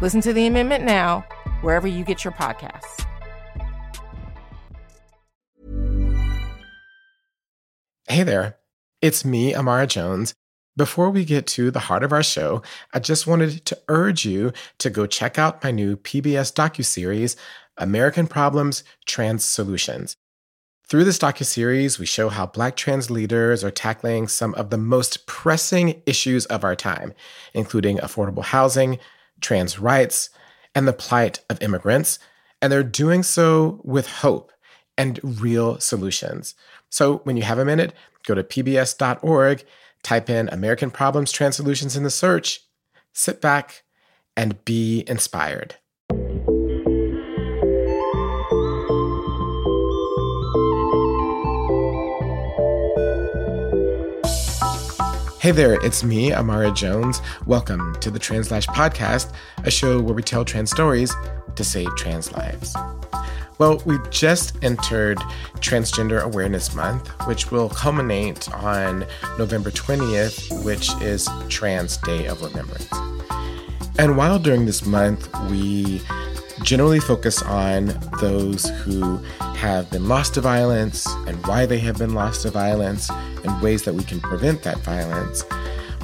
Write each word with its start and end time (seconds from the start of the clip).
Listen 0.00 0.22
to 0.22 0.32
the 0.32 0.46
amendment 0.46 0.84
now, 0.84 1.26
wherever 1.60 1.86
you 1.86 2.04
get 2.04 2.24
your 2.24 2.32
podcasts. 2.32 3.04
Hey 8.08 8.22
there, 8.22 8.56
it's 9.02 9.26
me, 9.26 9.52
Imara 9.52 9.86
Jones. 9.86 10.34
Before 10.74 11.10
we 11.10 11.26
get 11.26 11.46
to 11.48 11.70
the 11.70 11.80
heart 11.80 12.02
of 12.02 12.12
our 12.12 12.22
show, 12.22 12.62
I 12.94 12.98
just 12.98 13.26
wanted 13.26 13.66
to 13.66 13.78
urge 13.88 14.24
you 14.24 14.54
to 14.78 14.88
go 14.88 15.04
check 15.04 15.38
out 15.38 15.62
my 15.62 15.70
new 15.70 15.96
PBS 15.96 16.50
docuseries, 16.54 17.36
American 17.76 18.26
Problems, 18.26 18.82
Trans 19.04 19.44
Solutions. 19.44 20.16
Through 20.86 21.04
this 21.04 21.18
docuseries, 21.18 21.98
we 21.98 22.06
show 22.06 22.30
how 22.30 22.46
Black 22.46 22.74
trans 22.74 23.10
leaders 23.10 23.62
are 23.62 23.70
tackling 23.70 24.28
some 24.28 24.54
of 24.54 24.70
the 24.70 24.78
most 24.78 25.26
pressing 25.26 26.02
issues 26.06 26.46
of 26.46 26.64
our 26.64 26.74
time, 26.74 27.12
including 27.52 27.98
affordable 27.98 28.44
housing, 28.44 28.98
trans 29.40 29.78
rights, 29.78 30.30
and 30.74 30.86
the 30.86 30.92
plight 30.92 31.40
of 31.48 31.60
immigrants. 31.62 32.18
And 32.62 32.72
they're 32.72 32.82
doing 32.82 33.22
so 33.22 33.80
with 33.84 34.06
hope 34.06 34.52
and 34.96 35.18
real 35.22 35.80
solutions. 35.80 36.54
So 36.90 37.18
when 37.24 37.36
you 37.36 37.42
have 37.42 37.58
a 37.58 37.64
minute, 37.64 37.94
go 38.26 38.34
to 38.34 38.44
pbs.org, 38.44 39.64
type 40.02 40.30
in 40.30 40.48
American 40.48 40.90
Problems 40.90 41.32
Trans 41.32 41.56
Solutions 41.56 41.96
in 41.96 42.02
the 42.02 42.10
search, 42.10 42.60
sit 43.12 43.40
back, 43.40 43.82
and 44.36 44.64
be 44.64 45.04
inspired. 45.06 45.76
Hey 55.40 55.52
there, 55.52 55.82
it's 55.82 56.04
me, 56.04 56.32
Imara 56.32 56.76
Jones. 56.76 57.22
Welcome 57.46 57.96
to 58.00 58.10
the 58.10 58.18
Translash 58.18 58.66
Podcast, 58.66 59.32
a 59.64 59.70
show 59.70 59.98
where 59.98 60.12
we 60.12 60.22
tell 60.22 60.44
trans 60.44 60.70
stories 60.70 61.14
to 61.56 61.64
save 61.64 61.88
trans 61.96 62.30
lives. 62.32 62.76
Well, 63.56 63.80
we've 63.86 64.10
just 64.10 64.62
entered 64.62 65.16
Transgender 65.60 66.20
Awareness 66.20 66.74
Month, 66.74 67.08
which 67.26 67.50
will 67.50 67.70
culminate 67.70 68.52
on 68.52 69.06
November 69.38 69.70
20th, 69.70 70.62
which 70.62 70.90
is 71.00 71.26
Trans 71.48 71.96
Day 71.96 72.26
of 72.26 72.42
Remembrance. 72.42 72.92
And 73.98 74.18
while 74.18 74.38
during 74.38 74.66
this 74.66 74.84
month 74.84 75.26
we 75.48 76.02
generally 76.62 77.00
focus 77.00 77.42
on 77.42 77.86
those 78.20 78.68
who 78.80 79.16
have 79.56 79.90
been 79.90 80.08
lost 80.08 80.34
to 80.34 80.40
violence 80.40 81.06
and 81.26 81.44
why 81.46 81.66
they 81.66 81.78
have 81.78 81.98
been 81.98 82.14
lost 82.14 82.42
to 82.42 82.50
violence 82.50 83.10
and 83.10 83.62
ways 83.62 83.82
that 83.84 83.94
we 83.94 84.04
can 84.04 84.20
prevent 84.20 84.62
that 84.62 84.78
violence. 84.78 85.44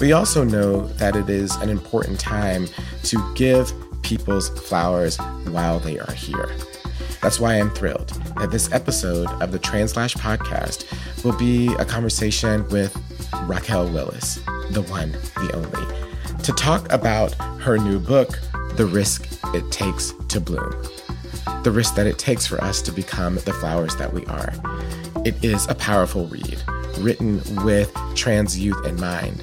We 0.01 0.13
also 0.13 0.45
know 0.45 0.87
that 0.95 1.17
it 1.17 1.31
is 1.31 1.55
an 1.57 1.71
important 1.71 2.21
time 2.21 2.69
to 3.05 3.35
give 3.35 3.73
people's 4.03 4.49
flowers 4.69 5.17
while 5.49 5.79
they 5.79 5.99
are 5.99 6.13
here. 6.13 6.49
That's 7.23 7.41
why 7.41 7.55
I'm 7.55 7.71
thrilled 7.71 8.11
that 8.39 8.51
this 8.51 8.71
episode 8.73 9.29
of 9.43 9.53
the 9.53 9.59
Translash 9.59 10.15
podcast 10.15 10.85
will 11.25 11.37
be 11.37 11.75
a 11.75 11.85
conversation 11.85 12.69
with 12.69 12.97
Raquel 13.47 13.91
Willis, 13.91 14.37
the 14.71 14.83
one, 14.89 15.13
the 15.13 15.51
only, 15.55 16.43
to 16.43 16.53
talk 16.53 16.93
about 16.93 17.35
her 17.61 17.79
new 17.79 17.99
book, 17.99 18.39
The 18.77 18.87
Risk 18.87 19.27
It 19.55 19.71
Takes 19.71 20.13
to 20.29 20.41
Bloom 20.41 20.75
the 21.67 21.73
risk 21.73 21.97
that 21.97 22.07
it 22.07 22.17
takes 22.17 22.47
for 22.47 22.63
us 22.63 22.81
to 22.81 22.93
become 22.93 23.35
the 23.35 23.53
flowers 23.55 23.97
that 23.97 24.13
we 24.13 24.25
are. 24.27 24.53
It 25.25 25.45
is 25.45 25.67
a 25.69 25.75
powerful 25.75 26.27
read, 26.27 26.63
written 26.99 27.43
with 27.65 27.93
trans 28.15 28.57
youth 28.57 28.87
in 28.87 29.01
mind. 29.01 29.43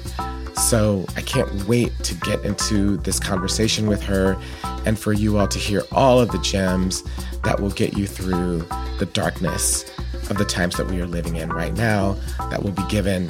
So 0.56 1.04
I 1.18 1.20
can't 1.20 1.68
wait 1.68 1.92
to 2.04 2.14
get 2.14 2.42
into 2.42 2.96
this 2.96 3.20
conversation 3.20 3.88
with 3.88 4.02
her 4.04 4.40
and 4.86 4.98
for 4.98 5.12
you 5.12 5.36
all 5.36 5.48
to 5.48 5.58
hear 5.58 5.82
all 5.92 6.18
of 6.18 6.32
the 6.32 6.38
gems 6.38 7.02
that 7.42 7.60
will 7.60 7.72
get 7.72 7.92
you 7.92 8.06
through 8.06 8.60
the 8.98 9.06
darkness 9.12 9.84
of 10.30 10.38
the 10.38 10.46
times 10.46 10.78
that 10.78 10.86
we 10.86 11.02
are 11.02 11.06
living 11.06 11.36
in 11.36 11.50
right 11.50 11.74
now 11.74 12.16
that 12.48 12.62
will 12.62 12.72
be 12.72 12.86
given 12.88 13.28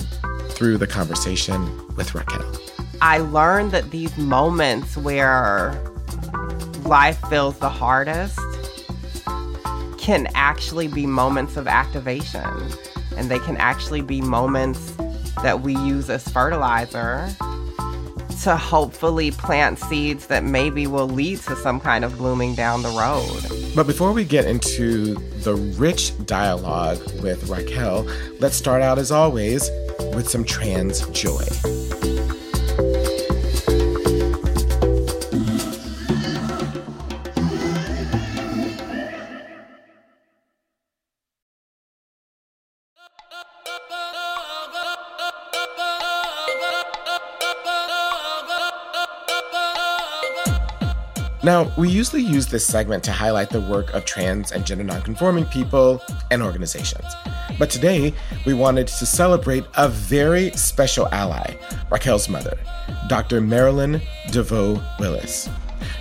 through 0.51 0.79
the 0.79 0.87
conversation 0.87 1.65
with 1.97 2.15
Raquel. 2.15 2.49
I 3.03 3.19
learned 3.19 3.73
that 3.73 3.91
these 3.91 4.17
moments 4.17 4.97
where 4.97 5.77
life 6.85 7.19
feels 7.29 7.59
the 7.59 7.69
hardest 7.69 8.39
can 9.99 10.29
actually 10.35 10.87
be 10.87 11.07
moments 11.07 11.57
of 11.57 11.67
activation 11.67 12.45
and 13.17 13.31
they 13.31 13.39
can 13.39 13.57
actually 13.57 14.03
be 14.03 14.21
moments 14.21 14.95
that 15.43 15.63
we 15.63 15.75
use 15.77 16.11
as 16.11 16.27
fertilizer 16.29 17.29
to 18.43 18.57
hopefully 18.57 19.31
plant 19.31 19.79
seeds 19.79 20.27
that 20.27 20.45
maybe 20.45 20.87
will 20.87 21.09
lead 21.09 21.39
to 21.39 21.57
some 21.57 21.81
kind 21.81 22.05
of 22.05 22.19
blooming 22.19 22.55
down 22.55 22.83
the 22.83 22.91
road. 22.91 23.75
But 23.75 23.87
before 23.87 24.13
we 24.13 24.25
get 24.25 24.45
into 24.45 25.15
the 25.41 25.55
rich 25.55 26.13
dialogue 26.27 26.99
with 27.23 27.49
Raquel, 27.49 28.07
let's 28.41 28.57
start 28.57 28.83
out 28.83 28.99
as 28.99 29.11
always 29.11 29.71
with 30.15 30.29
some 30.29 30.45
trans 30.45 31.07
joy. 31.09 31.45
Now, 51.45 51.71
we 51.77 51.91
usually 51.91 52.23
use 52.23 52.47
this 52.47 52.65
segment 52.65 53.05
to 53.05 53.13
highlight 53.13 53.51
the 53.51 53.61
work 53.61 53.93
of 53.93 54.07
trans 54.07 54.51
and 54.53 54.65
gender 54.65 54.83
nonconforming 54.83 55.45
people 55.45 56.01
and 56.31 56.43
organizations. 56.43 57.05
But 57.59 57.69
today, 57.69 58.15
we 58.47 58.55
wanted 58.55 58.87
to 58.89 59.05
celebrate 59.05 59.67
a 59.75 59.91
very 59.91 60.53
special 60.53 61.07
ally, 61.09 61.55
Raquel's 61.91 62.31
mother, 62.31 62.59
Dr. 63.09 63.43
Marilyn 63.43 64.01
DeVoe 64.31 64.83
Willis. 64.99 65.51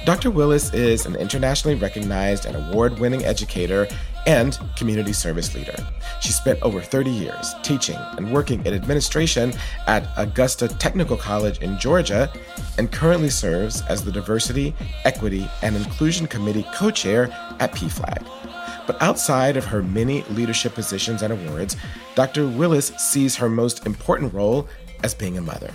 Dr. 0.06 0.32
Willis 0.32 0.74
is 0.74 1.06
an 1.06 1.18
internationally 1.18 1.76
recognized 1.76 2.46
and 2.46 2.56
award 2.56 2.98
winning 3.00 3.26
educator 3.26 3.90
and 4.26 4.60
community 4.76 5.14
service 5.14 5.54
leader. 5.54 5.76
She 6.22 6.32
spent 6.32 6.62
over 6.62 6.82
30 6.82 7.10
years 7.10 7.54
teaching 7.64 7.98
and 8.18 8.32
working 8.32 8.66
in 8.66 8.74
administration 8.74 9.54
at 9.88 10.08
Augusta 10.18 10.68
Technical 10.68 11.18
College 11.18 11.60
in 11.60 11.78
Georgia 11.80 12.32
and 12.78 12.92
currently 12.92 13.30
serves 13.30 13.82
as 13.84 14.04
the 14.04 14.12
Diversity, 14.12 14.76
Equity, 15.04 15.50
and 15.62 15.76
Inclusion 15.76 16.28
Committee 16.28 16.66
co 16.74 16.92
chair 16.92 17.30
at 17.60 17.74
PFLAG. 17.74 18.26
But 18.86 19.02
outside 19.02 19.56
of 19.56 19.66
her 19.66 19.82
many 19.82 20.24
leadership 20.24 20.74
positions 20.74 21.22
and 21.22 21.32
awards, 21.34 21.78
Dr. 22.16 22.48
Willis 22.48 22.88
sees 22.98 23.36
her 23.36 23.50
most 23.50 23.86
important 23.86 24.34
role 24.34 24.68
as 25.04 25.14
being 25.14 25.38
a 25.38 25.42
mother. 25.42 25.72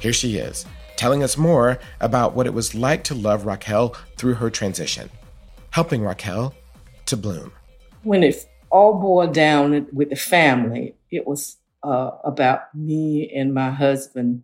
Here 0.00 0.12
she 0.12 0.36
is, 0.36 0.64
telling 0.96 1.22
us 1.22 1.36
more 1.36 1.78
about 2.00 2.34
what 2.34 2.46
it 2.46 2.54
was 2.54 2.74
like 2.74 3.02
to 3.04 3.14
love 3.14 3.44
Raquel 3.44 3.96
through 4.16 4.34
her 4.34 4.50
transition, 4.50 5.10
helping 5.70 6.02
Raquel 6.02 6.54
to 7.06 7.16
bloom 7.16 7.52
when 8.02 8.22
it 8.22 8.48
all 8.70 9.00
boiled 9.00 9.34
down 9.34 9.86
with 9.92 10.10
the 10.10 10.16
family, 10.16 10.94
it 11.10 11.26
was 11.26 11.56
uh, 11.82 12.10
about 12.24 12.74
me 12.74 13.30
and 13.34 13.54
my 13.54 13.70
husband 13.70 14.42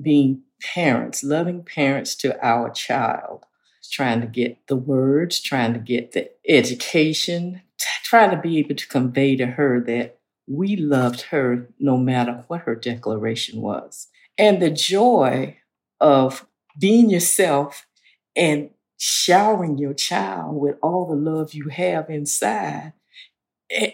being 0.00 0.42
parents, 0.60 1.22
loving 1.22 1.62
parents 1.62 2.14
to 2.16 2.46
our 2.46 2.70
child, 2.70 3.44
trying 3.90 4.20
to 4.20 4.26
get 4.26 4.66
the 4.68 4.76
words, 4.76 5.40
trying 5.40 5.72
to 5.72 5.78
get 5.78 6.12
the 6.12 6.30
education, 6.48 7.62
trying 8.04 8.30
to 8.30 8.36
be 8.36 8.58
able 8.58 8.74
to 8.74 8.88
convey 8.88 9.36
to 9.36 9.46
her 9.46 9.80
that 9.80 10.18
we 10.46 10.76
loved 10.76 11.22
her 11.22 11.68
no 11.78 11.96
matter 11.96 12.44
what 12.46 12.62
her 12.62 12.74
declaration 12.74 13.60
was. 13.60 14.08
And 14.38 14.60
the 14.60 14.70
joy 14.70 15.56
of 16.00 16.46
being 16.78 17.10
yourself 17.10 17.86
and 18.34 18.70
showering 18.96 19.78
your 19.78 19.94
child 19.94 20.56
with 20.56 20.76
all 20.82 21.06
the 21.06 21.14
love 21.14 21.52
you 21.54 21.68
have 21.68 22.08
inside 22.08 22.92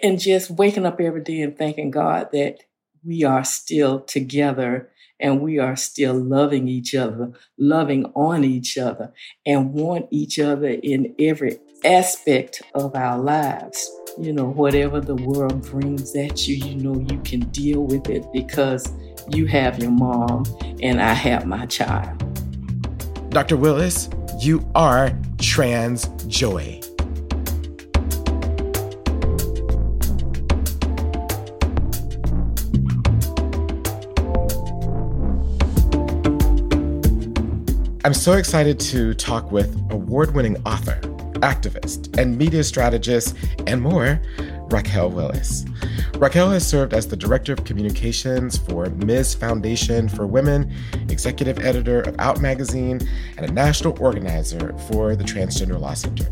and 0.02 0.20
just 0.20 0.50
waking 0.50 0.86
up 0.86 1.00
every 1.00 1.22
day 1.22 1.40
and 1.40 1.56
thanking 1.56 1.90
God 1.90 2.28
that 2.32 2.58
we 3.04 3.24
are 3.24 3.44
still 3.44 4.00
together 4.00 4.90
and 5.18 5.40
we 5.40 5.58
are 5.58 5.76
still 5.76 6.14
loving 6.14 6.68
each 6.68 6.94
other, 6.94 7.32
loving 7.56 8.06
on 8.14 8.44
each 8.44 8.76
other, 8.76 9.12
and 9.46 9.72
want 9.72 10.06
each 10.10 10.38
other 10.38 10.68
in 10.68 11.14
every 11.18 11.58
aspect 11.84 12.60
of 12.74 12.94
our 12.94 13.18
lives. 13.18 13.90
You 14.18 14.32
know, 14.32 14.50
whatever 14.50 15.00
the 15.00 15.14
world 15.14 15.62
brings 15.70 16.14
at 16.16 16.46
you, 16.46 16.56
you 16.56 16.74
know 16.74 17.00
you 17.08 17.20
can 17.22 17.40
deal 17.50 17.82
with 17.82 18.10
it 18.10 18.26
because 18.32 18.92
you 19.30 19.46
have 19.46 19.78
your 19.80 19.92
mom 19.92 20.44
and 20.82 21.00
I 21.00 21.14
have 21.14 21.46
my 21.46 21.66
child. 21.66 22.18
Dr. 23.30 23.56
Willis, 23.56 24.10
you 24.44 24.68
are 24.74 25.12
trans 25.38 26.08
joy. 26.26 26.80
I'm 38.04 38.14
so 38.14 38.32
excited 38.32 38.80
to 38.80 39.14
talk 39.14 39.52
with 39.52 39.72
award 39.92 40.34
winning 40.34 40.56
author, 40.66 40.98
activist, 41.34 42.18
and 42.18 42.36
media 42.36 42.64
strategist, 42.64 43.36
and 43.68 43.80
more, 43.80 44.20
Raquel 44.70 45.10
Willis. 45.10 45.64
Raquel 46.18 46.50
has 46.50 46.66
served 46.66 46.94
as 46.94 47.08
the 47.08 47.16
Director 47.16 47.52
of 47.52 47.64
Communications 47.64 48.58
for 48.58 48.86
Ms. 48.90 49.34
Foundation 49.34 50.08
for 50.08 50.26
Women, 50.26 50.72
Executive 51.08 51.58
Editor 51.58 52.00
of 52.02 52.14
Out 52.18 52.40
Magazine, 52.40 53.00
and 53.36 53.46
a 53.46 53.52
National 53.52 53.96
Organizer 54.00 54.76
for 54.88 55.16
the 55.16 55.24
Transgender 55.24 55.80
Law 55.80 55.94
Center. 55.94 56.26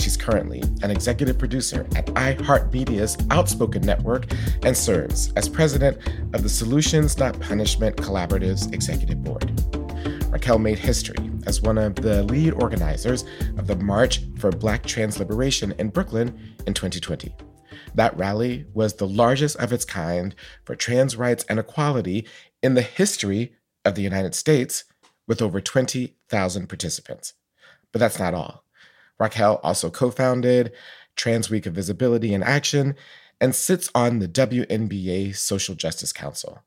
She's 0.00 0.16
currently 0.16 0.62
an 0.82 0.90
executive 0.90 1.38
producer 1.38 1.86
at 1.94 2.06
iHeartMedia's 2.06 3.16
Outspoken 3.30 3.82
Network 3.82 4.26
and 4.62 4.76
serves 4.76 5.32
as 5.36 5.48
president 5.48 5.98
of 6.34 6.42
the 6.42 6.48
Solutions 6.48 7.18
Not 7.18 7.38
Punishment 7.40 7.96
Collaborative's 7.96 8.66
Executive 8.68 9.22
Board. 9.22 9.52
Raquel 10.30 10.58
made 10.58 10.78
history 10.78 11.30
as 11.46 11.62
one 11.62 11.78
of 11.78 11.94
the 11.96 12.22
lead 12.24 12.52
organizers 12.52 13.24
of 13.56 13.66
the 13.66 13.76
March 13.76 14.22
for 14.38 14.50
Black 14.50 14.84
Trans 14.84 15.18
Liberation 15.18 15.74
in 15.78 15.88
Brooklyn 15.88 16.38
in 16.66 16.74
2020. 16.74 17.34
That 17.94 18.16
rally 18.16 18.66
was 18.72 18.94
the 18.94 19.06
largest 19.06 19.56
of 19.56 19.72
its 19.72 19.84
kind 19.84 20.34
for 20.64 20.74
trans 20.74 21.16
rights 21.16 21.44
and 21.48 21.58
equality 21.58 22.26
in 22.62 22.74
the 22.74 22.82
history 22.82 23.54
of 23.84 23.94
the 23.94 24.02
United 24.02 24.34
States, 24.34 24.84
with 25.26 25.42
over 25.42 25.60
20,000 25.60 26.68
participants. 26.68 27.34
But 27.92 27.98
that's 28.00 28.18
not 28.18 28.34
all. 28.34 28.64
Raquel 29.18 29.60
also 29.62 29.90
co 29.90 30.10
founded 30.10 30.72
Trans 31.16 31.50
Week 31.50 31.66
of 31.66 31.74
Visibility 31.74 32.32
and 32.32 32.44
Action 32.44 32.94
and 33.40 33.54
sits 33.54 33.90
on 33.94 34.18
the 34.18 34.28
WNBA 34.28 35.36
Social 35.36 35.74
Justice 35.74 36.12
Council. 36.12 36.62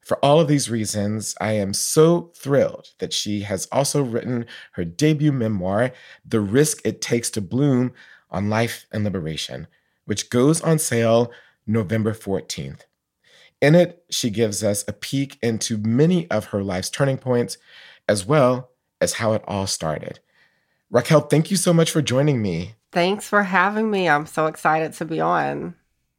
For 0.00 0.16
all 0.18 0.40
of 0.40 0.48
these 0.48 0.68
reasons, 0.68 1.36
I 1.40 1.52
am 1.52 1.72
so 1.72 2.32
thrilled 2.34 2.90
that 2.98 3.12
she 3.12 3.42
has 3.42 3.68
also 3.70 4.02
written 4.02 4.46
her 4.72 4.84
debut 4.84 5.30
memoir, 5.30 5.92
The 6.24 6.40
Risk 6.40 6.80
It 6.84 7.00
Takes 7.00 7.30
to 7.30 7.40
Bloom 7.40 7.92
on 8.28 8.50
Life 8.50 8.86
and 8.90 9.04
Liberation, 9.04 9.68
which 10.04 10.30
goes 10.30 10.60
on 10.60 10.78
sale 10.78 11.32
November 11.66 12.12
14th. 12.12 12.82
In 13.60 13.74
it, 13.74 14.04
she 14.10 14.30
gives 14.30 14.64
us 14.64 14.84
a 14.88 14.92
peek 14.92 15.38
into 15.42 15.78
many 15.78 16.28
of 16.30 16.46
her 16.46 16.62
life's 16.62 16.90
turning 16.90 17.18
points, 17.18 17.58
as 18.08 18.26
well 18.26 18.70
as 19.00 19.14
how 19.14 19.32
it 19.34 19.44
all 19.46 19.66
started. 19.66 20.20
Raquel, 20.90 21.20
thank 21.22 21.50
you 21.50 21.56
so 21.56 21.72
much 21.72 21.90
for 21.90 22.02
joining 22.02 22.42
me. 22.42 22.74
Thanks 22.92 23.26
for 23.26 23.42
having 23.42 23.90
me. 23.90 24.08
I'm 24.08 24.26
so 24.26 24.46
excited 24.46 24.92
to 24.94 25.04
be 25.04 25.20
on. 25.20 25.74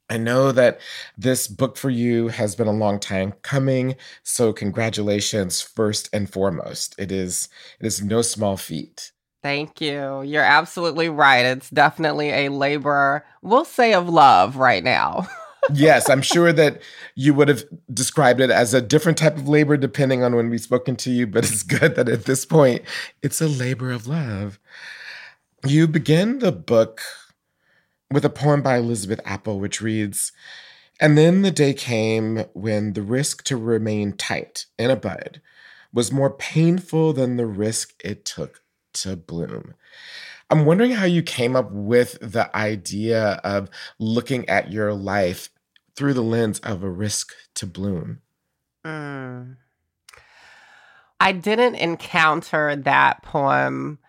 I 0.10 0.18
know 0.18 0.52
that 0.52 0.80
this 1.18 1.48
book 1.48 1.78
for 1.78 1.90
you 1.90 2.28
has 2.28 2.56
been 2.56 2.68
a 2.68 2.72
long 2.72 3.00
time 3.00 3.34
coming, 3.42 3.96
so 4.22 4.52
congratulations 4.54 5.62
first 5.62 6.10
and 6.14 6.32
foremost. 6.32 6.94
It 7.00 7.12
is 7.12 7.48
it 7.80 7.86
is 7.86 8.04
no 8.04 8.22
small 8.22 8.58
feat. 8.58 9.13
Thank 9.44 9.82
you. 9.82 10.22
You're 10.22 10.42
absolutely 10.42 11.10
right. 11.10 11.46
It's 11.46 11.70
definitely 11.70 12.30
a 12.30 12.50
labor, 12.50 13.26
we'll 13.42 13.66
say 13.66 13.94
of 13.94 14.08
love 14.08 14.56
right 14.56 14.82
now. 14.82 15.28
yes, 15.74 16.10
I'm 16.10 16.22
sure 16.22 16.54
that 16.54 16.82
you 17.16 17.34
would 17.34 17.50
have 17.50 17.66
described 17.94 18.40
it 18.40 18.50
as 18.50 18.74
a 18.74 18.82
different 18.82 19.18
type 19.18 19.36
of 19.36 19.50
labor 19.50 19.76
depending 19.76 20.24
on 20.24 20.34
when 20.34 20.50
we've 20.50 20.62
spoken 20.62 20.96
to 20.96 21.12
you, 21.12 21.28
but 21.28 21.44
it's 21.44 21.62
good 21.62 21.96
that 21.96 22.08
at 22.08 22.24
this 22.24 22.46
point 22.46 22.84
it's 23.22 23.42
a 23.42 23.48
labor 23.50 23.92
of 23.92 24.08
love. 24.08 24.60
You 25.66 25.90
begin 25.90 26.40
the 26.40 26.54
book 26.54 27.02
with 28.10 28.24
a 28.24 28.30
poem 28.30 28.62
by 28.62 28.78
Elizabeth 28.78 29.20
Appell, 29.26 29.60
which 29.60 29.82
reads 29.82 30.32
And 31.02 31.18
then 31.18 31.42
the 31.42 31.52
day 31.52 31.74
came 31.74 32.46
when 32.54 32.94
the 32.94 33.02
risk 33.02 33.44
to 33.46 33.58
remain 33.58 34.14
tight 34.14 34.68
in 34.80 34.90
a 34.90 34.96
bud 34.96 35.42
was 35.92 36.14
more 36.14 36.32
painful 36.32 37.12
than 37.12 37.36
the 37.36 37.46
risk 37.46 37.94
it 38.04 38.24
took 38.24 38.63
to 38.94 39.16
bloom. 39.16 39.74
I'm 40.50 40.66
wondering 40.66 40.92
how 40.92 41.06
you 41.06 41.24
came 41.24 41.56
up 41.56 41.72
with 41.72 42.18
the 42.22 42.56
idea 42.56 43.42
of 43.44 43.70
looking 44.00 44.48
at 44.50 44.72
your 44.72 44.94
life 44.94 45.50
through 45.96 46.14
the 46.14 46.24
lens 46.24 46.60
of 46.60 46.84
a 46.84 46.90
risk 46.90 47.34
to 47.56 47.66
bloom. 47.66 48.22
Mm. 48.86 49.58
I 51.20 51.32
didn't 51.32 51.76
encounter 51.76 52.76
that 52.76 53.24
poem 53.24 54.00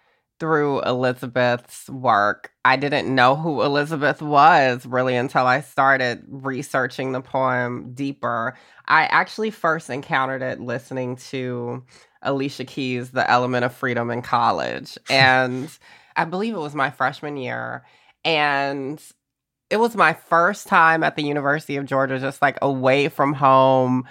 through 0.40 0.82
Elizabeth's 0.82 1.88
work. 1.88 2.50
I 2.64 2.76
didn't 2.76 3.14
know 3.14 3.36
who 3.36 3.62
Elizabeth 3.62 4.20
was 4.20 4.84
really 4.84 5.14
until 5.16 5.46
I 5.46 5.60
started 5.60 6.24
researching 6.28 7.12
the 7.12 7.20
poem 7.20 7.92
deeper. 7.94 8.58
I 8.86 9.04
actually 9.04 9.50
first 9.50 9.90
encountered 9.90 10.42
it 10.42 10.60
listening 10.60 11.16
to 11.16 11.84
Alicia 12.24 12.64
Keys' 12.64 13.10
The 13.10 13.28
Element 13.30 13.64
of 13.64 13.74
Freedom 13.74 14.10
in 14.10 14.22
college. 14.22 14.98
And 15.10 15.70
I 16.16 16.24
believe 16.24 16.54
it 16.54 16.58
was 16.58 16.74
my 16.74 16.90
freshman 16.90 17.36
year. 17.36 17.84
And 18.24 19.02
it 19.70 19.78
was 19.78 19.96
my 19.96 20.12
first 20.12 20.66
time 20.66 21.02
at 21.02 21.16
the 21.16 21.24
University 21.24 21.76
of 21.76 21.86
Georgia, 21.86 22.18
just 22.18 22.40
like 22.40 22.58
away 22.62 23.08
from 23.08 23.32
home. 23.32 24.04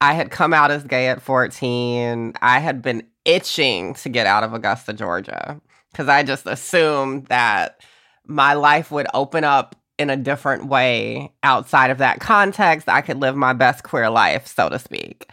I 0.00 0.14
had 0.14 0.30
come 0.30 0.54
out 0.54 0.70
as 0.70 0.84
gay 0.84 1.08
at 1.08 1.20
14. 1.20 2.34
I 2.40 2.58
had 2.58 2.80
been 2.80 3.06
itching 3.24 3.94
to 3.94 4.08
get 4.08 4.26
out 4.26 4.42
of 4.42 4.54
Augusta, 4.54 4.92
Georgia 4.92 5.60
because 5.90 6.08
I 6.08 6.22
just 6.22 6.46
assumed 6.46 7.26
that 7.26 7.80
my 8.26 8.54
life 8.54 8.90
would 8.90 9.06
open 9.14 9.44
up 9.44 9.76
in 9.98 10.08
a 10.10 10.16
different 10.16 10.66
way 10.66 11.32
outside 11.42 11.90
of 11.90 11.98
that 11.98 12.20
context. 12.20 12.88
I 12.88 13.00
could 13.00 13.18
live 13.18 13.36
my 13.36 13.52
best 13.52 13.82
queer 13.82 14.08
life, 14.08 14.46
so 14.46 14.68
to 14.68 14.78
speak. 14.78 15.30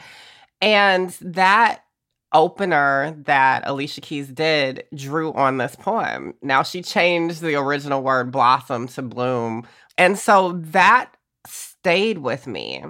And 0.61 1.11
that 1.21 1.83
opener 2.33 3.15
that 3.25 3.63
Alicia 3.65 4.01
Keys 4.01 4.27
did 4.27 4.83
drew 4.93 5.33
on 5.33 5.57
this 5.57 5.75
poem. 5.75 6.33
Now 6.41 6.63
she 6.63 6.81
changed 6.81 7.41
the 7.41 7.55
original 7.55 8.01
word 8.01 8.31
blossom 8.31 8.87
to 8.89 9.01
bloom. 9.01 9.65
And 9.97 10.17
so 10.17 10.53
that 10.53 11.11
stayed 11.45 12.19
with 12.19 12.47
me. 12.47 12.83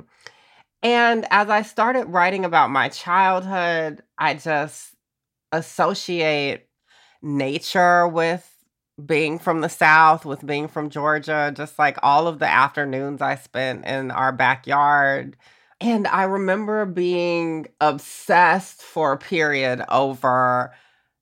And 0.83 1.25
as 1.31 1.49
I 1.49 1.61
started 1.61 2.05
writing 2.05 2.45
about 2.45 2.69
my 2.69 2.89
childhood, 2.89 4.01
I 4.17 4.35
just 4.35 4.95
associate 5.51 6.67
nature 7.21 8.07
with 8.07 8.53
being 9.03 9.37
from 9.37 9.61
the 9.61 9.69
South, 9.69 10.25
with 10.25 10.45
being 10.45 10.67
from 10.67 10.89
Georgia, 10.89 11.53
just 11.55 11.77
like 11.77 11.97
all 12.01 12.27
of 12.27 12.39
the 12.39 12.47
afternoons 12.47 13.21
I 13.21 13.35
spent 13.35 13.85
in 13.85 14.11
our 14.11 14.31
backyard. 14.31 15.37
And 15.79 16.07
I 16.07 16.23
remember 16.23 16.85
being 16.85 17.67
obsessed 17.79 18.81
for 18.81 19.11
a 19.13 19.17
period 19.17 19.83
over 19.89 20.73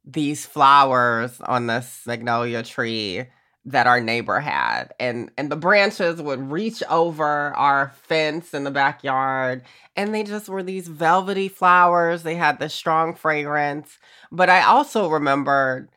these 0.05 0.45
flowers 0.45 1.41
on 1.41 1.67
this 1.67 2.03
magnolia 2.05 2.63
tree 2.63 3.25
that 3.65 3.87
our 3.87 3.99
neighbor 3.99 4.39
had. 4.39 4.93
And 4.99 5.31
and 5.37 5.51
the 5.51 5.55
branches 5.55 6.21
would 6.21 6.51
reach 6.51 6.83
over 6.89 7.53
our 7.55 7.91
fence 8.03 8.53
in 8.53 8.63
the 8.63 8.71
backyard 8.71 9.63
and 9.95 10.13
they 10.13 10.23
just 10.23 10.47
were 10.47 10.63
these 10.63 10.87
velvety 10.87 11.49
flowers. 11.49 12.23
They 12.23 12.35
had 12.35 12.59
this 12.59 12.73
strong 12.73 13.15
fragrance. 13.15 13.97
But 14.31 14.49
i 14.49 14.61
also 14.63 15.09
remembered 15.09 15.89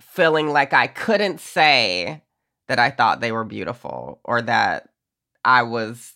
feeling 0.00 0.48
like 0.50 0.72
i 0.72 0.86
couldn't 0.86 1.40
say 1.40 2.22
that 2.68 2.78
i 2.78 2.90
thought 2.90 3.20
they 3.20 3.32
were 3.32 3.44
beautiful 3.44 4.20
or 4.24 4.42
that 4.42 4.88
i 5.44 5.62
was 5.62 6.14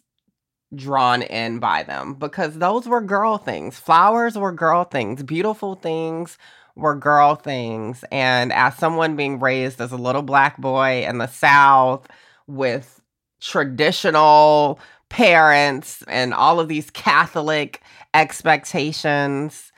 drawn 0.76 1.22
in 1.22 1.58
by 1.58 1.82
them 1.82 2.14
because 2.14 2.58
those 2.58 2.86
were 2.86 3.00
girl 3.00 3.38
things 3.38 3.78
flowers 3.78 4.36
were 4.36 4.52
girl 4.52 4.84
things 4.84 5.22
beautiful 5.22 5.74
things 5.74 6.38
were 6.76 6.94
girl 6.94 7.34
things. 7.34 8.04
And 8.10 8.52
as 8.52 8.76
someone 8.76 9.16
being 9.16 9.38
raised 9.38 9.80
as 9.80 9.92
a 9.92 9.96
little 9.96 10.22
black 10.22 10.58
boy 10.58 11.04
in 11.06 11.18
the 11.18 11.26
South 11.26 12.08
with 12.46 13.00
traditional 13.40 14.78
parents 15.08 16.02
and 16.08 16.34
all 16.34 16.60
of 16.60 16.68
these 16.68 16.90
Catholic 16.90 17.82
expectations, 18.12 19.72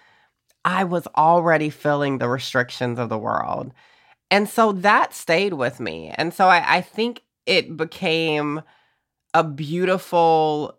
I 0.65 0.85
was 0.85 1.07
already 1.17 1.71
feeling 1.71 2.19
the 2.19 2.29
restrictions 2.29 2.99
of 2.99 3.09
the 3.09 3.19
world. 3.19 3.73
And 4.31 4.49
so 4.49 4.73
that 4.73 5.15
stayed 5.15 5.53
with 5.53 5.79
me. 5.79 6.13
And 6.17 6.35
so 6.35 6.49
I, 6.49 6.79
I 6.79 6.81
think 6.81 7.23
it 7.45 7.77
became 7.77 8.63
a 9.35 9.45
beautiful 9.45 10.79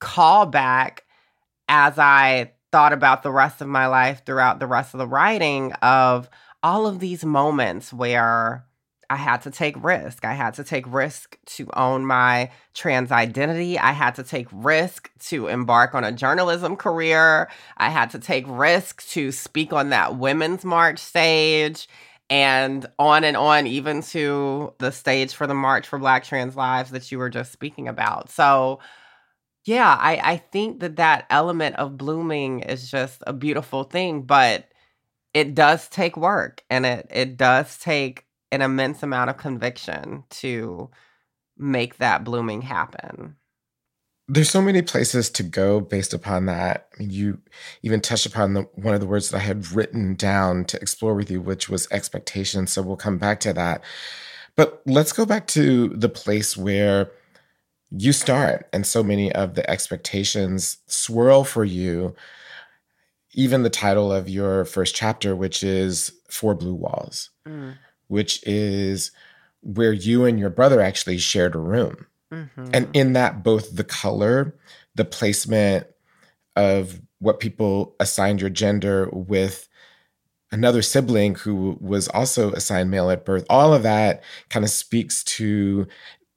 callback 0.00 1.00
as 1.68 1.98
I 1.98 2.52
thought 2.72 2.92
about 2.92 3.22
the 3.22 3.32
rest 3.32 3.60
of 3.60 3.68
my 3.68 3.86
life 3.86 4.22
throughout 4.24 4.60
the 4.60 4.66
rest 4.66 4.94
of 4.94 4.98
the 4.98 5.06
writing 5.06 5.72
of 5.74 6.28
all 6.62 6.86
of 6.86 6.98
these 7.00 7.24
moments 7.24 7.92
where 7.92 8.64
I 9.08 9.16
had 9.16 9.42
to 9.42 9.50
take 9.50 9.82
risk. 9.82 10.24
I 10.24 10.34
had 10.34 10.54
to 10.54 10.64
take 10.64 10.84
risk 10.86 11.36
to 11.56 11.68
own 11.74 12.06
my 12.06 12.50
trans 12.74 13.10
identity. 13.10 13.76
I 13.76 13.90
had 13.90 14.14
to 14.14 14.22
take 14.22 14.46
risk 14.52 15.10
to 15.26 15.48
embark 15.48 15.96
on 15.96 16.04
a 16.04 16.12
journalism 16.12 16.76
career. 16.76 17.50
I 17.76 17.90
had 17.90 18.10
to 18.10 18.20
take 18.20 18.44
risk 18.46 19.06
to 19.08 19.32
speak 19.32 19.72
on 19.72 19.90
that 19.90 20.16
women's 20.16 20.64
march 20.64 21.00
stage 21.00 21.88
and 22.30 22.86
on 23.00 23.24
and 23.24 23.36
on, 23.36 23.66
even 23.66 24.00
to 24.02 24.72
the 24.78 24.92
stage 24.92 25.34
for 25.34 25.48
the 25.48 25.54
March 25.54 25.88
for 25.88 25.98
Black 25.98 26.22
Trans 26.22 26.54
Lives 26.54 26.92
that 26.92 27.10
you 27.10 27.18
were 27.18 27.30
just 27.30 27.50
speaking 27.50 27.88
about. 27.88 28.30
So, 28.30 28.78
yeah, 29.70 29.96
I, 30.00 30.32
I 30.32 30.36
think 30.38 30.80
that 30.80 30.96
that 30.96 31.26
element 31.30 31.76
of 31.76 31.96
blooming 31.96 32.58
is 32.58 32.90
just 32.90 33.22
a 33.24 33.32
beautiful 33.32 33.84
thing, 33.84 34.22
but 34.22 34.68
it 35.32 35.54
does 35.54 35.88
take 35.88 36.16
work 36.16 36.64
and 36.68 36.84
it, 36.84 37.06
it 37.08 37.36
does 37.36 37.78
take 37.78 38.26
an 38.50 38.62
immense 38.62 39.04
amount 39.04 39.30
of 39.30 39.36
conviction 39.36 40.24
to 40.30 40.90
make 41.56 41.98
that 41.98 42.24
blooming 42.24 42.62
happen. 42.62 43.36
There's 44.26 44.50
so 44.50 44.60
many 44.60 44.82
places 44.82 45.30
to 45.30 45.44
go 45.44 45.78
based 45.80 46.12
upon 46.14 46.46
that. 46.46 46.88
I 46.96 47.02
mean, 47.02 47.10
you 47.10 47.38
even 47.84 48.00
touched 48.00 48.26
upon 48.26 48.54
the, 48.54 48.62
one 48.74 48.94
of 48.94 49.00
the 49.00 49.06
words 49.06 49.30
that 49.30 49.36
I 49.36 49.40
had 49.40 49.70
written 49.70 50.16
down 50.16 50.64
to 50.64 50.82
explore 50.82 51.14
with 51.14 51.30
you, 51.30 51.40
which 51.40 51.68
was 51.68 51.86
expectation. 51.92 52.66
So 52.66 52.82
we'll 52.82 52.96
come 52.96 53.18
back 53.18 53.38
to 53.40 53.52
that. 53.52 53.84
But 54.56 54.82
let's 54.84 55.12
go 55.12 55.24
back 55.24 55.46
to 55.48 55.90
the 55.90 56.08
place 56.08 56.56
where 56.56 57.12
you 57.90 58.12
start, 58.12 58.68
and 58.72 58.86
so 58.86 59.02
many 59.02 59.32
of 59.32 59.54
the 59.54 59.68
expectations 59.68 60.78
swirl 60.86 61.44
for 61.44 61.64
you. 61.64 62.14
Even 63.32 63.62
the 63.62 63.70
title 63.70 64.12
of 64.12 64.28
your 64.28 64.64
first 64.64 64.94
chapter, 64.94 65.36
which 65.36 65.62
is 65.62 66.12
Four 66.28 66.54
Blue 66.54 66.74
Walls. 66.74 67.30
Mm 67.46 67.74
which 68.10 68.44
is 68.44 69.12
where 69.62 69.92
you 69.92 70.24
and 70.24 70.38
your 70.38 70.50
brother 70.50 70.80
actually 70.80 71.16
shared 71.16 71.54
a 71.54 71.58
room. 71.58 72.06
Mm-hmm. 72.32 72.66
And 72.74 72.88
in 72.92 73.12
that, 73.12 73.44
both 73.44 73.76
the 73.76 73.84
color, 73.84 74.56
the 74.96 75.04
placement 75.04 75.86
of 76.56 77.00
what 77.20 77.38
people 77.38 77.94
assigned 78.00 78.40
your 78.40 78.50
gender 78.50 79.08
with 79.12 79.68
another 80.50 80.82
sibling 80.82 81.36
who 81.36 81.78
was 81.80 82.08
also 82.08 82.50
assigned 82.52 82.90
male 82.90 83.10
at 83.10 83.24
birth, 83.24 83.46
all 83.48 83.72
of 83.72 83.84
that 83.84 84.24
kind 84.48 84.64
of 84.64 84.70
speaks 84.72 85.22
to 85.22 85.86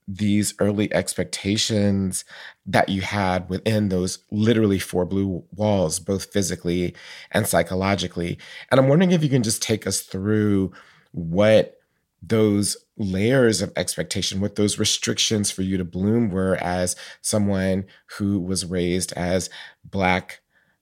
these 0.08 0.54
early 0.60 0.94
expectations 0.94 2.26
that 2.66 2.90
you 2.90 3.02
had 3.02 3.50
within 3.50 3.90
those 3.90 4.20
literally 4.32 4.80
four 4.80 5.06
blue 5.06 5.44
walls, 5.56 6.00
both 6.00 6.32
physically 6.32 6.96
and 7.32 7.48
psychologically. 7.48 8.38
And 8.70 8.80
I'm 8.80 8.88
wondering 8.88 9.12
if 9.12 9.24
you 9.24 9.30
can 9.30 9.44
just 9.44 9.62
take 9.62 9.88
us 9.88 10.02
through 10.02 10.72
what 11.12 11.80
those 12.22 12.78
layers 12.98 13.62
of 13.62 13.72
expectation, 13.76 14.40
what 14.40 14.56
those 14.56 14.80
restrictions 14.80 15.52
for 15.52 15.62
you 15.62 15.78
to 15.78 15.84
bloom 15.84 16.30
were 16.30 16.56
as 16.62 16.96
someone 17.22 17.86
who 18.18 18.40
was 18.40 18.66
raised 18.66 19.12
as 19.14 19.50
Black, 19.84 20.42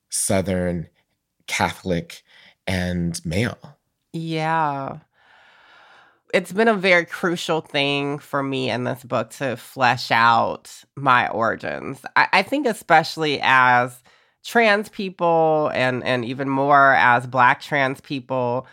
Southern, 0.10 0.88
Catholic, 1.48 2.22
and 2.68 3.24
male. 3.25 3.78
Yeah. 4.13 5.00
It's 6.34 6.54
been 6.54 6.68
a 6.68 6.74
very 6.74 7.06
crucial 7.06 7.62
thing 7.62 8.20
for 8.20 8.42
me 8.42 8.70
in 8.70 8.86
this 8.86 9.04
book 9.04 9.32
to 9.32 9.58
flesh 9.58 10.12
out 10.12 10.72
my 10.96 11.28
origins. 11.30 12.02
I, 12.16 12.28
I 12.32 12.44
think, 12.44 12.66
especially 12.68 13.40
as 13.42 14.02
trans 14.44 14.90
people 14.90 15.72
and, 15.74 16.04
and 16.04 16.24
even 16.24 16.50
more 16.50 16.94
as 16.94 17.28
Black 17.28 17.62
trans 17.62 18.02
people, 18.02 18.66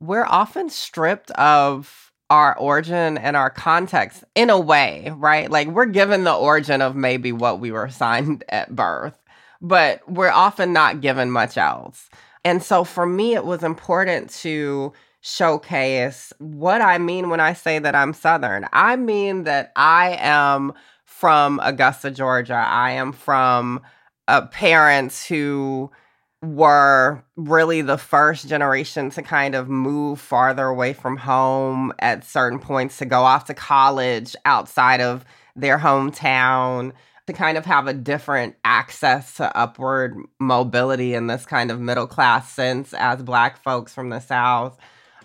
we're 0.00 0.26
often 0.26 0.68
stripped 0.68 1.30
of 1.32 2.12
our 2.30 2.56
origin 2.58 3.18
and 3.18 3.36
our 3.36 3.50
context 3.50 4.24
in 4.34 4.50
a 4.50 4.58
way, 4.58 5.12
right? 5.16 5.50
Like 5.50 5.68
we're 5.68 5.86
given 5.86 6.24
the 6.24 6.34
origin 6.34 6.82
of 6.82 6.96
maybe 6.96 7.32
what 7.32 7.60
we 7.60 7.70
were 7.70 7.84
assigned 7.84 8.44
at 8.48 8.74
birth, 8.74 9.16
but 9.60 10.08
we're 10.10 10.30
often 10.30 10.72
not 10.72 11.00
given 11.00 11.30
much 11.30 11.56
else. 11.56 12.08
And 12.44 12.62
so 12.62 12.84
for 12.84 13.06
me, 13.06 13.34
it 13.34 13.44
was 13.44 13.62
important 13.62 14.30
to 14.30 14.92
showcase 15.26 16.34
what 16.38 16.82
I 16.82 16.98
mean 16.98 17.30
when 17.30 17.40
I 17.40 17.54
say 17.54 17.78
that 17.78 17.94
I'm 17.94 18.12
Southern. 18.12 18.68
I 18.74 18.96
mean 18.96 19.44
that 19.44 19.72
I 19.74 20.18
am 20.20 20.74
from 21.06 21.60
Augusta, 21.62 22.10
Georgia. 22.10 22.62
I 22.68 22.90
am 22.90 23.10
from 23.12 23.80
uh, 24.28 24.46
parents 24.48 25.26
who 25.26 25.90
were 26.42 27.24
really 27.36 27.80
the 27.80 27.96
first 27.96 28.48
generation 28.48 29.08
to 29.10 29.22
kind 29.22 29.54
of 29.54 29.66
move 29.70 30.20
farther 30.20 30.66
away 30.66 30.92
from 30.92 31.16
home 31.16 31.94
at 32.00 32.22
certain 32.22 32.58
points 32.58 32.98
to 32.98 33.06
go 33.06 33.22
off 33.22 33.46
to 33.46 33.54
college 33.54 34.36
outside 34.44 35.00
of 35.00 35.24
their 35.56 35.78
hometown 35.78 36.92
to 37.26 37.32
kind 37.32 37.56
of 37.56 37.64
have 37.64 37.86
a 37.86 37.94
different 37.94 38.56
access 38.62 39.36
to 39.36 39.56
upward 39.56 40.18
mobility 40.38 41.14
in 41.14 41.28
this 41.28 41.46
kind 41.46 41.70
of 41.70 41.80
middle 41.80 42.06
class 42.06 42.52
sense 42.52 42.92
as 42.92 43.22
black 43.22 43.62
folks 43.62 43.94
from 43.94 44.10
the 44.10 44.20
south 44.20 44.78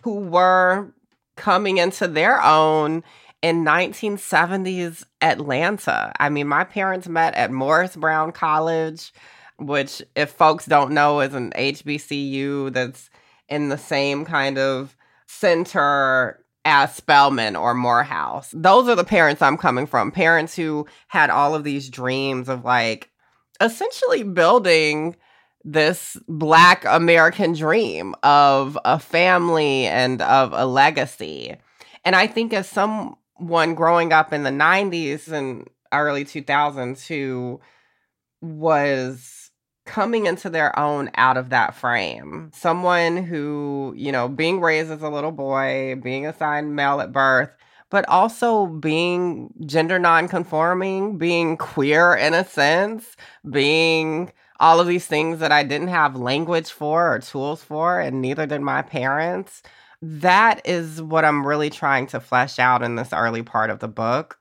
who 0.04 0.16
were 0.16 0.94
coming 1.36 1.78
into 1.78 2.08
their 2.08 2.44
own 2.44 3.04
in 3.42 3.64
1970s 3.64 5.06
Atlanta. 5.22 6.12
I 6.20 6.30
mean, 6.30 6.48
my 6.48 6.64
parents 6.64 7.08
met 7.08 7.36
at 7.36 7.52
Morris 7.52 7.96
Brown 7.96 8.32
College 8.32 9.14
which, 9.60 10.02
if 10.16 10.32
folks 10.32 10.66
don't 10.66 10.92
know, 10.92 11.20
is 11.20 11.34
an 11.34 11.52
HBCU 11.52 12.74
that's 12.74 13.10
in 13.48 13.70
the 13.70 13.78
same 13.78 14.26
kind 14.26 14.58
of 14.58 14.96
center 15.28 16.44
as 16.66 16.96
Spelman 16.96 17.56
or 17.56 17.74
Morehouse. 17.74 18.54
Those 18.56 18.88
are 18.88 18.96
the 18.96 19.04
parents 19.04 19.42
I'm 19.42 19.58
coming 19.58 19.86
from. 19.86 20.12
Parents 20.12 20.56
who 20.56 20.88
had 21.08 21.30
all 21.30 21.56
of 21.56 21.64
these 21.64 21.90
dreams 21.90 22.50
of 22.50 22.66
like 22.66 23.10
essentially 23.62 24.24
building 24.24 25.16
this 25.64 26.18
Black 26.28 26.86
American 26.86 27.54
dream 27.54 28.16
of 28.24 28.78
a 28.86 29.00
family 29.00 29.86
and 29.86 30.22
of 30.22 30.54
a 30.54 30.66
legacy. 30.66 31.56
And 32.06 32.16
I 32.16 32.28
think 32.28 32.54
as 32.54 32.68
someone 32.68 33.76
growing 33.76 34.14
up 34.14 34.32
in 34.32 34.44
the 34.44 34.50
90s 34.50 35.32
and 35.32 35.68
early 35.92 36.24
2000s 36.24 37.08
who 37.08 37.60
was 38.42 39.52
coming 39.86 40.28
into 40.28 40.50
their 40.50 40.78
own 40.78 41.10
out 41.16 41.36
of 41.36 41.50
that 41.50 41.76
frame. 41.76 42.52
Someone 42.54 43.18
who, 43.18 43.94
you 43.98 44.12
know, 44.12 44.28
being 44.28 44.62
raised 44.62 44.92
as 44.92 45.02
a 45.02 45.10
little 45.10 45.32
boy, 45.32 46.00
being 46.02 46.28
assigned 46.28 46.76
male 46.76 47.02
at 47.02 47.12
birth, 47.12 47.50
but 47.90 48.08
also 48.08 48.68
being 48.68 49.52
gender 49.66 49.98
nonconforming, 49.98 51.18
being 51.18 51.58
queer 51.58 52.14
in 52.14 52.36
a 52.36 52.46
sense, 52.46 53.18
being 53.50 54.32
all 54.60 54.80
of 54.80 54.88
these 54.88 55.06
things 55.06 55.40
that 55.40 55.52
I 55.52 55.64
didn't 55.64 55.88
have 55.88 56.16
language 56.16 56.70
for 56.70 57.14
or 57.14 57.20
tools 57.20 57.64
for, 57.64 58.00
and 58.00 58.22
neither 58.22 58.46
did 58.46 58.62
my 58.62 58.82
parents. 58.82 59.62
That 60.02 60.62
is 60.66 61.02
what 61.02 61.26
I'm 61.26 61.46
really 61.46 61.70
trying 61.70 62.08
to 62.08 62.20
flesh 62.20 62.60
out 62.60 62.84
in 62.84 62.96
this 62.96 63.14
early 63.14 63.44
part 63.44 63.70
of 63.70 63.80
the 63.80 63.88
book. 63.88 64.38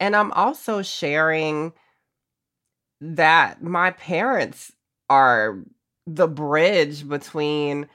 And 0.00 0.14
I'm 0.14 0.32
also 0.32 0.82
sharing 0.82 1.72
that 3.00 3.62
my 3.62 3.90
parents 3.92 4.72
are 5.10 5.58
the 6.06 6.28
bridge 6.28 7.08
between 7.08 7.88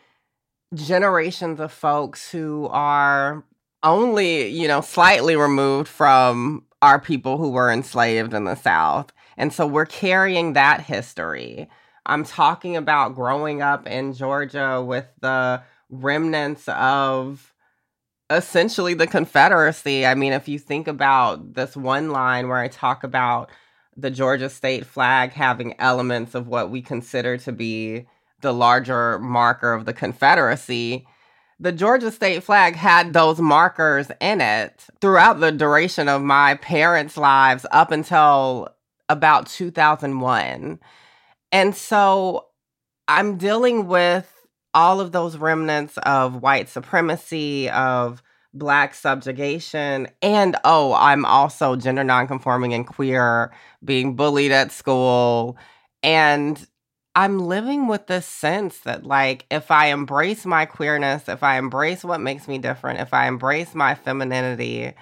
generations 0.74 1.60
of 1.60 1.72
folks 1.72 2.32
who 2.32 2.68
are 2.72 3.44
only, 3.84 4.48
you 4.48 4.68
know, 4.68 4.82
slightly 4.82 5.36
removed 5.36 5.88
from 5.88 6.66
our 6.82 7.00
people 7.00 7.38
who 7.38 7.50
were 7.52 7.72
enslaved 7.72 8.34
in 8.34 8.46
the 8.46 8.56
South. 8.56 9.12
And 9.38 9.52
so 9.54 9.66
we're 9.68 9.86
carrying 9.86 10.54
that 10.54 10.82
history. 10.82 11.70
I'm 12.06 12.24
talking 12.24 12.76
about 12.76 13.16
growing 13.16 13.62
up 13.62 13.88
in 13.88 14.14
Georgia 14.14 14.84
with 14.86 15.08
the 15.22 15.64
remnants 15.90 16.68
of 16.68 17.54
essentially 18.30 18.94
the 18.94 19.08
Confederacy. 19.08 20.06
I 20.06 20.16
mean, 20.16 20.34
if 20.34 20.48
you 20.48 20.60
think 20.60 20.88
about 20.88 21.54
this 21.54 21.78
one 21.78 22.10
line 22.10 22.48
where 22.48 22.58
I 22.58 22.68
talk 22.68 23.04
about 23.04 23.50
the 23.96 24.10
Georgia 24.10 24.50
state 24.50 24.86
flag 24.86 25.32
having 25.32 25.80
elements 25.80 26.36
of 26.36 26.48
what 26.48 26.72
we 26.72 26.82
consider 26.82 27.38
to 27.38 27.52
be 27.52 28.08
the 28.42 28.54
larger 28.54 29.20
marker 29.20 29.74
of 29.74 29.86
the 29.86 29.94
Confederacy, 29.94 31.06
the 31.60 31.72
Georgia 31.72 32.12
state 32.12 32.44
flag 32.44 32.76
had 32.76 33.14
those 33.14 33.40
markers 33.40 34.12
in 34.20 34.42
it 34.42 34.88
throughout 35.00 35.40
the 35.40 35.52
duration 35.52 36.10
of 36.10 36.22
my 36.22 36.56
parents' 36.56 37.16
lives 37.16 37.66
up 37.72 37.92
until 37.92 38.68
about 39.10 39.48
2001. 39.48 40.80
And 41.52 41.76
so 41.76 42.48
I'm 43.08 43.38
dealing 43.38 43.88
with 43.88 44.30
all 44.74 45.00
of 45.00 45.12
those 45.12 45.38
remnants 45.38 45.98
of 46.00 46.42
white 46.42 46.70
supremacy, 46.70 47.70
of 47.70 48.24
black 48.56 48.94
subjugation 48.94 50.08
and 50.22 50.56
oh 50.64 50.94
i'm 50.94 51.26
also 51.26 51.76
gender 51.76 52.04
nonconforming 52.04 52.72
and 52.72 52.86
queer 52.86 53.52
being 53.84 54.16
bullied 54.16 54.52
at 54.52 54.72
school 54.72 55.58
and 56.04 56.68
I'm 57.16 57.40
living 57.40 57.88
with 57.88 58.08
this 58.08 58.26
sense 58.26 58.80
that, 58.80 59.06
like, 59.06 59.46
if 59.52 59.70
I 59.70 59.88
embrace 59.88 60.46
my 60.46 60.66
queerness, 60.66 61.30
if 61.30 61.44
I 61.44 61.58
embrace 61.58 62.04
what 62.04 62.20
makes 62.20 62.48
me 62.48 62.58
different, 62.58 63.00
if 63.02 63.14
I 63.14 63.28
embrace 63.28 63.76
my 63.76 63.94
femininity, 63.94 64.94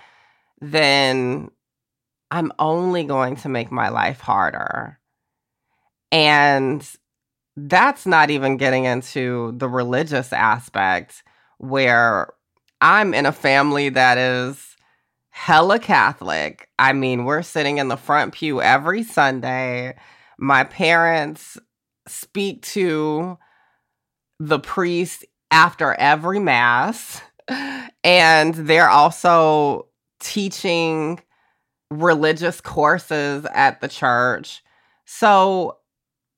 then 0.59 1.49
I'm 2.31 2.51
only 2.57 3.03
going 3.03 3.35
to 3.37 3.49
make 3.49 3.71
my 3.71 3.89
life 3.89 4.21
harder. 4.21 4.99
And 6.11 6.87
that's 7.57 8.05
not 8.05 8.29
even 8.29 8.57
getting 8.57 8.85
into 8.85 9.53
the 9.57 9.67
religious 9.67 10.31
aspect 10.31 11.23
where 11.57 12.33
I'm 12.79 13.13
in 13.13 13.25
a 13.25 13.31
family 13.31 13.89
that 13.89 14.17
is 14.17 14.75
hella 15.29 15.79
Catholic. 15.79 16.69
I 16.79 16.93
mean, 16.93 17.25
we're 17.25 17.41
sitting 17.41 17.77
in 17.77 17.89
the 17.89 17.97
front 17.97 18.33
pew 18.33 18.61
every 18.61 19.03
Sunday. 19.03 19.95
My 20.39 20.63
parents 20.63 21.57
speak 22.07 22.63
to 22.63 23.37
the 24.39 24.59
priest 24.59 25.25
after 25.51 25.93
every 25.93 26.39
mass, 26.39 27.21
and 28.03 28.55
they're 28.55 28.89
also 28.89 29.87
teaching 30.19 31.19
religious 31.91 32.61
courses 32.61 33.45
at 33.53 33.81
the 33.81 33.87
church. 33.87 34.63
So 35.05 35.77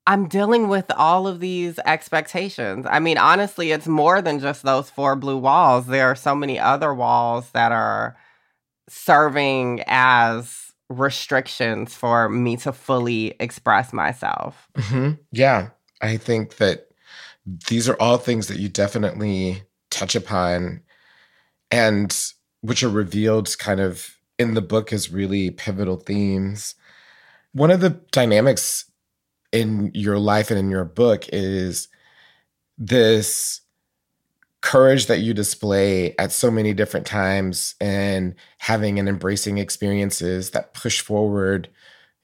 I'm 0.06 0.28
dealing 0.28 0.68
with 0.68 0.90
all 0.96 1.26
of 1.26 1.40
these 1.40 1.78
expectations. 1.86 2.86
I 2.90 2.98
mean, 2.98 3.16
honestly, 3.16 3.70
it's 3.70 3.86
more 3.86 4.20
than 4.20 4.40
just 4.40 4.62
those 4.64 4.90
four 4.90 5.16
blue 5.16 5.38
walls. 5.38 5.86
There 5.86 6.10
are 6.10 6.16
so 6.16 6.34
many 6.34 6.58
other 6.58 6.92
walls 6.92 7.50
that 7.52 7.72
are 7.72 8.16
serving 8.88 9.82
as 9.86 10.72
restrictions 10.90 11.94
for 11.94 12.28
me 12.28 12.56
to 12.58 12.72
fully 12.72 13.34
express 13.40 13.92
myself. 13.92 14.68
Mm-hmm. 14.76 15.12
Yeah. 15.32 15.68
I 16.02 16.18
think 16.18 16.56
that 16.56 16.88
these 17.68 17.88
are 17.88 17.96
all 17.96 18.18
things 18.18 18.48
that 18.48 18.58
you 18.58 18.68
definitely 18.68 19.62
touch 19.90 20.14
upon 20.14 20.82
and 21.70 22.14
which 22.60 22.82
are 22.82 22.90
revealed 22.90 23.56
kind 23.58 23.80
of 23.80 24.14
in 24.38 24.54
the 24.54 24.62
book 24.62 24.92
as 24.92 25.12
really 25.12 25.50
pivotal 25.50 25.96
themes. 25.96 26.74
One 27.52 27.70
of 27.70 27.80
the 27.80 27.90
dynamics 28.10 28.90
in 29.52 29.90
your 29.94 30.18
life 30.18 30.50
and 30.50 30.58
in 30.58 30.70
your 30.70 30.84
book 30.84 31.26
is 31.32 31.88
this 32.76 33.60
courage 34.60 35.06
that 35.06 35.20
you 35.20 35.34
display 35.34 36.14
at 36.18 36.32
so 36.32 36.50
many 36.50 36.72
different 36.72 37.06
times 37.06 37.74
and 37.80 38.34
having 38.58 38.98
and 38.98 39.08
embracing 39.08 39.58
experiences 39.58 40.50
that 40.50 40.74
push 40.74 41.00
forward 41.00 41.68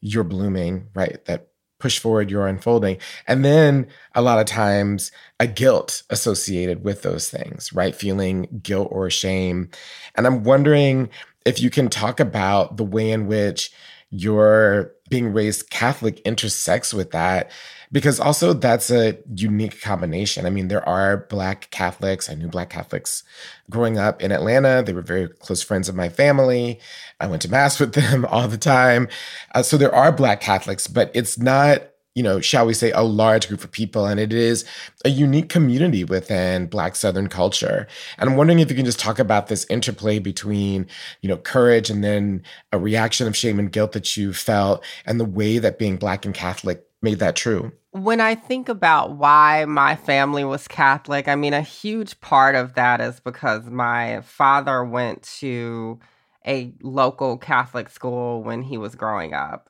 your 0.00 0.24
blooming, 0.24 0.88
right? 0.94 1.22
That 1.26 1.48
push 1.78 1.98
forward 1.98 2.30
your 2.30 2.46
unfolding. 2.46 2.98
And 3.26 3.44
then 3.44 3.88
a 4.14 4.22
lot 4.22 4.38
of 4.38 4.46
times 4.46 5.12
a 5.38 5.46
guilt 5.46 6.02
associated 6.10 6.84
with 6.84 7.02
those 7.02 7.28
things, 7.28 7.72
right? 7.72 7.94
Feeling 7.94 8.60
guilt 8.62 8.88
or 8.90 9.10
shame. 9.10 9.70
And 10.14 10.26
I'm 10.26 10.42
wondering 10.44 11.10
if 11.44 11.60
you 11.60 11.70
can 11.70 11.88
talk 11.88 12.20
about 12.20 12.76
the 12.76 12.84
way 12.84 13.10
in 13.10 13.26
which 13.26 13.72
your 14.10 14.92
being 15.08 15.32
raised 15.32 15.70
Catholic 15.70 16.20
intersects 16.20 16.92
with 16.92 17.10
that 17.12 17.50
because 17.92 18.20
also 18.20 18.52
that's 18.52 18.90
a 18.90 19.18
unique 19.34 19.80
combination. 19.80 20.46
I 20.46 20.50
mean, 20.50 20.68
there 20.68 20.86
are 20.88 21.26
Black 21.28 21.70
Catholics. 21.70 22.30
I 22.30 22.34
knew 22.34 22.48
Black 22.48 22.70
Catholics 22.70 23.24
growing 23.68 23.98
up 23.98 24.22
in 24.22 24.30
Atlanta. 24.30 24.82
They 24.84 24.92
were 24.92 25.02
very 25.02 25.28
close 25.28 25.62
friends 25.62 25.88
of 25.88 25.96
my 25.96 26.08
family. 26.08 26.78
I 27.18 27.26
went 27.26 27.42
to 27.42 27.50
Mass 27.50 27.80
with 27.80 27.94
them 27.94 28.24
all 28.30 28.48
the 28.48 28.58
time. 28.58 29.08
Uh, 29.54 29.62
so 29.62 29.76
there 29.76 29.94
are 29.94 30.12
Black 30.12 30.40
Catholics, 30.40 30.86
but 30.86 31.10
it's 31.14 31.38
not 31.38 31.82
you 32.14 32.22
know, 32.22 32.40
shall 32.40 32.66
we 32.66 32.74
say, 32.74 32.90
a 32.92 33.02
large 33.02 33.48
group 33.48 33.62
of 33.62 33.70
people. 33.70 34.06
And 34.06 34.18
it 34.18 34.32
is 34.32 34.64
a 35.04 35.08
unique 35.08 35.48
community 35.48 36.04
within 36.04 36.66
Black 36.66 36.96
Southern 36.96 37.28
culture. 37.28 37.86
And 38.18 38.28
I'm 38.28 38.36
wondering 38.36 38.58
if 38.58 38.70
you 38.70 38.76
can 38.76 38.84
just 38.84 38.98
talk 38.98 39.18
about 39.18 39.46
this 39.46 39.66
interplay 39.70 40.18
between, 40.18 40.86
you 41.20 41.28
know, 41.28 41.36
courage 41.36 41.90
and 41.90 42.02
then 42.02 42.42
a 42.72 42.78
reaction 42.78 43.26
of 43.26 43.36
shame 43.36 43.58
and 43.58 43.70
guilt 43.70 43.92
that 43.92 44.16
you 44.16 44.32
felt 44.32 44.84
and 45.06 45.20
the 45.20 45.24
way 45.24 45.58
that 45.58 45.78
being 45.78 45.96
Black 45.96 46.24
and 46.24 46.34
Catholic 46.34 46.86
made 47.02 47.18
that 47.18 47.36
true 47.36 47.72
when 47.92 48.20
I 48.20 48.34
think 48.36 48.68
about 48.68 49.16
why 49.16 49.64
my 49.64 49.96
family 49.96 50.44
was 50.44 50.68
Catholic, 50.68 51.26
I 51.26 51.34
mean, 51.34 51.54
a 51.54 51.60
huge 51.60 52.20
part 52.20 52.54
of 52.54 52.74
that 52.74 53.00
is 53.00 53.18
because 53.18 53.64
my 53.64 54.20
father 54.20 54.84
went 54.84 55.22
to 55.40 55.98
a 56.46 56.72
local 56.82 57.36
Catholic 57.36 57.88
school 57.90 58.42
when 58.42 58.62
he 58.62 58.78
was 58.78 58.94
growing 58.94 59.34
up. 59.34 59.68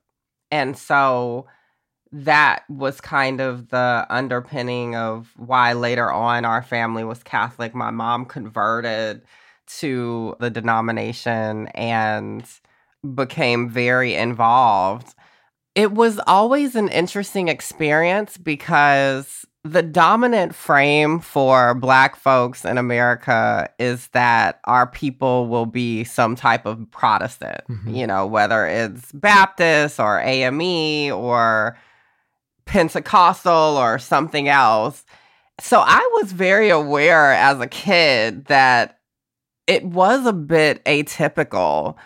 And 0.50 0.76
so 0.76 1.46
that 2.12 2.64
was 2.68 3.00
kind 3.00 3.40
of 3.40 3.68
the 3.68 4.06
underpinning 4.10 4.96
of 4.96 5.32
why 5.36 5.72
later 5.72 6.10
on 6.10 6.44
our 6.44 6.62
family 6.62 7.04
was 7.04 7.22
Catholic. 7.22 7.74
My 7.74 7.90
mom 7.90 8.24
converted 8.24 9.22
to 9.78 10.34
the 10.40 10.50
denomination 10.50 11.68
and 11.68 12.44
became 13.14 13.70
very 13.70 14.14
involved 14.14 15.14
it 15.74 15.92
was 15.92 16.20
always 16.26 16.74
an 16.74 16.88
interesting 16.88 17.48
experience 17.48 18.36
because 18.36 19.46
the 19.62 19.82
dominant 19.82 20.54
frame 20.54 21.20
for 21.20 21.74
Black 21.74 22.16
folks 22.16 22.64
in 22.64 22.78
America 22.78 23.68
is 23.78 24.08
that 24.08 24.60
our 24.64 24.86
people 24.86 25.48
will 25.48 25.66
be 25.66 26.02
some 26.02 26.34
type 26.34 26.66
of 26.66 26.90
Protestant, 26.90 27.60
mm-hmm. 27.68 27.94
you 27.94 28.06
know, 28.06 28.26
whether 28.26 28.66
it's 28.66 29.12
Baptist 29.12 30.00
or 30.00 30.20
AME 30.20 31.12
or 31.12 31.78
Pentecostal 32.70 33.52
or 33.52 33.98
something 33.98 34.48
else. 34.48 35.04
So 35.58 35.80
I 35.84 36.08
was 36.22 36.30
very 36.30 36.70
aware 36.70 37.32
as 37.32 37.58
a 37.58 37.66
kid 37.66 38.44
that 38.44 39.00
it 39.66 39.84
was 39.84 40.24
a 40.24 40.32
bit 40.32 40.84
atypical 40.84 41.96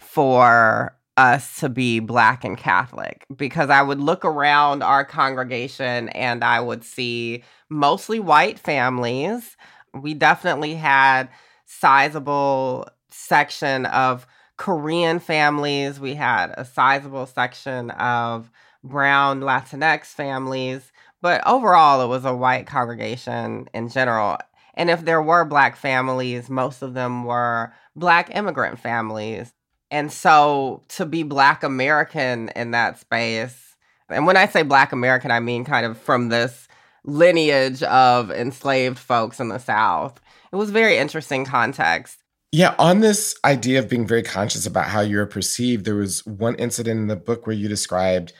for 0.00 0.96
us 1.18 1.60
to 1.60 1.68
be 1.68 2.00
black 2.00 2.42
and 2.42 2.56
Catholic 2.56 3.26
because 3.36 3.68
I 3.68 3.82
would 3.82 4.00
look 4.00 4.24
around 4.24 4.82
our 4.82 5.04
congregation 5.04 6.08
and 6.08 6.42
I 6.42 6.58
would 6.58 6.84
see 6.84 7.44
mostly 7.68 8.18
white 8.18 8.58
families. 8.58 9.58
We 9.92 10.14
definitely 10.14 10.74
had 10.74 11.28
sizable 11.66 12.88
section 13.10 13.84
of 13.84 14.26
Korean 14.56 15.18
families. 15.18 16.00
We 16.00 16.14
had 16.14 16.54
a 16.56 16.64
sizable 16.64 17.26
section 17.26 17.90
of 17.90 18.50
brown 18.84 19.40
Latinx 19.40 20.06
families, 20.06 20.92
but 21.20 21.44
overall 21.46 22.02
it 22.02 22.06
was 22.06 22.24
a 22.24 22.36
white 22.36 22.66
congregation 22.68 23.68
in 23.74 23.88
general. 23.88 24.38
And 24.74 24.90
if 24.90 25.04
there 25.04 25.22
were 25.22 25.44
black 25.44 25.76
families, 25.76 26.48
most 26.48 26.82
of 26.82 26.94
them 26.94 27.24
were 27.24 27.72
black 27.96 28.34
immigrant 28.36 28.78
families 28.78 29.52
and 29.94 30.12
so 30.12 30.82
to 30.88 31.06
be 31.06 31.22
Black 31.22 31.62
American 31.62 32.48
in 32.56 32.72
that 32.72 32.98
space, 32.98 33.76
and 34.08 34.26
when 34.26 34.36
I 34.36 34.46
say 34.46 34.62
Black 34.62 34.90
American, 34.90 35.30
I 35.30 35.38
mean 35.38 35.64
kind 35.64 35.86
of 35.86 35.96
from 35.96 36.30
this 36.30 36.66
lineage 37.04 37.80
of 37.84 38.32
enslaved 38.32 38.98
folks 38.98 39.38
in 39.38 39.50
the 39.50 39.58
South. 39.58 40.20
It 40.52 40.56
was 40.56 40.70
very 40.70 40.96
interesting 40.96 41.44
context. 41.44 42.24
Yeah, 42.50 42.74
on 42.76 43.00
this 43.00 43.36
idea 43.44 43.78
of 43.78 43.88
being 43.88 44.04
very 44.04 44.24
conscious 44.24 44.66
about 44.66 44.86
how 44.86 45.00
you're 45.00 45.26
perceived, 45.26 45.84
there 45.84 45.94
was 45.94 46.26
one 46.26 46.56
incident 46.56 46.98
in 46.98 47.06
the 47.06 47.14
book 47.14 47.46
where 47.46 47.54
you 47.54 47.68
described 47.68 48.32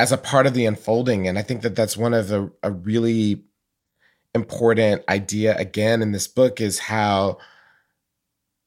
as 0.00 0.12
a 0.12 0.16
part 0.16 0.46
of 0.46 0.54
the 0.54 0.64
unfolding. 0.64 1.28
And 1.28 1.38
I 1.38 1.42
think 1.42 1.60
that 1.60 1.76
that's 1.76 1.94
one 1.94 2.14
of 2.14 2.28
the, 2.28 2.50
a 2.62 2.70
really 2.70 3.44
important 4.34 5.04
idea, 5.10 5.54
again, 5.58 6.00
in 6.00 6.12
this 6.12 6.26
book 6.26 6.58
is 6.58 6.78
how 6.78 7.36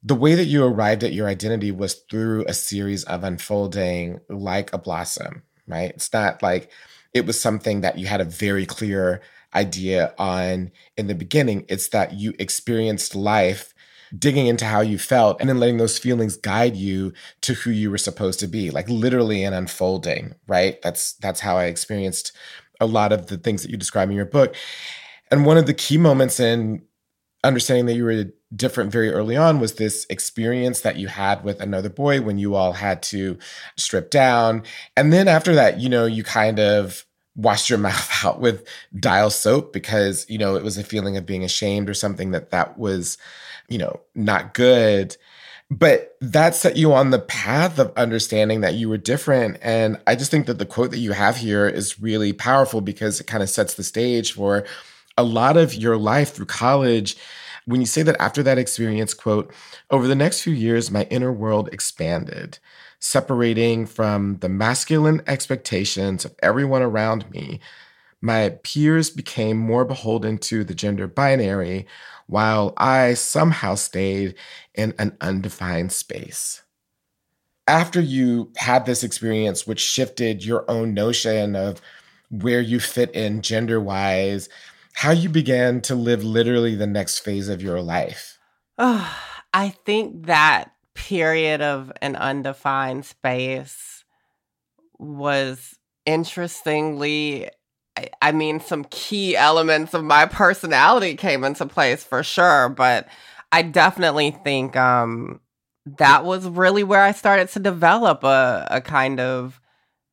the 0.03 0.13
way 0.13 0.35
that 0.35 0.45
you 0.45 0.63
arrived 0.63 1.03
at 1.03 1.11
your 1.11 1.27
identity 1.27 1.71
was 1.71 1.95
through 2.07 2.45
a 2.45 2.53
series 2.53 3.03
of 3.05 3.23
unfolding 3.23 4.19
like 4.29 4.71
a 4.73 4.77
blossom, 4.77 5.41
right? 5.65 5.89
It's 5.89 6.13
not 6.13 6.43
like 6.43 6.69
it 7.15 7.25
was 7.25 7.41
something 7.41 7.81
that 7.81 7.97
you 7.97 8.05
had 8.05 8.21
a 8.21 8.25
very 8.25 8.67
clear 8.67 9.19
idea 9.55 10.13
on 10.19 10.71
in 10.97 11.07
the 11.07 11.15
beginning. 11.15 11.65
It's 11.67 11.87
that 11.89 12.13
you 12.13 12.35
experienced 12.37 13.15
life 13.15 13.72
digging 14.17 14.47
into 14.47 14.65
how 14.65 14.81
you 14.81 14.97
felt 14.97 15.39
and 15.39 15.49
then 15.49 15.59
letting 15.59 15.77
those 15.77 15.97
feelings 15.97 16.37
guide 16.37 16.75
you 16.75 17.11
to 17.41 17.53
who 17.53 17.71
you 17.71 17.89
were 17.89 17.97
supposed 17.97 18.39
to 18.39 18.47
be 18.47 18.69
like 18.69 18.87
literally 18.89 19.43
an 19.43 19.53
unfolding 19.53 20.35
right 20.47 20.81
that's 20.81 21.13
that's 21.13 21.39
how 21.39 21.57
i 21.57 21.65
experienced 21.65 22.31
a 22.79 22.85
lot 22.85 23.11
of 23.11 23.27
the 23.27 23.37
things 23.37 23.63
that 23.63 23.71
you 23.71 23.77
describe 23.77 24.09
in 24.09 24.15
your 24.15 24.25
book 24.25 24.55
and 25.31 25.45
one 25.45 25.57
of 25.57 25.65
the 25.65 25.73
key 25.73 25.97
moments 25.97 26.39
in 26.39 26.83
understanding 27.43 27.85
that 27.87 27.95
you 27.95 28.05
were 28.05 28.25
different 28.55 28.91
very 28.91 29.11
early 29.11 29.35
on 29.35 29.59
was 29.59 29.73
this 29.73 30.05
experience 30.09 30.81
that 30.81 30.95
you 30.95 31.07
had 31.07 31.43
with 31.43 31.59
another 31.59 31.89
boy 31.89 32.21
when 32.21 32.37
you 32.37 32.55
all 32.55 32.73
had 32.73 33.03
to 33.03 33.37
strip 33.77 34.09
down. 34.09 34.63
And 34.95 35.11
then 35.11 35.27
after 35.27 35.55
that, 35.55 35.79
you 35.79 35.89
know, 35.89 36.05
you 36.05 36.23
kind 36.23 36.59
of 36.59 37.05
washed 37.35 37.69
your 37.69 37.79
mouth 37.79 38.11
out 38.23 38.39
with 38.39 38.67
dial 38.99 39.29
soap 39.29 39.73
because, 39.73 40.25
you 40.29 40.37
know, 40.37 40.55
it 40.55 40.63
was 40.63 40.77
a 40.77 40.83
feeling 40.83 41.17
of 41.17 41.25
being 41.25 41.43
ashamed 41.43 41.89
or 41.89 41.93
something 41.93 42.31
that 42.31 42.51
that 42.51 42.77
was, 42.77 43.17
you 43.69 43.77
know, 43.77 44.01
not 44.15 44.53
good. 44.53 45.17
but 45.69 46.15
that 46.21 46.55
set 46.55 46.77
you 46.77 46.93
on 46.93 47.09
the 47.09 47.19
path 47.19 47.79
of 47.79 47.91
understanding 47.97 48.61
that 48.61 48.75
you 48.75 48.89
were 48.89 48.97
different. 48.97 49.57
And 49.61 49.97
I 50.05 50.15
just 50.15 50.29
think 50.29 50.45
that 50.45 50.59
the 50.59 50.65
quote 50.65 50.91
that 50.91 50.99
you 50.99 51.13
have 51.13 51.37
here 51.37 51.67
is 51.67 51.99
really 51.99 52.31
powerful 52.33 52.81
because 52.81 53.19
it 53.19 53.27
kind 53.27 53.41
of 53.41 53.49
sets 53.49 53.73
the 53.73 53.83
stage 53.83 54.33
for 54.33 54.65
a 55.17 55.23
lot 55.23 55.57
of 55.57 55.73
your 55.73 55.97
life 55.97 56.33
through 56.33 56.45
college. 56.45 57.17
When 57.65 57.79
you 57.81 57.87
say 57.87 58.03
that 58.03 58.19
after 58.19 58.43
that 58.43 58.57
experience, 58.57 59.13
quote, 59.13 59.51
over 59.89 60.07
the 60.07 60.15
next 60.15 60.41
few 60.41 60.53
years, 60.53 60.91
my 60.91 61.03
inner 61.09 61.31
world 61.31 61.69
expanded, 61.71 62.59
separating 62.99 63.85
from 63.85 64.37
the 64.39 64.49
masculine 64.49 65.21
expectations 65.27 66.25
of 66.25 66.35
everyone 66.43 66.81
around 66.81 67.29
me. 67.31 67.59
My 68.21 68.49
peers 68.63 69.09
became 69.09 69.57
more 69.57 69.85
beholden 69.85 70.37
to 70.39 70.63
the 70.63 70.75
gender 70.75 71.07
binary, 71.07 71.87
while 72.27 72.73
I 72.77 73.13
somehow 73.13 73.75
stayed 73.75 74.35
in 74.73 74.93
an 74.99 75.17
undefined 75.21 75.91
space. 75.91 76.63
After 77.67 78.01
you 78.01 78.51
had 78.57 78.85
this 78.85 79.03
experience, 79.03 79.65
which 79.65 79.79
shifted 79.79 80.43
your 80.43 80.69
own 80.69 80.93
notion 80.93 81.55
of 81.55 81.81
where 82.29 82.61
you 82.61 82.79
fit 82.79 83.11
in 83.11 83.41
gender 83.41 83.79
wise, 83.79 84.49
how 84.93 85.11
you 85.11 85.29
began 85.29 85.81
to 85.81 85.95
live 85.95 86.23
literally 86.23 86.75
the 86.75 86.87
next 86.87 87.19
phase 87.19 87.49
of 87.49 87.61
your 87.61 87.81
life? 87.81 88.37
Oh, 88.77 89.17
I 89.53 89.69
think 89.69 90.25
that 90.25 90.71
period 90.93 91.61
of 91.61 91.91
an 92.01 92.15
undefined 92.15 93.05
space 93.05 94.03
was 94.99 95.75
interestingly 96.05 97.49
I 98.21 98.31
mean, 98.31 98.59
some 98.59 98.85
key 98.85 99.35
elements 99.35 99.93
of 99.93 100.03
my 100.03 100.25
personality 100.25 101.15
came 101.15 101.43
into 101.43 101.65
place 101.65 102.03
for 102.03 102.23
sure, 102.23 102.69
but 102.69 103.07
I 103.51 103.61
definitely 103.61 104.31
think 104.31 104.75
um, 104.75 105.39
that 105.97 106.25
was 106.25 106.47
really 106.47 106.83
where 106.83 107.03
I 107.03 107.11
started 107.11 107.49
to 107.49 107.59
develop 107.59 108.23
a, 108.23 108.67
a 108.71 108.81
kind 108.81 109.19
of 109.19 109.59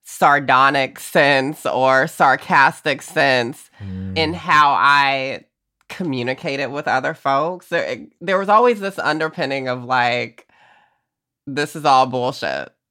sardonic 0.05 0.99
sense 0.99 1.65
or 1.65 2.07
sarcastic 2.07 3.01
sense 3.01 3.71
mm. 3.83 4.17
in 4.19 4.35
how 4.35 4.73
I 4.73 5.45
communicated 5.89 6.67
with 6.67 6.87
other 6.89 7.15
folks. 7.15 7.69
There, 7.69 8.07
there 8.21 8.39
was 8.39 8.49
always 8.49 8.81
this 8.81 8.99
underpinning 8.99 9.69
of 9.69 9.85
like, 9.85 10.49
this 11.47 11.75
is 11.75 11.85
all 11.85 12.07
bullshit. 12.07 12.75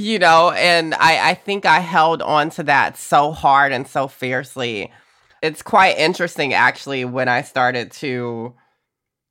you 0.00 0.18
know, 0.18 0.50
and 0.52 0.94
I, 0.94 1.30
I 1.30 1.34
think 1.34 1.66
I 1.66 1.80
held 1.80 2.22
on 2.22 2.48
to 2.50 2.62
that 2.64 2.96
so 2.96 3.32
hard 3.32 3.70
and 3.72 3.86
so 3.86 4.08
fiercely. 4.08 4.90
It's 5.42 5.60
quite 5.60 5.98
interesting, 5.98 6.54
actually, 6.54 7.04
when 7.04 7.28
I 7.28 7.42
started 7.42 7.92
to 7.92 8.54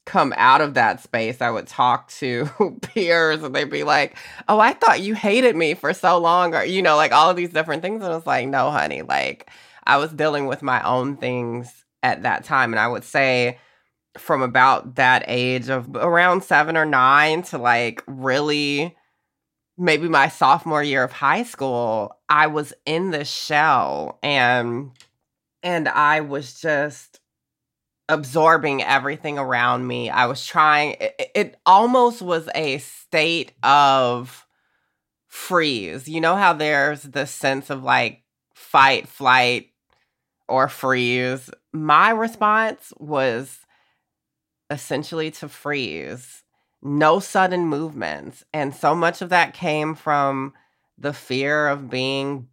come 0.06 0.32
out 0.38 0.62
of 0.62 0.76
that 0.76 1.02
space, 1.02 1.42
I 1.42 1.50
would 1.50 1.66
talk 1.68 2.10
to 2.14 2.50
peers 2.82 3.44
and 3.44 3.56
they'd 3.56 3.70
be 3.70 3.84
like, 3.84 4.16
Oh, 4.48 4.60
I 4.60 4.74
thought 4.74 5.02
you 5.02 5.16
hated 5.16 5.56
me 5.56 5.74
for 5.74 5.92
so 5.94 6.20
long, 6.20 6.54
or, 6.54 6.64
you 6.64 6.84
know, 6.84 6.96
like 6.96 7.12
all 7.12 7.30
of 7.32 7.38
these 7.38 7.54
different 7.54 7.82
things. 7.82 8.04
And 8.04 8.12
I 8.12 8.16
was 8.16 8.28
like, 8.28 8.48
No, 8.48 8.70
honey, 8.70 9.02
like 9.02 9.50
I 9.86 9.98
was 9.98 10.12
dealing 10.12 10.46
with 10.46 10.62
my 10.62 10.84
own 10.84 11.18
things 11.18 11.84
at 12.04 12.24
that 12.24 12.44
time. 12.44 12.74
And 12.74 12.80
I 12.80 12.88
would 12.88 13.04
say, 13.04 13.58
from 14.18 14.42
about 14.42 14.96
that 14.96 15.24
age 15.28 15.70
of 15.70 15.96
around 15.96 16.44
seven 16.44 16.76
or 16.76 16.86
nine 16.86 17.44
to 17.44 17.58
like 17.58 18.04
really 18.08 18.96
maybe 19.80 20.10
my 20.10 20.28
sophomore 20.28 20.84
year 20.84 21.04
of 21.04 21.12
high 21.12 21.44
school, 21.44 22.18
I 22.28 22.48
was 22.48 22.74
in 22.86 23.12
the 23.12 23.26
shell 23.26 24.20
and 24.22 24.92
and 25.64 25.88
I 25.90 26.22
was 26.22 26.60
just 26.60 27.20
absorbing 28.08 28.84
everything 28.84 29.38
around 29.38 29.88
me. 29.88 30.10
I 30.10 30.26
was 30.26 30.46
trying 30.46 30.98
it, 31.00 31.32
it 31.34 31.58
almost 31.66 32.22
was 32.22 32.50
a 32.54 32.80
state 32.80 33.54
of 33.64 34.46
freeze. 35.28 36.08
You 36.10 36.22
know 36.22 36.36
how 36.36 36.54
there's 36.54 37.04
the 37.04 37.26
sense 37.26 37.70
of 37.70 37.84
like 37.84 38.24
fight, 38.54 39.08
flight, 39.08 39.70
or 40.48 40.68
freeze. 40.68 41.50
My 41.72 42.10
response 42.10 42.92
was 42.98 43.60
essentially 44.70 45.32
to 45.32 45.48
freeze 45.48 46.44
no 46.82 47.20
sudden 47.20 47.66
movements. 47.66 48.44
And 48.54 48.74
so 48.74 48.96
much 48.96 49.22
of 49.22 49.30
that 49.30 49.54
came 49.54 49.96
from 49.96 50.54
the 50.98 51.14
fear 51.14 51.68
of 51.68 51.90
being 51.90 52.48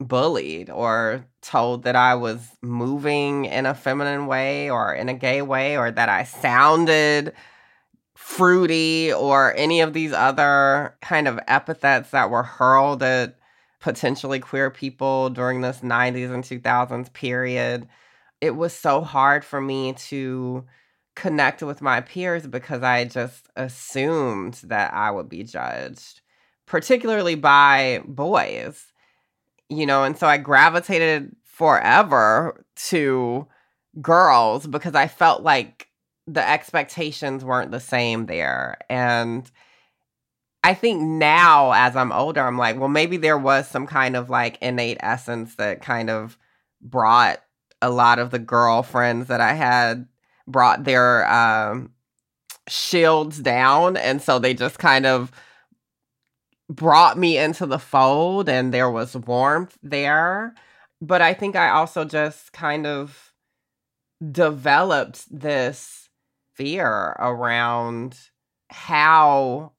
bullied 0.00 0.70
or 0.70 1.26
told 1.42 1.84
that 1.84 1.96
I 1.96 2.14
was 2.14 2.48
moving 2.60 3.44
in 3.44 3.66
a 3.66 3.74
feminine 3.74 4.26
way 4.26 4.70
or 4.70 4.94
in 4.94 5.08
a 5.08 5.14
gay 5.14 5.42
way 5.42 5.76
or 5.76 5.90
that 5.90 6.08
I 6.08 6.24
sounded 6.24 7.32
fruity 8.14 9.12
or 9.12 9.54
any 9.56 9.80
of 9.80 9.92
these 9.92 10.12
other 10.12 10.96
kind 11.00 11.26
of 11.26 11.40
epithets 11.48 12.10
that 12.10 12.30
were 12.30 12.42
hurled 12.42 13.02
at 13.02 13.36
potentially 13.80 14.38
queer 14.38 14.70
people 14.70 15.30
during 15.30 15.60
this 15.60 15.80
90s 15.80 16.32
and 16.32 16.44
2000s 16.44 17.12
period. 17.12 17.88
It 18.40 18.52
was 18.52 18.72
so 18.72 19.02
hard 19.02 19.44
for 19.44 19.60
me 19.60 19.94
to 19.94 20.64
connect 21.14 21.62
with 21.62 21.82
my 21.82 22.00
peers 22.00 22.46
because 22.46 22.82
I 22.82 23.04
just 23.04 23.48
assumed 23.56 24.54
that 24.64 24.92
I 24.94 25.10
would 25.10 25.28
be 25.28 25.44
judged, 25.44 26.20
particularly 26.66 27.34
by 27.34 28.02
boys, 28.06 28.92
you 29.68 29.86
know, 29.86 30.04
and 30.04 30.16
so 30.16 30.26
I 30.26 30.38
gravitated 30.38 31.34
forever 31.44 32.64
to 32.88 33.46
girls 34.00 34.66
because 34.66 34.94
I 34.94 35.06
felt 35.06 35.42
like 35.42 35.88
the 36.26 36.46
expectations 36.46 37.44
weren't 37.44 37.72
the 37.72 37.80
same 37.80 38.26
there. 38.26 38.78
And 38.88 39.50
I 40.64 40.74
think 40.74 41.02
now, 41.02 41.72
as 41.72 41.96
I'm 41.96 42.12
older, 42.12 42.40
I'm 42.40 42.56
like, 42.56 42.78
well, 42.78 42.88
maybe 42.88 43.16
there 43.16 43.38
was 43.38 43.68
some 43.68 43.86
kind 43.86 44.16
of 44.16 44.30
like 44.30 44.58
innate 44.62 44.98
essence 45.00 45.56
that 45.56 45.82
kind 45.82 46.08
of 46.08 46.38
brought 46.80 47.40
a 47.80 47.90
lot 47.90 48.18
of 48.18 48.30
the 48.30 48.38
girlfriends 48.38 49.26
that 49.26 49.40
I 49.40 49.54
had 49.54 50.06
brought 50.46 50.84
their 50.84 51.30
um, 51.30 51.92
shields 52.68 53.38
down. 53.38 53.96
And 53.96 54.20
so 54.20 54.38
they 54.38 54.54
just 54.54 54.78
kind 54.78 55.06
of 55.06 55.32
brought 56.68 57.18
me 57.18 57.38
into 57.38 57.66
the 57.66 57.78
fold 57.78 58.48
and 58.48 58.72
there 58.72 58.90
was 58.90 59.16
warmth 59.16 59.76
there. 59.82 60.54
But 61.00 61.20
I 61.20 61.34
think 61.34 61.56
I 61.56 61.70
also 61.70 62.04
just 62.04 62.52
kind 62.52 62.86
of 62.86 63.32
developed 64.30 65.26
this 65.30 66.08
fear 66.54 67.16
around 67.18 68.16
how 68.70 69.72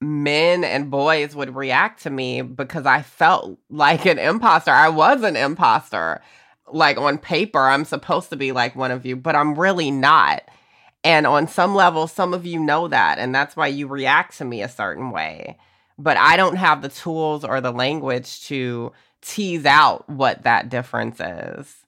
men 0.00 0.64
and 0.64 0.90
boys 0.90 1.34
would 1.34 1.54
react 1.54 2.02
to 2.02 2.10
me 2.10 2.42
because 2.42 2.86
I 2.86 3.02
felt 3.02 3.58
like 3.70 4.04
an 4.04 4.18
imposter. 4.18 4.72
I 4.72 4.88
was 4.88 5.22
an 5.22 5.36
imposter 5.36 6.20
like 6.70 6.98
on 6.98 7.18
paper, 7.18 7.60
I'm 7.60 7.84
supposed 7.84 8.30
to 8.30 8.36
be 8.36 8.52
like 8.52 8.76
one 8.76 8.90
of 8.90 9.06
you, 9.06 9.16
but 9.16 9.36
I'm 9.36 9.58
really 9.58 9.90
not. 9.90 10.42
And 11.04 11.26
on 11.26 11.48
some 11.48 11.74
level, 11.74 12.06
some 12.06 12.32
of 12.32 12.46
you 12.46 12.60
know 12.60 12.88
that. 12.88 13.18
And 13.18 13.34
that's 13.34 13.56
why 13.56 13.66
you 13.66 13.86
react 13.86 14.38
to 14.38 14.44
me 14.44 14.62
a 14.62 14.68
certain 14.68 15.10
way. 15.10 15.58
But 15.98 16.16
I 16.16 16.36
don't 16.36 16.56
have 16.56 16.82
the 16.82 16.88
tools 16.88 17.44
or 17.44 17.60
the 17.60 17.72
language 17.72 18.46
to 18.46 18.92
tease 19.20 19.66
out 19.66 20.08
what 20.08 20.44
that 20.44 20.68
difference 20.68 21.20
is. 21.20 21.82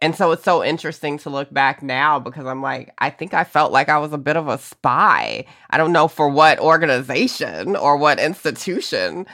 And 0.00 0.14
so 0.14 0.32
it's 0.32 0.44
so 0.44 0.62
interesting 0.62 1.18
to 1.18 1.30
look 1.30 1.52
back 1.52 1.82
now 1.82 2.18
because 2.18 2.44
I'm 2.44 2.60
like, 2.60 2.92
I 2.98 3.08
think 3.08 3.32
I 3.32 3.44
felt 3.44 3.72
like 3.72 3.88
I 3.88 3.98
was 3.98 4.12
a 4.12 4.18
bit 4.18 4.36
of 4.36 4.46
a 4.46 4.58
spy. 4.58 5.46
I 5.70 5.78
don't 5.78 5.92
know 5.92 6.06
for 6.06 6.28
what 6.28 6.58
organization 6.58 7.76
or 7.76 7.96
what 7.96 8.20
institution. 8.20 9.26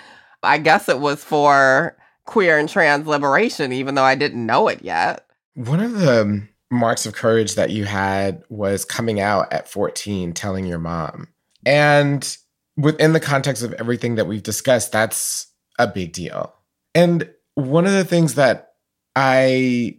I 0.42 0.58
guess 0.58 0.88
it 0.88 1.00
was 1.00 1.24
for 1.24 1.96
queer 2.24 2.58
and 2.58 2.68
trans 2.68 3.06
liberation, 3.06 3.72
even 3.72 3.94
though 3.94 4.04
I 4.04 4.14
didn't 4.14 4.44
know 4.44 4.68
it 4.68 4.82
yet. 4.82 5.26
One 5.54 5.80
of 5.80 5.92
the 5.92 6.22
um, 6.22 6.48
marks 6.70 7.06
of 7.06 7.14
courage 7.14 7.54
that 7.54 7.70
you 7.70 7.84
had 7.84 8.42
was 8.48 8.84
coming 8.84 9.20
out 9.20 9.52
at 9.52 9.68
14, 9.68 10.32
telling 10.32 10.66
your 10.66 10.78
mom. 10.78 11.28
And 11.66 12.36
within 12.76 13.12
the 13.12 13.20
context 13.20 13.62
of 13.62 13.72
everything 13.74 14.14
that 14.16 14.26
we've 14.26 14.42
discussed, 14.42 14.92
that's 14.92 15.48
a 15.78 15.86
big 15.86 16.12
deal. 16.12 16.54
And 16.94 17.30
one 17.54 17.86
of 17.86 17.92
the 17.92 18.04
things 18.04 18.34
that 18.34 18.74
I 19.14 19.98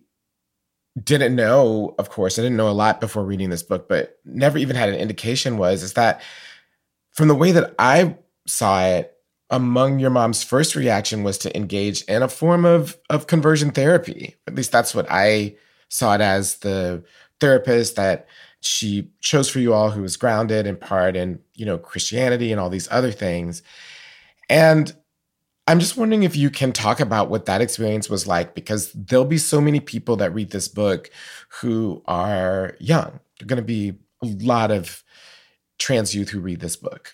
didn't 1.01 1.36
know, 1.36 1.95
of 1.97 2.09
course, 2.09 2.38
I 2.38 2.43
didn't 2.43 2.57
know 2.57 2.69
a 2.69 2.71
lot 2.71 3.01
before 3.01 3.23
reading 3.23 3.49
this 3.49 3.63
book, 3.63 3.88
but 3.88 4.19
never 4.25 4.57
even 4.57 4.75
had 4.75 4.89
an 4.89 4.95
indication 4.95 5.57
was 5.57 5.83
is 5.83 5.93
that 5.93 6.21
from 7.12 7.27
the 7.27 7.36
way 7.36 7.51
that 7.51 7.73
I 7.79 8.17
saw 8.47 8.83
it, 8.83 9.12
among 9.49 9.99
your 9.99 10.10
mom's 10.10 10.43
first 10.43 10.75
reaction 10.75 11.23
was 11.23 11.38
to 11.39 11.56
engage 11.56 12.03
in 12.03 12.23
a 12.23 12.27
form 12.27 12.65
of 12.65 12.97
of 13.10 13.27
conversion 13.27 13.71
therapy. 13.71 14.36
At 14.47 14.56
least 14.56 14.71
that's 14.71 14.95
what 14.95 15.08
I 15.10 15.56
saw 15.89 16.15
it 16.15 16.21
as 16.21 16.58
the 16.58 17.03
therapist 17.39 17.95
that 17.95 18.27
she 18.62 19.10
chose 19.19 19.49
for 19.49 19.60
you 19.60 19.73
all 19.73 19.91
who 19.91 20.01
was 20.01 20.17
grounded 20.17 20.65
in 20.65 20.77
part 20.77 21.15
in, 21.15 21.39
you 21.56 21.65
know, 21.65 21.77
Christianity 21.77 22.51
and 22.51 22.60
all 22.60 22.69
these 22.69 22.88
other 22.89 23.12
things. 23.12 23.62
And 24.49 24.95
I'm 25.67 25.79
just 25.79 25.97
wondering 25.97 26.23
if 26.23 26.36
you 26.36 26.49
can 26.49 26.71
talk 26.71 26.99
about 26.99 27.29
what 27.29 27.45
that 27.45 27.62
experience 27.62 28.10
was 28.10 28.27
like 28.27 28.56
because 28.56 28.91
there'll 28.93 29.25
be 29.25 29.38
so 29.38 29.62
many 29.62 29.79
people 29.79 30.15
that 30.17 30.34
read 30.34 30.51
this 30.51 30.67
book 30.67 31.10
who 31.62 32.01
are 32.06 32.75
young. 32.79 33.19
There're 33.38 33.47
going 33.47 33.58
to 33.58 33.63
be 33.63 33.93
a 34.21 34.27
lot 34.27 34.71
of 34.71 35.03
trans 35.79 36.15
youth 36.15 36.29
who 36.29 36.39
read 36.39 36.60
this 36.60 36.75
book 36.75 37.13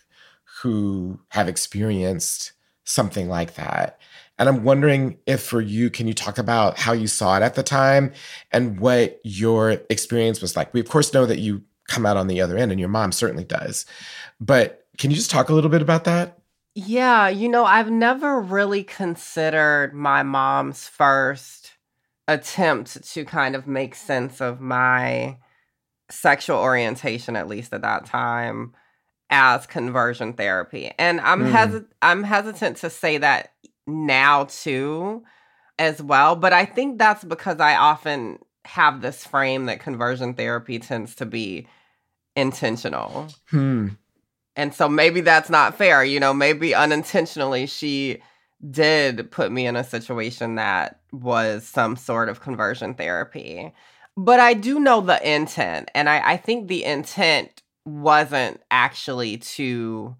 who 0.61 1.19
have 1.29 1.47
experienced 1.47 2.53
something 2.83 3.29
like 3.29 3.55
that. 3.55 3.99
And 4.37 4.47
I'm 4.47 4.63
wondering 4.63 5.17
if 5.25 5.41
for 5.41 5.61
you, 5.61 5.89
can 5.89 6.07
you 6.07 6.13
talk 6.13 6.37
about 6.37 6.79
how 6.79 6.93
you 6.93 7.07
saw 7.07 7.35
it 7.37 7.43
at 7.43 7.55
the 7.55 7.63
time 7.63 8.13
and 8.51 8.79
what 8.79 9.19
your 9.23 9.81
experience 9.89 10.41
was 10.41 10.55
like? 10.55 10.73
We, 10.73 10.79
of 10.79 10.87
course, 10.87 11.13
know 11.13 11.25
that 11.25 11.39
you 11.39 11.63
come 11.87 12.05
out 12.05 12.17
on 12.17 12.27
the 12.27 12.39
other 12.39 12.57
end, 12.57 12.71
and 12.71 12.79
your 12.79 12.89
mom 12.89 13.11
certainly 13.11 13.43
does. 13.43 13.85
But 14.39 14.85
can 14.97 15.09
you 15.09 15.17
just 15.17 15.31
talk 15.31 15.49
a 15.49 15.53
little 15.53 15.69
bit 15.69 15.81
about 15.81 16.05
that? 16.05 16.39
Yeah, 16.75 17.27
you 17.27 17.49
know, 17.49 17.65
I've 17.65 17.91
never 17.91 18.39
really 18.39 18.83
considered 18.83 19.93
my 19.93 20.23
mom's 20.23 20.87
first 20.87 21.73
attempt 22.27 23.03
to 23.11 23.25
kind 23.25 23.55
of 23.55 23.67
make 23.67 23.95
sense 23.95 24.39
of 24.39 24.61
my 24.61 25.37
sexual 26.09 26.57
orientation, 26.57 27.35
at 27.35 27.47
least 27.47 27.73
at 27.73 27.81
that 27.81 28.05
time, 28.05 28.73
as 29.29 29.65
conversion 29.67 30.33
therapy. 30.33 30.91
And 30.97 31.21
I'm 31.21 31.45
mm. 31.45 31.51
hesi- 31.51 31.85
I'm 32.01 32.23
hesitant 32.23 32.77
to 32.77 32.89
say 32.89 33.17
that 33.17 33.53
now 33.85 34.45
too 34.45 35.23
as 35.77 36.01
well, 36.01 36.35
but 36.35 36.53
I 36.53 36.65
think 36.65 36.97
that's 36.97 37.23
because 37.23 37.59
I 37.59 37.75
often 37.75 38.39
have 38.65 39.01
this 39.01 39.25
frame 39.25 39.65
that 39.65 39.79
conversion 39.79 40.33
therapy 40.33 40.79
tends 40.79 41.15
to 41.15 41.25
be 41.25 41.67
intentional. 42.35 43.27
Hmm. 43.49 43.89
And 44.55 44.73
so 44.73 44.89
maybe 44.89 45.21
that's 45.21 45.49
not 45.49 45.75
fair, 45.75 46.03
you 46.03 46.19
know, 46.19 46.33
maybe 46.33 46.75
unintentionally 46.75 47.65
she 47.65 48.21
did 48.69 49.31
put 49.31 49.51
me 49.51 49.65
in 49.65 49.75
a 49.75 49.83
situation 49.83 50.55
that 50.55 50.99
was 51.13 51.65
some 51.65 51.95
sort 51.95 52.27
of 52.27 52.41
conversion 52.41 52.93
therapy. 52.93 53.73
But 54.17 54.41
I 54.41 54.53
do 54.53 54.79
know 54.79 54.99
the 54.99 55.33
intent. 55.33 55.89
And 55.95 56.09
I, 56.09 56.33
I 56.33 56.37
think 56.37 56.67
the 56.67 56.83
intent 56.83 57.63
wasn't 57.85 58.61
actually 58.69 59.37
to 59.37 60.15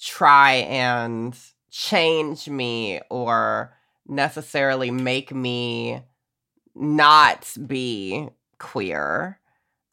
try 0.00 0.52
and 0.54 1.38
change 1.70 2.48
me 2.48 3.00
or 3.10 3.74
necessarily 4.06 4.90
make 4.90 5.32
me 5.32 6.02
not 6.74 7.54
be 7.66 8.28
queer. 8.58 9.38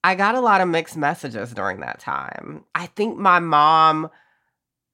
I 0.04 0.16
got 0.16 0.36
a 0.36 0.42
lot 0.42 0.62
of 0.62 0.68
mixed 0.68 0.98
messages 0.98 1.54
during 1.54 1.82
that 1.82 2.00
time. 2.00 2.64
I 2.74 2.86
think 2.88 3.18
my 3.18 3.40
mom 3.40 4.10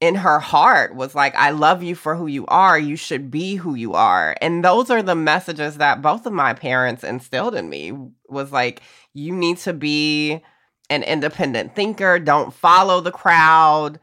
in 0.02 0.16
her 0.16 0.40
heart 0.40 0.96
was 0.96 1.16
like, 1.16 1.36
I 1.36 1.52
love 1.52 1.82
you 1.82 1.96
for 1.96 2.16
who 2.16 2.28
you 2.28 2.46
are. 2.48 2.78
You 2.78 2.96
should 2.96 3.32
be 3.32 3.56
who 3.56 3.76
you 3.76 3.94
are. 3.94 4.36
And 4.42 4.64
those 4.64 4.90
are 4.90 5.02
the 5.02 5.16
messages 5.16 5.78
that 5.78 6.02
both 6.02 6.26
of 6.26 6.34
my 6.34 6.54
parents 6.54 7.04
instilled 7.04 7.56
in 7.56 7.70
me 7.70 7.94
was 8.28 8.52
like, 8.52 8.82
you 9.14 9.34
need 9.34 9.58
to 9.60 9.74
be 9.74 10.42
an 10.90 11.04
independent 11.04 11.76
thinker. 11.76 12.20
Don't 12.20 12.54
follow 12.54 13.02
the 13.02 13.12
crowd. 13.12 14.00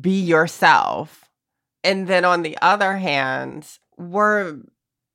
Be 0.00 0.20
yourself. 0.20 1.28
And 1.84 2.08
then 2.08 2.24
on 2.24 2.42
the 2.42 2.58
other 2.60 2.96
hand, 2.96 3.68
we're 3.96 4.58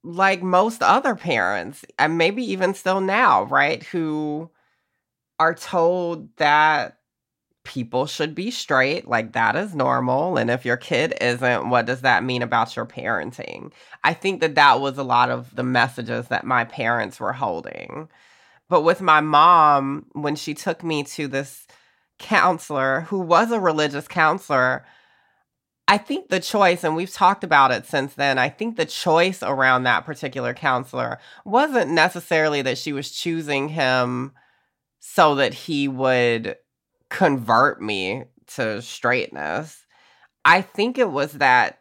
like 0.04 0.42
most 0.42 0.82
other 0.82 1.16
parents, 1.16 1.86
and 2.00 2.18
maybe 2.18 2.44
even 2.44 2.74
still 2.74 3.02
now, 3.02 3.44
right? 3.44 3.84
Who 3.84 4.50
are 5.40 5.54
told 5.54 6.36
that 6.38 6.98
people 7.64 8.08
should 8.08 8.34
be 8.34 8.50
straight, 8.50 9.08
like 9.08 9.34
that 9.34 9.56
is 9.56 9.76
normal. 9.76 10.38
And 10.38 10.50
if 10.50 10.66
your 10.66 10.78
kid 10.78 11.14
isn't, 11.22 11.70
what 11.70 11.86
does 11.86 12.02
that 12.02 12.24
mean 12.24 12.42
about 12.42 12.76
your 12.76 12.88
parenting? 12.88 13.72
I 14.04 14.14
think 14.14 14.42
that 14.42 14.56
that 14.56 14.82
was 14.82 14.98
a 14.98 15.04
lot 15.04 15.30
of 15.30 15.56
the 15.56 15.64
messages 15.64 16.28
that 16.30 16.46
my 16.46 16.66
parents 16.66 17.20
were 17.20 17.34
holding. 17.34 18.10
But 18.72 18.84
with 18.84 19.02
my 19.02 19.20
mom, 19.20 20.06
when 20.14 20.38
she 20.38 20.54
took 20.54 20.82
me 20.82 21.04
to 21.04 21.28
this 21.28 21.68
counselor 22.20 23.02
who 23.02 23.20
was 23.20 23.52
a 23.52 23.60
religious 23.60 24.08
counselor, 24.08 24.86
I 25.90 25.98
think 25.98 26.30
the 26.30 26.40
choice, 26.40 26.86
and 26.86 26.96
we've 26.96 27.12
talked 27.12 27.44
about 27.44 27.72
it 27.72 27.86
since 27.86 28.14
then, 28.14 28.38
I 28.38 28.48
think 28.48 28.78
the 28.78 28.86
choice 28.86 29.44
around 29.44 29.84
that 29.84 30.06
particular 30.06 30.54
counselor 30.54 31.20
wasn't 31.44 31.92
necessarily 31.92 32.62
that 32.62 32.78
she 32.78 32.94
was 32.94 33.12
choosing 33.12 33.68
him 33.68 34.32
so 35.02 35.36
that 35.36 35.54
he 35.54 35.90
would 35.90 36.56
convert 37.10 37.82
me 37.82 38.24
to 38.56 38.82
straightness. 38.82 39.86
I 40.46 40.62
think 40.62 40.98
it 40.98 41.12
was 41.12 41.34
that 41.34 41.80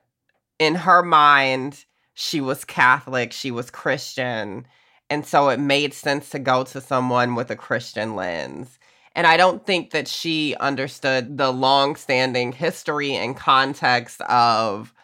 in 0.59 0.75
her 0.75 1.05
mind, 1.05 1.85
she 2.15 2.41
was 2.41 2.65
Catholic, 2.65 3.31
she 3.31 3.53
was 3.53 3.71
Christian. 3.71 4.67
And 5.11 5.27
so 5.27 5.49
it 5.49 5.61
made 5.61 5.93
sense 5.93 6.31
to 6.31 6.39
go 6.39 6.65
to 6.65 6.81
someone 6.81 7.35
with 7.35 7.51
a 7.51 7.57
Christian 7.57 8.15
lens. 8.15 8.79
And 9.17 9.27
I 9.27 9.37
don't 9.37 9.67
think 9.67 9.91
that 9.91 10.07
she 10.07 10.55
understood 10.61 11.37
the 11.37 11.51
long 11.51 11.97
standing 11.97 12.53
history 12.53 13.17
and 13.17 13.37
context 13.37 14.21
of 14.23 14.95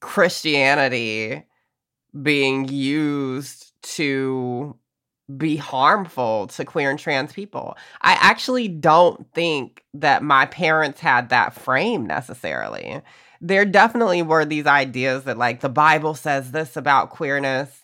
Christianity 0.00 1.44
being 2.22 2.66
used 2.68 3.72
to 3.82 4.76
be 5.36 5.56
harmful 5.56 6.46
to 6.48 6.64
queer 6.64 6.90
and 6.90 6.98
trans 6.98 7.32
people. 7.32 7.76
I 8.00 8.14
actually 8.20 8.68
don't 8.68 9.30
think 9.34 9.84
that 9.94 10.22
my 10.22 10.46
parents 10.46 11.00
had 11.00 11.28
that 11.28 11.54
frame 11.54 12.06
necessarily. 12.06 13.00
There 13.40 13.64
definitely 13.64 14.22
were 14.22 14.44
these 14.44 14.66
ideas 14.66 15.24
that, 15.24 15.38
like, 15.38 15.60
the 15.60 15.68
Bible 15.68 16.14
says 16.14 16.50
this 16.50 16.76
about 16.76 17.10
queerness, 17.10 17.81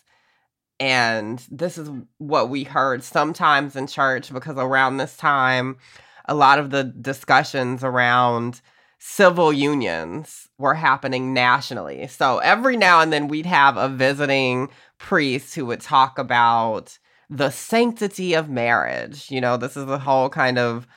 and 0.79 1.45
this 1.51 1.77
is 1.77 1.89
what 2.17 2.49
we 2.49 2.63
heard 2.63 3.03
sometimes 3.03 3.75
in 3.75 3.87
church 3.87 4.31
because 4.31 4.57
around 4.57 4.97
this 4.97 5.17
time, 5.17 5.77
a 6.25 6.33
lot 6.35 6.59
of 6.59 6.69
the 6.69 6.83
discussions 6.83 7.83
around 7.83 8.61
civil 8.99 9.51
unions 9.51 10.49
were 10.57 10.75
happening 10.75 11.33
nationally. 11.33 12.07
So 12.07 12.39
every 12.39 12.77
now 12.77 13.01
and 13.01 13.11
then 13.11 13.27
we'd 13.27 13.45
have 13.45 13.77
a 13.77 13.89
visiting 13.89 14.69
priest 14.97 15.55
who 15.55 15.65
would 15.65 15.81
talk 15.81 16.19
about 16.19 16.97
the 17.29 17.49
sanctity 17.49 18.33
of 18.33 18.49
marriage. 18.49 19.31
You 19.31 19.41
know, 19.41 19.57
this 19.57 19.77
is 19.77 19.85
the 19.85 19.99
whole 19.99 20.29
kind 20.29 20.57
of 20.57 20.87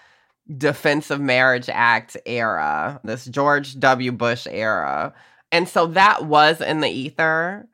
Defense 0.57 1.11
of 1.11 1.21
Marriage 1.21 1.69
Act 1.69 2.17
era, 2.27 3.01
this 3.05 3.25
George 3.27 3.79
W. 3.79 4.13
Bush 4.13 4.47
era. 4.51 5.15
And 5.53 5.69
so 5.69 5.87
that 5.89 6.27
was 6.27 6.61
in 6.61 6.81
the 6.81 6.89
ether. 6.89 7.69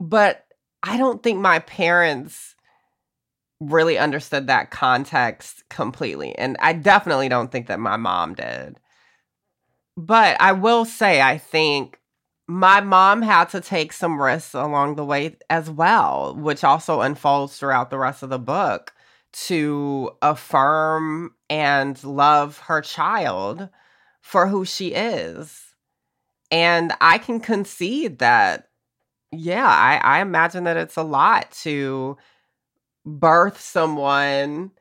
But 0.00 0.44
I 0.82 0.96
don't 0.96 1.22
think 1.22 1.40
my 1.40 1.58
parents 1.60 2.54
really 3.60 3.98
understood 3.98 4.46
that 4.46 4.70
context 4.70 5.64
completely. 5.68 6.36
And 6.38 6.56
I 6.60 6.72
definitely 6.72 7.28
don't 7.28 7.50
think 7.50 7.66
that 7.66 7.80
my 7.80 7.96
mom 7.96 8.34
did. 8.34 8.78
But 9.96 10.40
I 10.40 10.52
will 10.52 10.84
say, 10.84 11.20
I 11.20 11.38
think 11.38 11.98
my 12.46 12.80
mom 12.80 13.22
had 13.22 13.48
to 13.50 13.60
take 13.60 13.92
some 13.92 14.22
risks 14.22 14.54
along 14.54 14.94
the 14.94 15.04
way 15.04 15.36
as 15.50 15.68
well, 15.68 16.36
which 16.36 16.62
also 16.62 17.00
unfolds 17.00 17.58
throughout 17.58 17.90
the 17.90 17.98
rest 17.98 18.22
of 18.22 18.30
the 18.30 18.38
book 18.38 18.94
to 19.32 20.10
affirm 20.22 21.34
and 21.50 22.02
love 22.04 22.58
her 22.58 22.80
child 22.80 23.68
for 24.20 24.46
who 24.46 24.64
she 24.64 24.88
is. 24.88 25.74
And 26.50 26.92
I 27.00 27.18
can 27.18 27.40
concede 27.40 28.20
that, 28.20 28.67
yeah, 29.32 29.66
I, 29.66 30.00
I 30.02 30.20
imagine 30.20 30.64
that 30.64 30.76
it's 30.76 30.96
a 30.96 31.02
lot 31.02 31.50
to 31.62 32.16
birth 33.06 33.60
someone 33.60 34.72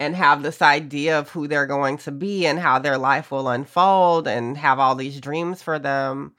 and 0.00 0.16
have 0.16 0.42
this 0.42 0.62
idea 0.62 1.18
of 1.18 1.30
who 1.30 1.48
they're 1.48 1.66
going 1.66 1.98
to 1.98 2.12
be 2.12 2.46
and 2.46 2.58
how 2.58 2.78
their 2.78 2.98
life 2.98 3.30
will 3.30 3.48
unfold 3.48 4.28
and 4.28 4.56
have 4.58 4.78
all 4.78 4.94
these 4.94 5.20
dreams 5.20 5.62
for 5.62 5.78
them 5.78 6.34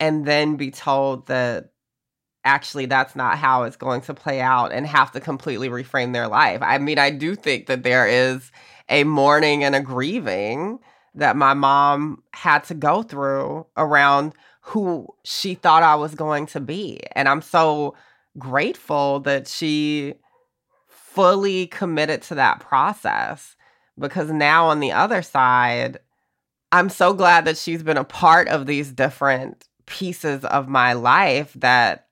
and 0.00 0.26
then 0.26 0.56
be 0.56 0.70
told 0.70 1.26
that 1.26 1.70
actually 2.44 2.86
that's 2.86 3.16
not 3.16 3.38
how 3.38 3.64
it's 3.64 3.76
going 3.76 4.00
to 4.02 4.14
play 4.14 4.40
out 4.40 4.72
and 4.72 4.86
have 4.86 5.12
to 5.12 5.20
completely 5.20 5.68
reframe 5.68 6.12
their 6.12 6.28
life. 6.28 6.60
I 6.62 6.78
mean, 6.78 6.98
I 6.98 7.10
do 7.10 7.34
think 7.36 7.66
that 7.66 7.82
there 7.84 8.06
is 8.08 8.50
a 8.88 9.04
mourning 9.04 9.64
and 9.64 9.74
a 9.74 9.80
grieving 9.80 10.80
that 11.14 11.36
my 11.36 11.54
mom 11.54 12.22
had 12.32 12.64
to 12.64 12.74
go 12.74 13.02
through 13.02 13.66
around 13.76 14.32
who 14.62 15.08
she 15.24 15.54
thought 15.54 15.82
I 15.82 15.96
was 15.96 16.14
going 16.14 16.46
to 16.46 16.60
be. 16.60 17.00
And 17.14 17.28
I'm 17.28 17.42
so 17.42 17.94
grateful 18.38 19.20
that 19.20 19.48
she 19.48 20.14
fully 20.88 21.66
committed 21.66 22.22
to 22.22 22.36
that 22.36 22.60
process 22.60 23.56
because 23.98 24.30
now 24.30 24.66
on 24.66 24.80
the 24.80 24.92
other 24.92 25.20
side, 25.20 25.98
I'm 26.70 26.88
so 26.88 27.12
glad 27.12 27.44
that 27.44 27.58
she's 27.58 27.82
been 27.82 27.96
a 27.98 28.04
part 28.04 28.48
of 28.48 28.66
these 28.66 28.92
different 28.92 29.68
pieces 29.86 30.44
of 30.44 30.68
my 30.68 30.92
life 30.94 31.52
that 31.54 32.06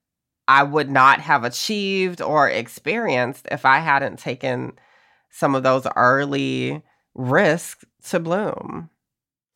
I 0.49 0.65
would 0.65 0.91
not 0.91 1.21
have 1.21 1.45
achieved 1.45 2.21
or 2.21 2.49
experienced 2.49 3.47
if 3.51 3.65
I 3.65 3.79
hadn't 3.79 4.19
taken 4.19 4.73
some 5.31 5.55
of 5.55 5.63
those 5.63 5.87
early 5.95 6.83
risks 7.15 7.85
to 8.09 8.19
bloom. 8.19 8.91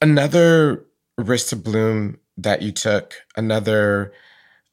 Another 0.01 0.85
risk 1.19 1.49
to 1.49 1.57
bloom 1.57 2.19
that 2.37 2.63
you 2.63 2.73
took, 2.73 3.15
another 3.37 4.13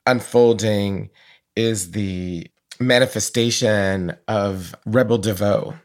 unfolding 0.06 1.10
is 1.56 1.92
the 1.92 2.48
manifestation 2.80 4.18
of 4.28 4.76
Rebel 4.86 5.18
DeVoe. 5.18 5.76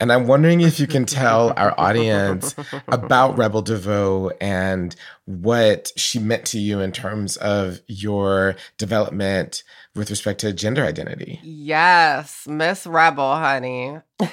And 0.00 0.12
I'm 0.12 0.28
wondering 0.28 0.60
if 0.60 0.78
you 0.78 0.86
can 0.86 1.04
tell 1.06 1.52
our 1.56 1.74
audience 1.78 2.54
about 2.86 3.36
Rebel 3.36 3.62
DeVoe 3.62 4.30
and 4.40 4.94
what 5.24 5.90
she 5.96 6.20
meant 6.20 6.46
to 6.46 6.58
you 6.58 6.78
in 6.80 6.92
terms 6.92 7.36
of 7.36 7.80
your 7.88 8.54
development 8.76 9.64
with 9.96 10.08
respect 10.08 10.40
to 10.40 10.52
gender 10.52 10.84
identity. 10.84 11.40
Yes, 11.42 12.46
Miss 12.46 12.86
Rebel, 12.86 13.34
honey. 13.34 13.98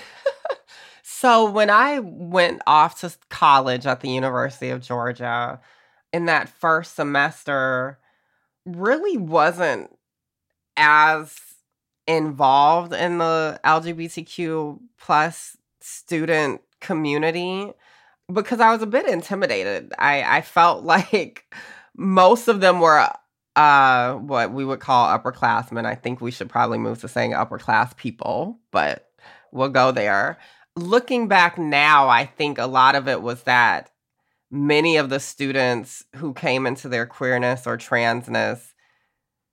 so 1.03 1.49
when 1.49 1.71
I 1.71 1.97
went 1.99 2.61
off 2.67 2.99
to 2.99 3.15
college 3.29 3.87
at 3.87 4.01
the 4.01 4.09
University 4.09 4.69
of 4.69 4.81
Georgia, 4.81 5.59
in 6.15 6.27
that 6.27 6.47
first 6.47 6.95
semester, 6.95 7.99
really 8.65 9.17
wasn't 9.17 9.91
as 10.77 11.37
involved 12.07 12.93
in 12.93 13.17
the 13.17 13.59
LGBTQ 13.65 14.79
plus 14.97 15.57
student 15.81 16.61
community 16.79 17.69
because 18.31 18.61
I 18.61 18.71
was 18.71 18.81
a 18.81 18.87
bit 18.87 19.09
intimidated. 19.09 19.91
I, 19.99 20.37
I 20.37 20.41
felt 20.41 20.85
like 20.95 21.53
most 21.97 22.47
of 22.47 22.61
them 22.61 22.79
were 22.79 23.09
uh 23.57 24.13
what 24.15 24.51
we 24.53 24.63
would 24.63 24.79
call 24.79 25.07
upperclassmen. 25.07 25.85
I 25.85 25.95
think 25.95 26.21
we 26.21 26.31
should 26.31 26.49
probably 26.49 26.77
move 26.77 27.01
to 27.01 27.09
saying 27.09 27.33
upper 27.33 27.57
class 27.57 27.93
people, 27.97 28.57
but 28.71 29.09
we'll 29.51 29.67
go 29.67 29.91
there. 29.91 30.37
Looking 30.77 31.27
back 31.27 31.57
now, 31.57 32.07
I 32.07 32.25
think 32.25 32.57
a 32.57 32.67
lot 32.67 32.95
of 32.95 33.09
it 33.09 33.21
was 33.21 33.43
that 33.43 33.91
many 34.55 34.97
of 34.97 35.09
the 35.09 35.19
students 35.19 36.03
who 36.15 36.33
came 36.33 36.65
into 36.65 36.87
their 36.87 37.05
queerness 37.05 37.67
or 37.67 37.77
transness 37.77 38.73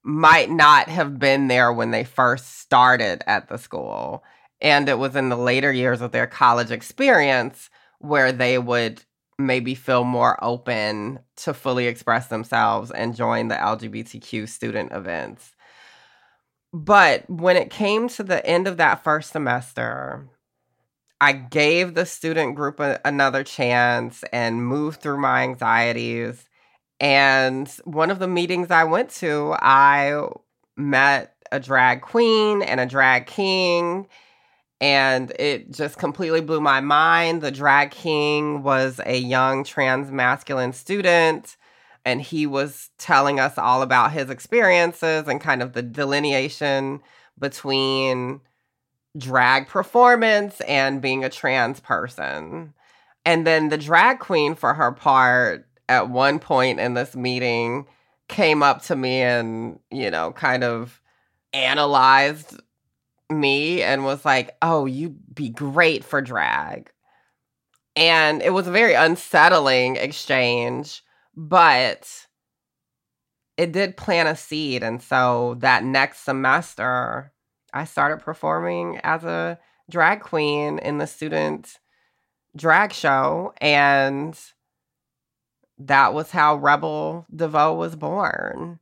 might 0.05 0.51
not 0.51 0.89
have 0.89 1.19
been 1.19 1.49
there 1.49 1.73
when 1.73 1.91
they 1.91 2.05
first 2.05 2.61
started 2.61 3.23
at 3.27 3.49
the 3.49 3.59
school. 3.59 4.23
And 4.61 4.89
it 4.89 4.99
was 4.99 5.17
in 5.17 5.29
the 5.29 5.37
later 5.37 5.73
years 5.73 6.01
of 6.01 6.13
their 6.13 6.27
college 6.27 6.71
experience 6.71 7.69
where 7.99 8.33
they 8.33 8.59
would 8.59 9.03
maybe 9.39 9.75
feel 9.75 10.05
more 10.05 10.43
open 10.43 11.19
to 11.37 11.55
fully 11.55 11.87
express 11.87 12.29
themselves 12.29 12.91
and 12.91 13.17
join 13.17 13.49
the 13.49 13.57
LGBTQ 13.57 14.49
student 14.49 14.93
events. 14.93 15.55
But 16.73 17.29
when 17.29 17.57
it 17.57 17.71
came 17.71 18.09
to 18.11 18.23
the 18.23 18.45
end 18.47 18.67
of 18.67 18.77
that 18.77 19.03
first 19.05 19.33
semester, 19.33 20.29
I 21.23 21.33
gave 21.33 21.95
the 21.95 22.05
student 22.05 22.57
group 22.57 22.81
a, 22.81 23.01
another 23.05 23.45
chance 23.45 24.25
and 24.33 24.67
moved 24.67 25.01
through 25.01 25.21
my 25.21 25.43
anxieties 25.43 26.49
and 27.03 27.69
one 27.83 28.13
of 28.13 28.21
the 28.21 28.29
meetings 28.29 28.71
I 28.71 28.85
went 28.85 29.11
to, 29.17 29.57
I 29.59 30.23
met 30.77 31.35
a 31.51 31.59
drag 31.59 32.01
queen 32.01 32.63
and 32.63 32.79
a 32.79 32.87
drag 32.87 33.27
king. 33.27 34.07
And 34.81 35.33
it 35.33 35.73
just 35.73 35.99
completely 35.99 36.41
blew 36.41 36.61
my 36.61 36.81
mind. 36.81 37.43
The 37.43 37.51
drag 37.51 37.91
king 37.91 38.63
was 38.63 39.01
a 39.05 39.19
young 39.19 39.65
trans 39.65 40.13
masculine 40.13 40.73
student, 40.73 41.57
and 42.05 42.23
he 42.23 42.47
was 42.47 42.91
telling 42.99 43.41
us 43.41 43.59
all 43.59 43.83
about 43.83 44.13
his 44.13 44.31
experiences 44.31 45.27
and 45.27 45.41
kind 45.41 45.61
of 45.61 45.73
the 45.73 45.83
delineation 45.83 47.01
between 47.39 48.41
drag 49.17 49.69
performance 49.69 50.61
and 50.63 51.03
being 51.03 51.25
a 51.25 51.29
trans 51.29 51.81
person. 51.81 52.75
And 53.25 53.47
then 53.47 53.69
the 53.69 53.79
drag 53.79 54.19
queen, 54.19 54.55
for 54.55 54.75
her 54.75 54.93
part, 54.93 55.67
at 55.89 56.09
one 56.09 56.39
point 56.39 56.81
in 56.81 56.95
this 56.95 57.15
meeting 57.15 57.87
came 58.29 58.63
up 58.63 58.83
to 58.83 58.97
me 58.97 59.21
and, 59.21 59.79
you 59.91 60.11
know, 60.11 60.33
kind 60.33 60.65
of 60.65 61.01
analyzed 61.53 62.61
me 63.31 63.83
and 63.83 64.05
was 64.05 64.25
like, 64.25 64.57
"Oh, 64.63 64.87
you'd 64.87 65.35
be 65.35 65.51
great 65.51 66.05
for 66.05 66.21
drag." 66.23 66.91
And 67.97 68.43
it 68.43 68.51
was 68.51 68.67
a 68.67 68.73
very 68.73 68.95
unsettling 68.95 69.97
exchange, 69.97 71.03
but 71.37 72.27
it 73.57 73.73
did 73.73 73.97
plant 73.97 74.29
a 74.29 74.37
seed. 74.37 74.83
And 74.83 75.03
so 75.03 75.57
that 75.61 75.85
next 75.85 76.21
semester, 76.21 77.33
I 77.73 77.85
started 77.85 78.19
performing 78.25 78.99
as 78.99 79.25
a 79.25 79.59
drag 79.91 80.21
queen 80.21 80.79
in 80.79 80.99
the 80.99 81.07
student 81.07 81.79
drag 82.57 82.93
show. 82.93 83.53
And 83.61 84.39
that 85.79 86.15
was 86.15 86.31
how 86.31 86.57
Rebel 86.57 87.27
DeVoe 87.35 87.75
was 87.75 87.97
born. 87.97 88.79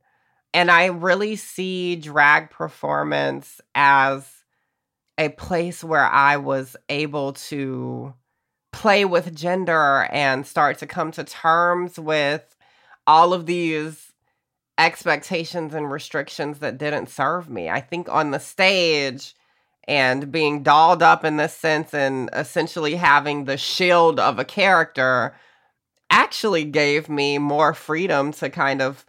And 0.53 0.69
I 0.69 0.87
really 0.87 1.35
see 1.35 1.95
drag 1.95 2.49
performance 2.49 3.61
as 3.73 4.29
a 5.17 5.29
place 5.29 5.83
where 5.83 6.05
I 6.05 6.37
was 6.37 6.75
able 6.89 7.33
to 7.33 8.13
play 8.73 9.05
with 9.05 9.35
gender 9.35 10.07
and 10.11 10.45
start 10.45 10.79
to 10.79 10.87
come 10.87 11.11
to 11.11 11.23
terms 11.23 11.99
with 11.99 12.55
all 13.07 13.33
of 13.33 13.45
these 13.45 14.10
expectations 14.81 15.73
and 15.73 15.91
restrictions 15.91 16.59
that 16.59 16.77
didn't 16.77 17.09
serve 17.09 17.49
me. 17.49 17.69
I 17.69 17.81
think 17.81 18.09
on 18.09 18.31
the 18.31 18.39
stage 18.39 19.35
and 19.87 20.31
being 20.31 20.63
dolled 20.63 21.03
up 21.03 21.23
in 21.23 21.37
this 21.37 21.53
sense 21.53 21.93
and 21.93 22.29
essentially 22.33 22.95
having 22.95 23.45
the 23.45 23.57
shield 23.57 24.19
of 24.19 24.39
a 24.39 24.45
character 24.45 25.35
actually 26.09 26.65
gave 26.65 27.09
me 27.09 27.37
more 27.37 27.73
freedom 27.73 28.31
to 28.33 28.49
kind 28.49 28.81
of 28.81 29.05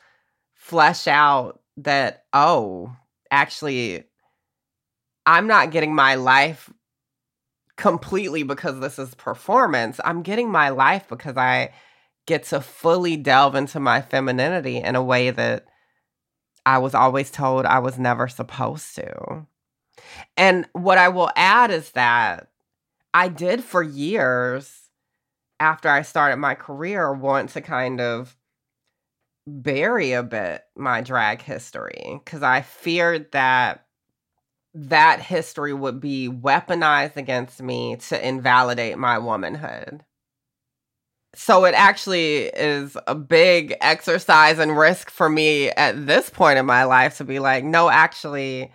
flesh 0.55 1.09
out 1.09 1.61
that, 1.79 2.25
oh, 2.33 2.95
actually, 3.31 4.05
I'm 5.25 5.47
not 5.47 5.71
getting 5.71 5.95
my 5.95 6.17
life 6.17 6.71
completely 7.77 8.43
because 8.43 8.79
this 8.79 8.99
is 8.99 9.15
performance. 9.15 10.01
I'm 10.05 10.23
getting 10.23 10.51
my 10.51 10.69
life 10.69 11.09
because 11.09 11.37
I 11.37 11.73
get 12.27 12.45
to 12.45 12.61
fully 12.61 13.17
delve 13.17 13.55
into 13.55 13.81
my 13.81 14.01
femininity 14.01 14.79
in 14.79 14.97
a 14.97 15.03
way 15.03 15.31
that 15.31 15.67
I 16.65 16.79
was 16.79 16.95
always 16.95 17.31
told 17.31 17.67
I 17.67 17.81
was 17.81 17.99
never 17.99 18.29
supposed 18.29 18.95
to. 18.97 19.47
And 20.37 20.69
what 20.73 20.99
I 20.99 21.09
will 21.09 21.31
add 21.37 21.71
is 21.71 21.91
that 21.91 22.49
I 23.13 23.29
did 23.29 23.63
for 23.63 23.83
years 23.83 24.83
after 25.61 25.89
I 25.89 26.03
started 26.03 26.37
my 26.37 26.55
career, 26.55 27.13
want 27.13 27.51
to 27.51 27.61
kind 27.61 28.01
of 28.01 28.37
bury 29.47 30.13
a 30.13 30.23
bit 30.23 30.63
my 30.77 31.01
drag 31.01 31.43
history 31.43 32.21
because 32.25 32.43
I 32.43 32.63
feared 32.63 33.33
that 33.33 33.87
that 34.75 35.21
history 35.21 35.75
would 35.75 36.01
be 36.01 36.29
weaponized 36.29 37.17
against 37.17 37.61
me 37.63 37.97
to 37.97 38.27
invalidate 38.29 38.97
my 38.99 39.19
womanhood. 39.19 40.05
So 41.35 41.64
it 41.64 41.75
actually 41.75 42.45
is 42.45 42.97
a 43.07 43.14
big 43.14 43.75
exercise 43.81 44.59
and 44.59 44.77
risk 44.77 45.11
for 45.11 45.31
me 45.31 45.71
at 45.71 46.07
this 46.07 46.29
point 46.29 46.59
in 46.59 46.66
my 46.66 46.85
life 46.85 47.16
to 47.18 47.25
be 47.25 47.38
like, 47.38 47.64
no, 47.64 47.88
actually, 47.88 48.71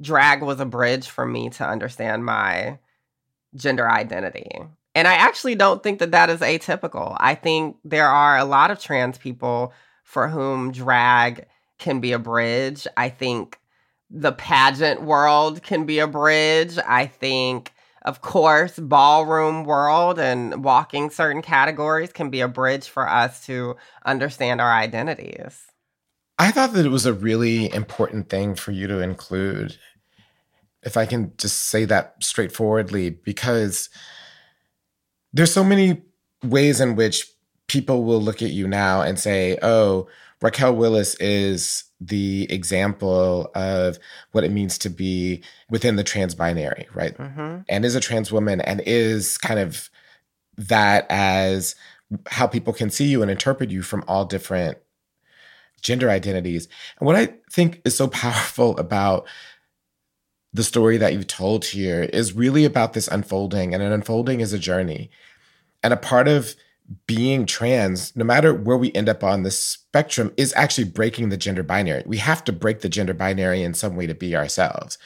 drag 0.00 0.42
was 0.42 0.58
a 0.58 0.64
bridge 0.64 1.08
for 1.08 1.26
me 1.26 1.50
to 1.50 1.68
understand 1.68 2.24
my 2.24 2.78
gender 3.54 3.90
identity. 3.90 4.50
And 4.94 5.06
I 5.06 5.14
actually 5.14 5.54
don't 5.54 5.82
think 5.82 5.98
that 5.98 6.12
that 6.12 6.30
is 6.30 6.40
atypical. 6.40 7.16
I 7.20 7.34
think 7.34 7.76
there 7.84 8.08
are 8.08 8.38
a 8.38 8.44
lot 8.44 8.70
of 8.70 8.80
trans 8.80 9.18
people 9.18 9.72
for 10.02 10.28
whom 10.28 10.72
drag 10.72 11.46
can 11.78 12.00
be 12.00 12.12
a 12.12 12.18
bridge. 12.18 12.86
I 12.96 13.10
think 13.10 13.58
the 14.10 14.32
pageant 14.32 15.02
world 15.02 15.62
can 15.62 15.84
be 15.84 15.98
a 15.98 16.06
bridge. 16.06 16.78
I 16.86 17.06
think, 17.06 17.72
of 18.08 18.22
course, 18.22 18.78
ballroom 18.78 19.64
world 19.64 20.18
and 20.18 20.64
walking 20.64 21.10
certain 21.10 21.42
categories 21.42 22.10
can 22.10 22.30
be 22.30 22.40
a 22.40 22.48
bridge 22.48 22.88
for 22.88 23.06
us 23.06 23.44
to 23.44 23.76
understand 24.06 24.62
our 24.62 24.72
identities. 24.72 25.66
I 26.38 26.50
thought 26.50 26.72
that 26.72 26.86
it 26.86 26.90
was 26.90 27.04
a 27.04 27.12
really 27.12 27.70
important 27.74 28.30
thing 28.30 28.54
for 28.54 28.72
you 28.72 28.86
to 28.86 29.00
include, 29.00 29.76
if 30.82 30.96
I 30.96 31.04
can 31.04 31.34
just 31.36 31.66
say 31.66 31.84
that 31.84 32.14
straightforwardly, 32.20 33.10
because 33.10 33.90
there's 35.34 35.52
so 35.52 35.62
many 35.62 36.00
ways 36.42 36.80
in 36.80 36.96
which 36.96 37.26
people 37.66 38.04
will 38.04 38.22
look 38.22 38.40
at 38.40 38.52
you 38.52 38.66
now 38.66 39.02
and 39.02 39.18
say, 39.18 39.58
oh, 39.60 40.08
Raquel 40.40 40.74
Willis 40.74 41.14
is 41.16 41.84
the 42.00 42.46
example 42.50 43.50
of 43.54 43.98
what 44.32 44.44
it 44.44 44.52
means 44.52 44.78
to 44.78 44.90
be 44.90 45.42
within 45.68 45.96
the 45.96 46.04
trans 46.04 46.34
binary, 46.34 46.86
right? 46.94 47.16
Mm-hmm. 47.16 47.62
And 47.68 47.84
is 47.84 47.96
a 47.96 48.00
trans 48.00 48.30
woman 48.30 48.60
and 48.60 48.80
is 48.86 49.36
kind 49.38 49.58
of 49.58 49.90
that 50.56 51.06
as 51.10 51.74
how 52.26 52.46
people 52.46 52.72
can 52.72 52.90
see 52.90 53.06
you 53.06 53.20
and 53.22 53.30
interpret 53.30 53.70
you 53.70 53.82
from 53.82 54.04
all 54.06 54.24
different 54.24 54.78
gender 55.82 56.10
identities. 56.10 56.68
And 56.98 57.06
what 57.06 57.16
I 57.16 57.34
think 57.50 57.82
is 57.84 57.96
so 57.96 58.08
powerful 58.08 58.76
about 58.78 59.26
the 60.52 60.64
story 60.64 60.96
that 60.96 61.12
you've 61.12 61.26
told 61.26 61.64
here 61.66 62.02
is 62.02 62.32
really 62.32 62.64
about 62.64 62.94
this 62.94 63.06
unfolding, 63.08 63.74
and 63.74 63.82
an 63.82 63.92
unfolding 63.92 64.40
is 64.40 64.52
a 64.52 64.58
journey. 64.58 65.10
And 65.82 65.92
a 65.92 65.96
part 65.96 66.26
of 66.26 66.56
being 67.06 67.44
trans, 67.44 68.16
no 68.16 68.24
matter 68.24 68.54
where 68.54 68.76
we 68.76 68.92
end 68.94 69.08
up 69.08 69.22
on 69.22 69.42
the 69.42 69.50
spectrum, 69.50 70.32
is 70.36 70.54
actually 70.56 70.84
breaking 70.84 71.28
the 71.28 71.36
gender 71.36 71.62
binary. 71.62 72.02
We 72.06 72.18
have 72.18 72.42
to 72.44 72.52
break 72.52 72.80
the 72.80 72.88
gender 72.88 73.14
binary 73.14 73.62
in 73.62 73.74
some 73.74 73.96
way 73.96 74.06
to 74.06 74.14
be 74.14 74.34
ourselves. 74.34 74.98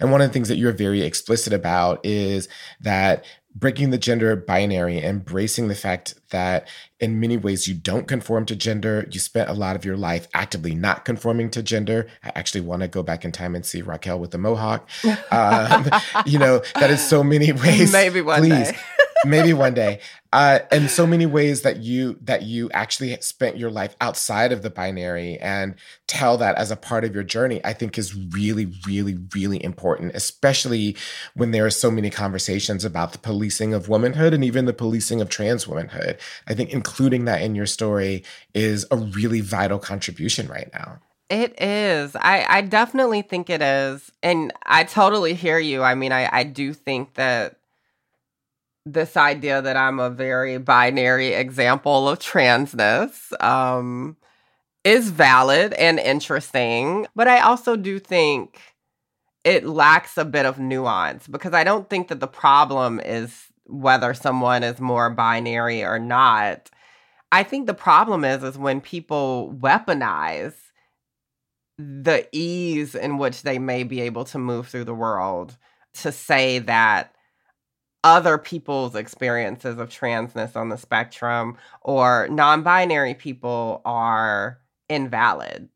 And 0.00 0.10
one 0.10 0.20
of 0.20 0.28
the 0.28 0.32
things 0.32 0.48
that 0.48 0.56
you're 0.56 0.72
very 0.72 1.02
explicit 1.02 1.52
about 1.52 2.04
is 2.04 2.48
that 2.80 3.24
breaking 3.54 3.90
the 3.90 3.98
gender 3.98 4.36
binary, 4.36 5.02
embracing 5.02 5.68
the 5.68 5.74
fact 5.74 6.14
that 6.30 6.68
in 7.00 7.18
many 7.18 7.36
ways 7.36 7.66
you 7.66 7.74
don't 7.74 8.06
conform 8.06 8.44
to 8.46 8.56
gender. 8.56 9.06
You 9.10 9.18
spent 9.18 9.48
a 9.48 9.54
lot 9.54 9.76
of 9.76 9.84
your 9.84 9.96
life 9.96 10.28
actively 10.34 10.74
not 10.74 11.04
conforming 11.04 11.50
to 11.50 11.62
gender. 11.62 12.06
I 12.22 12.32
actually 12.34 12.60
want 12.62 12.82
to 12.82 12.88
go 12.88 13.02
back 13.02 13.24
in 13.24 13.32
time 13.32 13.54
and 13.54 13.64
see 13.64 13.80
Raquel 13.80 14.18
with 14.18 14.30
the 14.30 14.38
mohawk. 14.38 14.88
Um, 15.30 15.88
you 16.24 16.38
know, 16.38 16.62
that 16.74 16.90
is 16.90 17.06
so 17.06 17.22
many 17.22 17.52
ways. 17.64 17.92
Maybe 17.92 18.20
one 18.20 18.40
please, 18.40 18.70
day. 18.70 18.78
Maybe 19.24 19.52
one 19.52 19.74
day 19.74 20.00
uh, 20.32 20.58
and 20.70 20.90
so 20.90 21.06
many 21.06 21.24
ways 21.24 21.62
that 21.62 21.78
you 21.78 22.18
that 22.20 22.42
you 22.42 22.70
actually 22.72 23.16
spent 23.20 23.56
your 23.56 23.70
life 23.70 23.96
outside 24.00 24.52
of 24.52 24.62
the 24.62 24.70
binary 24.70 25.38
and 25.38 25.74
tell 26.06 26.36
that 26.36 26.56
as 26.56 26.70
a 26.70 26.76
part 26.76 27.04
of 27.04 27.14
your 27.14 27.24
journey 27.24 27.60
i 27.64 27.72
think 27.72 27.96
is 27.96 28.14
really 28.14 28.66
really 28.86 29.16
really 29.34 29.62
important 29.64 30.14
especially 30.14 30.96
when 31.34 31.50
there 31.50 31.64
are 31.64 31.70
so 31.70 31.90
many 31.90 32.10
conversations 32.10 32.84
about 32.84 33.12
the 33.12 33.18
policing 33.18 33.72
of 33.72 33.88
womanhood 33.88 34.34
and 34.34 34.44
even 34.44 34.66
the 34.66 34.72
policing 34.72 35.20
of 35.20 35.28
trans 35.28 35.66
womanhood 35.66 36.18
i 36.46 36.54
think 36.54 36.70
including 36.70 37.24
that 37.24 37.42
in 37.42 37.54
your 37.54 37.66
story 37.66 38.22
is 38.54 38.86
a 38.90 38.96
really 38.96 39.40
vital 39.40 39.78
contribution 39.78 40.46
right 40.48 40.70
now 40.72 40.98
it 41.28 41.60
is. 41.60 42.14
I, 42.14 42.46
I 42.48 42.60
definitely 42.60 43.22
think 43.22 43.50
it 43.50 43.60
is. 43.60 44.12
And 44.22 44.52
I 44.64 44.84
totally 44.84 45.34
hear 45.34 45.58
you. 45.58 45.82
I 45.82 45.96
mean, 45.96 46.12
I, 46.12 46.28
I 46.30 46.44
do 46.44 46.72
think 46.72 47.14
that 47.14 47.58
this 48.86 49.16
idea 49.16 49.60
that 49.60 49.76
I'm 49.76 49.98
a 49.98 50.08
very 50.08 50.58
binary 50.58 51.34
example 51.34 52.08
of 52.08 52.20
transness 52.20 53.32
um, 53.42 54.16
is 54.84 55.10
valid 55.10 55.72
and 55.74 55.98
interesting. 55.98 57.08
But 57.16 57.26
I 57.26 57.40
also 57.40 57.74
do 57.74 57.98
think 57.98 58.60
it 59.42 59.66
lacks 59.66 60.16
a 60.16 60.24
bit 60.24 60.46
of 60.46 60.60
nuance 60.60 61.26
because 61.26 61.52
I 61.52 61.64
don't 61.64 61.90
think 61.90 62.08
that 62.08 62.20
the 62.20 62.28
problem 62.28 63.00
is 63.00 63.46
whether 63.64 64.14
someone 64.14 64.62
is 64.62 64.78
more 64.80 65.10
binary 65.10 65.82
or 65.82 65.98
not. 65.98 66.70
I 67.32 67.42
think 67.42 67.66
the 67.66 67.74
problem 67.74 68.24
is 68.24 68.44
is 68.44 68.56
when 68.56 68.80
people 68.80 69.52
weaponize 69.60 70.54
the 71.76 72.26
ease 72.30 72.94
in 72.94 73.18
which 73.18 73.42
they 73.42 73.58
may 73.58 73.82
be 73.82 74.00
able 74.00 74.24
to 74.26 74.38
move 74.38 74.68
through 74.68 74.84
the 74.84 74.94
world 74.94 75.56
to 75.94 76.12
say 76.12 76.60
that 76.60 77.15
other 78.04 78.38
people's 78.38 78.94
experiences 78.94 79.78
of 79.78 79.88
transness 79.88 80.56
on 80.56 80.68
the 80.68 80.78
spectrum 80.78 81.56
or 81.82 82.28
non 82.30 82.62
binary 82.62 83.14
people 83.14 83.82
are 83.84 84.60
invalid. 84.88 85.68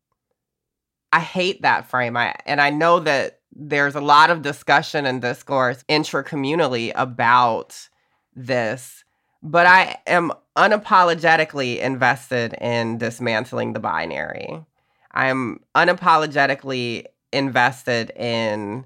I 1.13 1.19
hate 1.19 1.61
that 1.63 1.89
frame. 1.89 2.15
I, 2.15 2.35
and 2.45 2.61
I 2.61 2.69
know 2.69 2.99
that 3.01 3.39
there's 3.53 3.95
a 3.95 4.01
lot 4.01 4.29
of 4.29 4.41
discussion 4.41 5.05
and 5.05 5.21
discourse 5.21 5.83
intracommunally 5.89 6.93
about 6.95 7.89
this, 8.33 9.03
but 9.43 9.65
I 9.65 9.97
am 10.07 10.31
unapologetically 10.55 11.79
invested 11.79 12.53
in 12.61 12.97
dismantling 12.97 13.73
the 13.73 13.79
binary. 13.79 14.63
I'm 15.11 15.59
unapologetically 15.75 17.05
invested 17.33 18.11
in 18.15 18.85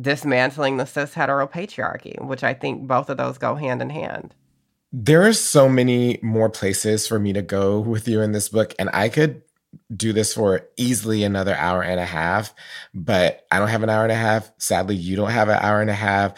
dismantling 0.00 0.76
the 0.76 0.86
cis 0.86 1.14
heteropatriarchy, 1.14 2.22
which 2.24 2.44
I 2.44 2.54
think 2.54 2.86
both 2.86 3.08
of 3.10 3.16
those 3.16 3.38
go 3.38 3.54
hand 3.54 3.82
in 3.82 3.90
hand. 3.90 4.34
There 4.92 5.26
are 5.26 5.32
so 5.32 5.68
many 5.68 6.18
more 6.22 6.48
places 6.48 7.06
for 7.06 7.18
me 7.18 7.32
to 7.32 7.42
go 7.42 7.80
with 7.80 8.06
you 8.08 8.20
in 8.20 8.32
this 8.32 8.48
book, 8.48 8.74
and 8.78 8.88
I 8.92 9.08
could 9.08 9.42
do 9.94 10.12
this 10.12 10.32
for 10.32 10.68
easily 10.76 11.22
another 11.22 11.54
hour 11.54 11.82
and 11.82 12.00
a 12.00 12.04
half, 12.04 12.54
but 12.94 13.46
I 13.50 13.58
don't 13.58 13.68
have 13.68 13.82
an 13.82 13.90
hour 13.90 14.02
and 14.02 14.12
a 14.12 14.16
half. 14.16 14.50
Sadly, 14.58 14.96
you 14.96 15.16
don't 15.16 15.30
have 15.30 15.48
an 15.48 15.58
hour 15.60 15.80
and 15.80 15.90
a 15.90 15.94
half. 15.94 16.34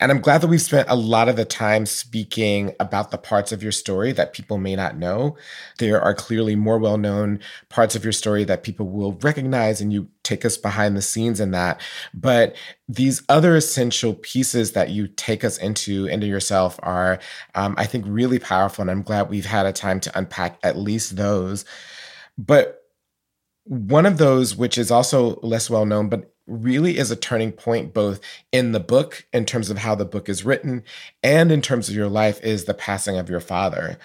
And 0.00 0.12
I'm 0.12 0.20
glad 0.20 0.42
that 0.42 0.48
we've 0.48 0.62
spent 0.62 0.88
a 0.88 0.94
lot 0.94 1.28
of 1.28 1.34
the 1.34 1.44
time 1.44 1.84
speaking 1.84 2.72
about 2.78 3.10
the 3.10 3.18
parts 3.18 3.50
of 3.50 3.64
your 3.64 3.72
story 3.72 4.12
that 4.12 4.32
people 4.32 4.56
may 4.56 4.76
not 4.76 4.96
know. 4.96 5.36
There 5.78 6.00
are 6.00 6.14
clearly 6.14 6.54
more 6.54 6.78
well 6.78 6.98
known 6.98 7.40
parts 7.68 7.96
of 7.96 8.04
your 8.04 8.12
story 8.12 8.44
that 8.44 8.62
people 8.62 8.88
will 8.88 9.14
recognize, 9.14 9.80
and 9.80 9.92
you 9.92 10.08
take 10.22 10.44
us 10.44 10.56
behind 10.56 10.96
the 10.96 11.02
scenes 11.02 11.40
in 11.40 11.50
that. 11.50 11.80
But 12.14 12.54
these 12.88 13.22
other 13.28 13.56
essential 13.56 14.14
pieces 14.14 14.72
that 14.72 14.90
you 14.90 15.08
take 15.08 15.42
us 15.42 15.58
into, 15.58 16.06
into 16.06 16.28
yourself, 16.28 16.78
are, 16.84 17.18
um, 17.56 17.74
I 17.76 17.86
think, 17.86 18.04
really 18.06 18.38
powerful. 18.38 18.82
And 18.82 18.90
I'm 18.90 19.02
glad 19.02 19.28
we've 19.28 19.46
had 19.46 19.66
a 19.66 19.72
time 19.72 19.98
to 20.00 20.16
unpack 20.16 20.60
at 20.62 20.76
least 20.78 21.16
those. 21.16 21.64
But 22.36 22.82
one 23.64 24.06
of 24.06 24.18
those, 24.18 24.54
which 24.54 24.78
is 24.78 24.92
also 24.92 25.40
less 25.42 25.68
well 25.68 25.86
known, 25.86 26.08
but 26.08 26.32
really 26.48 26.98
is 26.98 27.10
a 27.10 27.16
turning 27.16 27.52
point 27.52 27.94
both 27.94 28.20
in 28.50 28.72
the 28.72 28.80
book 28.80 29.26
in 29.32 29.44
terms 29.44 29.70
of 29.70 29.78
how 29.78 29.94
the 29.94 30.04
book 30.04 30.28
is 30.28 30.44
written 30.44 30.82
and 31.22 31.52
in 31.52 31.62
terms 31.62 31.88
of 31.88 31.94
your 31.94 32.08
life 32.08 32.42
is 32.42 32.64
the 32.64 32.74
passing 32.74 33.16
of 33.16 33.30
your 33.30 33.40
father. 33.40 33.98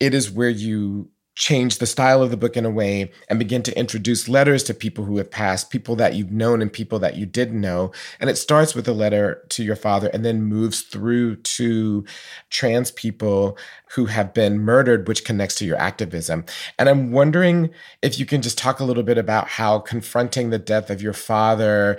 It 0.00 0.14
is 0.14 0.30
where 0.30 0.48
you 0.48 1.10
change 1.34 1.78
the 1.78 1.86
style 1.86 2.22
of 2.22 2.30
the 2.30 2.36
book 2.36 2.56
in 2.56 2.66
a 2.66 2.70
way 2.70 3.10
and 3.28 3.38
begin 3.38 3.62
to 3.62 3.78
introduce 3.78 4.28
letters 4.28 4.62
to 4.64 4.74
people 4.74 5.04
who 5.04 5.16
have 5.16 5.30
passed, 5.30 5.70
people 5.70 5.96
that 5.96 6.14
you've 6.14 6.30
known 6.30 6.60
and 6.60 6.70
people 6.70 6.98
that 6.98 7.16
you 7.16 7.24
didn't 7.24 7.60
know. 7.60 7.90
And 8.20 8.28
it 8.28 8.36
starts 8.36 8.74
with 8.74 8.86
a 8.86 8.92
letter 8.92 9.42
to 9.50 9.64
your 9.64 9.76
father 9.76 10.08
and 10.12 10.24
then 10.24 10.42
moves 10.42 10.82
through 10.82 11.36
to 11.36 12.04
trans 12.50 12.90
people 12.90 13.56
who 13.94 14.06
have 14.06 14.34
been 14.34 14.58
murdered, 14.58 15.08
which 15.08 15.24
connects 15.24 15.54
to 15.56 15.64
your 15.64 15.78
activism. 15.78 16.44
And 16.78 16.88
I'm 16.88 17.12
wondering 17.12 17.70
if 18.02 18.18
you 18.18 18.26
can 18.26 18.42
just 18.42 18.58
talk 18.58 18.80
a 18.80 18.84
little 18.84 19.02
bit 19.02 19.16
about 19.16 19.48
how 19.48 19.78
confronting 19.78 20.50
the 20.50 20.58
death 20.58 20.90
of 20.90 21.00
your 21.00 21.14
father 21.14 21.98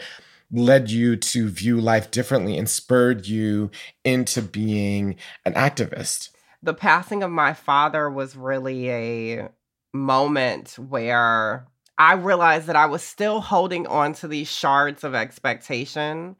led 0.52 0.92
you 0.92 1.16
to 1.16 1.50
view 1.50 1.82
life 1.82 2.12
differently 2.12 2.58
and 2.60 2.70
spurred 2.70 3.26
you 3.26 3.72
into 4.04 4.44
being 4.44 5.16
an 5.46 5.54
activist 5.54 6.30
the 6.64 6.74
passing 6.74 7.24
of 7.24 7.30
my 7.30 7.54
father 7.54 8.10
was 8.10 8.36
really 8.36 8.90
a 8.90 9.50
moment 9.94 10.80
where 10.80 11.68
I 11.98 12.14
realized 12.14 12.68
that 12.68 12.76
I 12.76 12.86
was 12.86 13.04
still 13.04 13.42
holding 13.42 13.86
on 13.86 14.14
to 14.14 14.28
these 14.28 14.48
shards 14.48 15.04
of 15.04 15.14
expectation 15.14 16.38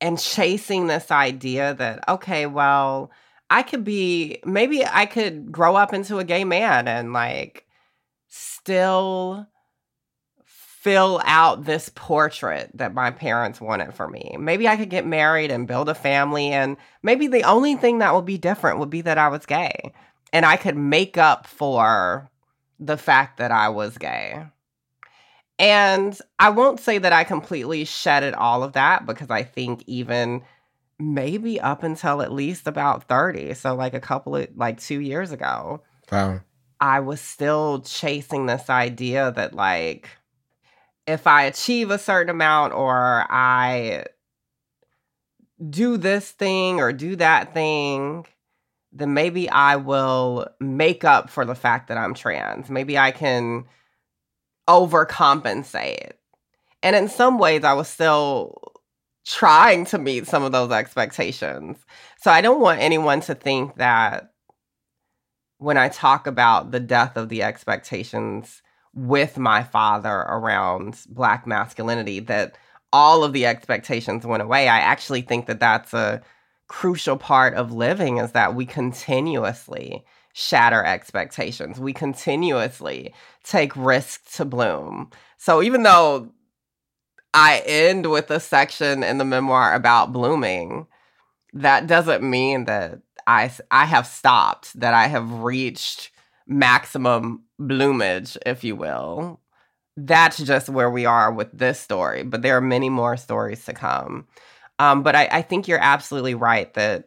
and 0.00 0.18
chasing 0.18 0.86
this 0.86 1.10
idea 1.10 1.74
that, 1.74 2.08
okay, 2.08 2.46
well, 2.46 3.10
I 3.50 3.62
could 3.62 3.82
be, 3.82 4.40
maybe 4.44 4.86
I 4.86 5.06
could 5.06 5.50
grow 5.50 5.74
up 5.74 5.92
into 5.92 6.18
a 6.18 6.24
gay 6.24 6.44
man 6.44 6.86
and 6.86 7.12
like 7.12 7.66
still 8.28 9.46
fill 10.88 11.20
out 11.26 11.66
this 11.66 11.90
portrait 11.90 12.70
that 12.72 12.94
my 12.94 13.10
parents 13.10 13.60
wanted 13.60 13.92
for 13.92 14.08
me. 14.08 14.34
Maybe 14.38 14.66
I 14.66 14.78
could 14.78 14.88
get 14.88 15.04
married 15.04 15.50
and 15.50 15.68
build 15.68 15.90
a 15.90 15.94
family, 15.94 16.46
and 16.46 16.78
maybe 17.02 17.26
the 17.26 17.42
only 17.42 17.76
thing 17.76 17.98
that 17.98 18.14
would 18.14 18.24
be 18.24 18.38
different 18.38 18.78
would 18.78 18.88
be 18.88 19.02
that 19.02 19.18
I 19.18 19.28
was 19.28 19.44
gay. 19.44 19.92
And 20.32 20.46
I 20.46 20.56
could 20.56 20.78
make 20.78 21.18
up 21.18 21.46
for 21.46 22.30
the 22.80 22.96
fact 22.96 23.36
that 23.36 23.50
I 23.50 23.68
was 23.68 23.98
gay. 23.98 24.46
And 25.58 26.18
I 26.38 26.48
won't 26.48 26.80
say 26.80 26.96
that 26.96 27.12
I 27.12 27.22
completely 27.22 27.84
shedded 27.84 28.32
all 28.32 28.62
of 28.62 28.72
that 28.72 29.04
because 29.04 29.28
I 29.28 29.42
think 29.42 29.84
even 29.86 30.40
maybe 30.98 31.60
up 31.60 31.82
until 31.82 32.22
at 32.22 32.32
least 32.32 32.66
about 32.66 33.08
30, 33.08 33.52
so 33.52 33.74
like 33.74 33.92
a 33.92 34.00
couple 34.00 34.36
of 34.36 34.48
like 34.56 34.80
2 34.80 35.00
years 35.00 35.32
ago. 35.32 35.82
Wow. 36.10 36.40
I 36.80 37.00
was 37.00 37.20
still 37.20 37.82
chasing 37.82 38.46
this 38.46 38.70
idea 38.70 39.32
that 39.36 39.52
like 39.52 40.08
if 41.08 41.26
I 41.26 41.44
achieve 41.44 41.90
a 41.90 41.98
certain 41.98 42.28
amount 42.28 42.74
or 42.74 43.24
I 43.30 44.04
do 45.70 45.96
this 45.96 46.30
thing 46.30 46.80
or 46.80 46.92
do 46.92 47.16
that 47.16 47.54
thing, 47.54 48.26
then 48.92 49.14
maybe 49.14 49.48
I 49.48 49.76
will 49.76 50.48
make 50.60 51.04
up 51.04 51.30
for 51.30 51.46
the 51.46 51.54
fact 51.54 51.88
that 51.88 51.96
I'm 51.96 52.12
trans. 52.12 52.68
Maybe 52.68 52.98
I 52.98 53.10
can 53.10 53.64
overcompensate. 54.68 56.12
And 56.82 56.94
in 56.94 57.08
some 57.08 57.38
ways, 57.38 57.64
I 57.64 57.72
was 57.72 57.88
still 57.88 58.60
trying 59.24 59.86
to 59.86 59.98
meet 59.98 60.26
some 60.26 60.42
of 60.42 60.52
those 60.52 60.70
expectations. 60.70 61.78
So 62.18 62.30
I 62.30 62.42
don't 62.42 62.60
want 62.60 62.80
anyone 62.80 63.20
to 63.22 63.34
think 63.34 63.76
that 63.76 64.30
when 65.56 65.78
I 65.78 65.88
talk 65.88 66.26
about 66.26 66.70
the 66.70 66.80
death 66.80 67.16
of 67.16 67.30
the 67.30 67.42
expectations, 67.42 68.62
with 68.98 69.38
my 69.38 69.62
father 69.62 70.26
around 70.28 71.00
black 71.08 71.46
masculinity 71.46 72.18
that 72.20 72.56
all 72.92 73.22
of 73.22 73.32
the 73.32 73.46
expectations 73.46 74.26
went 74.26 74.42
away. 74.42 74.68
I 74.68 74.78
actually 74.78 75.22
think 75.22 75.46
that 75.46 75.60
that's 75.60 75.94
a 75.94 76.20
crucial 76.66 77.16
part 77.16 77.54
of 77.54 77.72
living 77.72 78.18
is 78.18 78.32
that 78.32 78.54
we 78.54 78.66
continuously 78.66 80.04
shatter 80.32 80.84
expectations. 80.84 81.78
We 81.78 81.92
continuously 81.92 83.14
take 83.44 83.74
risks 83.76 84.36
to 84.36 84.44
bloom. 84.44 85.10
So 85.36 85.62
even 85.62 85.84
though 85.84 86.32
I 87.32 87.62
end 87.66 88.10
with 88.10 88.30
a 88.30 88.40
section 88.40 89.04
in 89.04 89.18
the 89.18 89.24
memoir 89.24 89.74
about 89.74 90.12
blooming, 90.12 90.86
that 91.52 91.86
doesn't 91.86 92.28
mean 92.28 92.64
that 92.64 93.00
I 93.26 93.50
I 93.70 93.84
have 93.84 94.06
stopped, 94.06 94.78
that 94.80 94.94
I 94.94 95.06
have 95.06 95.40
reached 95.40 96.10
maximum 96.46 97.44
bloomage, 97.58 98.36
if 98.46 98.64
you 98.64 98.76
will. 98.76 99.40
That's 99.96 100.38
just 100.38 100.68
where 100.68 100.90
we 100.90 101.06
are 101.06 101.32
with 101.32 101.50
this 101.52 101.80
story, 101.80 102.22
but 102.22 102.42
there 102.42 102.56
are 102.56 102.60
many 102.60 102.88
more 102.88 103.16
stories 103.16 103.64
to 103.64 103.72
come. 103.72 104.26
Um, 104.78 105.02
but 105.02 105.16
I, 105.16 105.28
I 105.30 105.42
think 105.42 105.66
you're 105.66 105.82
absolutely 105.82 106.34
right 106.34 106.72
that 106.74 107.06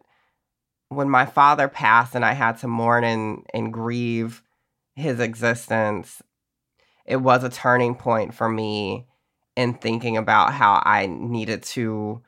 when 0.90 1.10
my 1.10 1.26
father 1.26 1.70
passed 1.70 2.16
and 2.16 2.26
I 2.26 2.34
had 2.34 2.58
to 2.60 2.68
mourn 2.68 3.06
and, 3.06 3.46
and 3.54 3.72
grieve 3.72 4.44
his 4.96 5.22
existence, 5.22 6.22
it 7.06 7.16
was 7.16 7.46
a 7.46 7.50
turning 7.50 7.96
point 7.96 8.34
for 8.34 8.50
me 8.50 9.08
in 9.56 9.74
thinking 9.74 10.18
about 10.18 10.54
how 10.54 10.82
I 10.86 11.06
needed 11.08 11.64
to 11.64 12.22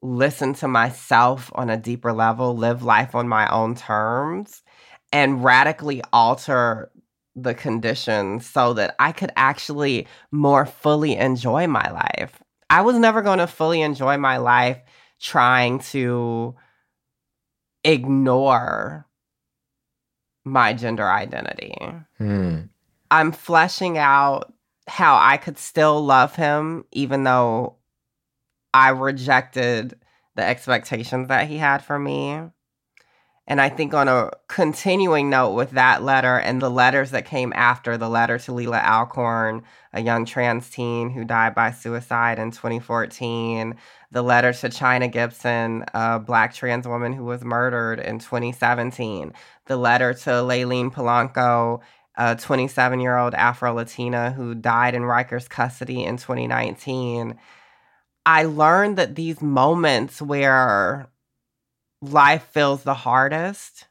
listen 0.00 0.54
to 0.54 0.68
myself 0.68 1.50
on 1.54 1.70
a 1.70 1.76
deeper 1.76 2.12
level, 2.12 2.56
live 2.56 2.82
life 2.84 3.14
on 3.14 3.28
my 3.28 3.48
own 3.48 3.74
terms, 3.74 4.62
and 5.12 5.42
radically 5.42 6.02
alter 6.12 6.90
the 7.34 7.54
conditions 7.54 8.46
so 8.46 8.74
that 8.74 8.94
I 8.98 9.12
could 9.12 9.30
actually 9.36 10.06
more 10.30 10.66
fully 10.66 11.16
enjoy 11.16 11.66
my 11.66 11.90
life. 11.90 12.42
I 12.70 12.82
was 12.82 12.96
never 12.96 13.22
going 13.22 13.38
to 13.38 13.46
fully 13.46 13.80
enjoy 13.80 14.18
my 14.18 14.36
life 14.38 14.78
trying 15.20 15.78
to 15.78 16.54
ignore 17.84 19.06
my 20.44 20.72
gender 20.72 21.08
identity. 21.08 21.76
Hmm. 22.18 22.62
I'm 23.10 23.32
fleshing 23.32 23.98
out 23.98 24.52
how 24.86 25.18
I 25.18 25.36
could 25.36 25.58
still 25.58 26.04
love 26.04 26.34
him, 26.34 26.84
even 26.92 27.24
though 27.24 27.76
I 28.74 28.90
rejected 28.90 29.98
the 30.34 30.44
expectations 30.44 31.28
that 31.28 31.48
he 31.48 31.58
had 31.58 31.84
for 31.84 31.98
me. 31.98 32.42
And 33.50 33.62
I 33.62 33.70
think 33.70 33.94
on 33.94 34.08
a 34.08 34.30
continuing 34.46 35.30
note 35.30 35.52
with 35.52 35.70
that 35.70 36.02
letter 36.02 36.38
and 36.38 36.60
the 36.60 36.68
letters 36.68 37.12
that 37.12 37.24
came 37.24 37.50
after 37.56 37.96
the 37.96 38.10
letter 38.10 38.38
to 38.40 38.52
Leelah 38.52 38.84
Alcorn, 38.84 39.62
a 39.94 40.02
young 40.02 40.26
trans 40.26 40.68
teen 40.68 41.08
who 41.08 41.24
died 41.24 41.54
by 41.54 41.70
suicide 41.70 42.38
in 42.38 42.50
2014, 42.50 43.74
the 44.10 44.20
letter 44.20 44.52
to 44.52 44.68
Chyna 44.68 45.10
Gibson, 45.10 45.86
a 45.94 46.18
black 46.18 46.52
trans 46.52 46.86
woman 46.86 47.14
who 47.14 47.24
was 47.24 47.42
murdered 47.42 48.00
in 48.00 48.18
2017, 48.18 49.32
the 49.64 49.78
letter 49.78 50.12
to 50.12 50.30
Layleen 50.30 50.92
Polanco, 50.92 51.80
a 52.18 52.36
27 52.36 53.00
year 53.00 53.16
old 53.16 53.32
Afro 53.32 53.72
Latina 53.72 54.30
who 54.30 54.54
died 54.54 54.94
in 54.94 55.02
Rikers 55.02 55.48
custody 55.48 56.04
in 56.04 56.18
2019. 56.18 57.38
I 58.26 58.44
learned 58.44 58.98
that 58.98 59.14
these 59.14 59.40
moments 59.40 60.20
where 60.20 61.08
life 62.00 62.48
feels 62.52 62.82
the 62.82 62.94
hardest 62.94 63.86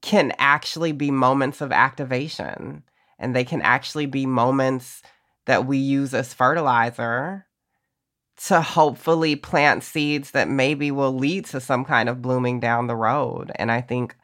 can 0.00 0.32
actually 0.38 0.92
be 0.92 1.10
moments 1.10 1.60
of 1.60 1.72
activation. 1.72 2.82
And 3.18 3.34
they 3.34 3.44
can 3.44 3.62
actually 3.62 4.06
be 4.06 4.26
moments 4.26 5.02
that 5.46 5.66
we 5.66 5.78
use 5.78 6.14
as 6.14 6.32
fertilizer 6.32 7.46
to 8.44 8.60
hopefully 8.60 9.34
plant 9.34 9.82
seeds 9.82 10.30
that 10.30 10.48
maybe 10.48 10.92
will 10.92 11.12
lead 11.12 11.44
to 11.46 11.60
some 11.60 11.84
kind 11.84 12.08
of 12.08 12.22
blooming 12.22 12.60
down 12.60 12.86
the 12.86 12.94
road. 12.94 13.50
And 13.56 13.72
I 13.72 13.80
think 13.80 14.14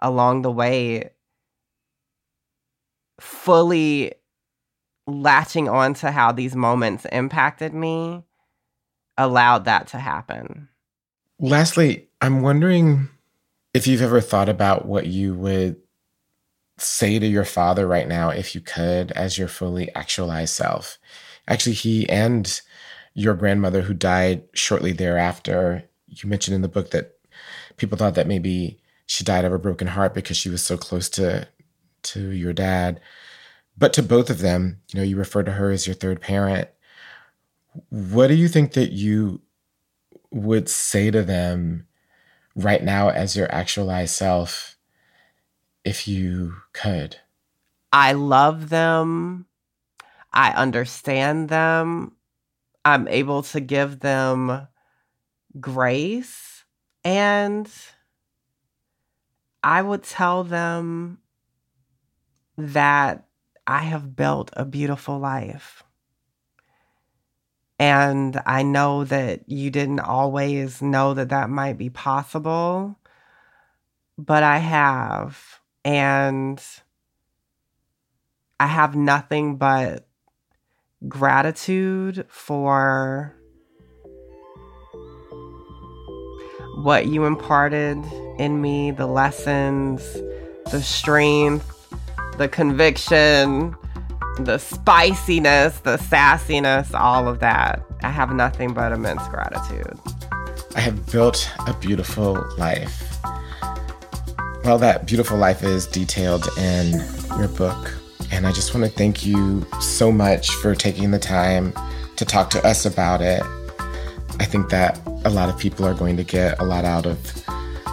along 0.00 0.42
the 0.42 0.50
way, 0.52 1.10
fully 3.18 4.12
latching 5.06 5.68
on 5.68 5.94
to 5.94 6.10
how 6.10 6.32
these 6.32 6.54
moments 6.54 7.06
impacted 7.10 7.72
me 7.72 8.24
allowed 9.16 9.64
that 9.64 9.86
to 9.88 9.98
happen. 9.98 10.68
Lastly, 11.38 12.08
I'm 12.20 12.42
wondering 12.42 13.08
if 13.72 13.86
you've 13.86 14.02
ever 14.02 14.20
thought 14.20 14.48
about 14.48 14.86
what 14.86 15.06
you 15.06 15.34
would 15.34 15.76
say 16.78 17.18
to 17.18 17.26
your 17.26 17.44
father 17.44 17.86
right 17.86 18.08
now, 18.08 18.30
if 18.30 18.54
you 18.54 18.60
could, 18.60 19.12
as 19.12 19.38
your 19.38 19.48
fully 19.48 19.92
actualized 19.94 20.54
self. 20.54 20.98
Actually, 21.46 21.74
he 21.74 22.08
and 22.08 22.60
your 23.14 23.34
grandmother, 23.34 23.82
who 23.82 23.94
died 23.94 24.44
shortly 24.54 24.92
thereafter, 24.92 25.84
you 26.06 26.28
mentioned 26.28 26.54
in 26.54 26.62
the 26.62 26.68
book 26.68 26.90
that 26.90 27.16
people 27.76 27.98
thought 27.98 28.14
that 28.14 28.26
maybe 28.26 28.80
she 29.06 29.24
died 29.24 29.44
of 29.44 29.52
a 29.52 29.58
broken 29.58 29.88
heart 29.88 30.14
because 30.14 30.36
she 30.36 30.48
was 30.48 30.62
so 30.62 30.76
close 30.76 31.08
to 31.10 31.48
to 32.02 32.30
your 32.30 32.52
dad. 32.52 33.00
But 33.76 33.92
to 33.94 34.02
both 34.02 34.30
of 34.30 34.38
them, 34.38 34.80
you 34.92 34.98
know, 34.98 35.04
you 35.04 35.16
refer 35.16 35.42
to 35.42 35.52
her 35.52 35.70
as 35.70 35.86
your 35.86 35.94
third 35.94 36.20
parent. 36.20 36.68
What 37.88 38.28
do 38.28 38.34
you 38.34 38.46
think 38.46 38.72
that 38.74 38.92
you 38.92 39.40
would 40.34 40.68
say 40.68 41.10
to 41.12 41.22
them 41.22 41.86
right 42.56 42.82
now 42.82 43.08
as 43.08 43.36
your 43.36 43.50
actualized 43.54 44.14
self 44.14 44.76
if 45.84 46.08
you 46.08 46.56
could? 46.72 47.16
I 47.92 48.12
love 48.12 48.68
them. 48.68 49.46
I 50.32 50.50
understand 50.50 51.48
them. 51.48 52.16
I'm 52.84 53.06
able 53.06 53.42
to 53.44 53.60
give 53.60 54.00
them 54.00 54.66
grace. 55.60 56.64
And 57.04 57.70
I 59.62 59.82
would 59.82 60.02
tell 60.02 60.42
them 60.42 61.18
that 62.58 63.24
I 63.66 63.78
have 63.80 64.16
built 64.16 64.50
a 64.54 64.64
beautiful 64.64 65.18
life. 65.18 65.84
And 67.78 68.40
I 68.46 68.62
know 68.62 69.04
that 69.04 69.48
you 69.48 69.70
didn't 69.70 70.00
always 70.00 70.80
know 70.80 71.14
that 71.14 71.30
that 71.30 71.50
might 71.50 71.76
be 71.76 71.90
possible, 71.90 72.98
but 74.16 74.42
I 74.42 74.58
have. 74.58 75.60
And 75.84 76.62
I 78.60 78.66
have 78.66 78.94
nothing 78.94 79.56
but 79.56 80.06
gratitude 81.08 82.24
for 82.28 83.34
what 86.76 87.06
you 87.06 87.24
imparted 87.24 87.98
in 88.38 88.60
me, 88.60 88.90
the 88.90 89.06
lessons, 89.06 90.02
the 90.70 90.80
strength, 90.82 91.94
the 92.38 92.48
conviction, 92.48 93.76
the 94.38 94.58
spiciness, 94.58 95.78
the 95.80 95.96
sassiness, 95.96 96.92
all 96.94 97.28
of 97.28 97.38
that. 97.40 97.82
I 98.02 98.10
have 98.10 98.32
nothing 98.32 98.74
but 98.74 98.92
immense 98.92 99.26
gratitude. 99.28 99.98
I 100.76 100.80
have 100.80 101.10
built 101.10 101.50
a 101.66 101.74
beautiful 101.74 102.44
life. 102.58 103.16
Well, 104.64 104.78
that 104.78 105.06
beautiful 105.06 105.36
life 105.36 105.62
is 105.62 105.86
detailed 105.86 106.48
in 106.58 106.92
your 107.38 107.48
book. 107.48 107.94
And 108.32 108.46
I 108.46 108.52
just 108.52 108.74
want 108.74 108.84
to 108.84 108.90
thank 108.90 109.24
you 109.24 109.64
so 109.80 110.10
much 110.10 110.50
for 110.50 110.74
taking 110.74 111.10
the 111.10 111.18
time 111.18 111.72
to 112.16 112.24
talk 112.24 112.50
to 112.50 112.66
us 112.66 112.86
about 112.86 113.20
it. 113.20 113.42
I 114.40 114.44
think 114.44 114.70
that 114.70 114.98
a 115.24 115.30
lot 115.30 115.48
of 115.48 115.58
people 115.58 115.84
are 115.84 115.94
going 115.94 116.16
to 116.16 116.24
get 116.24 116.58
a 116.58 116.64
lot 116.64 116.84
out 116.84 117.06
of 117.06 117.22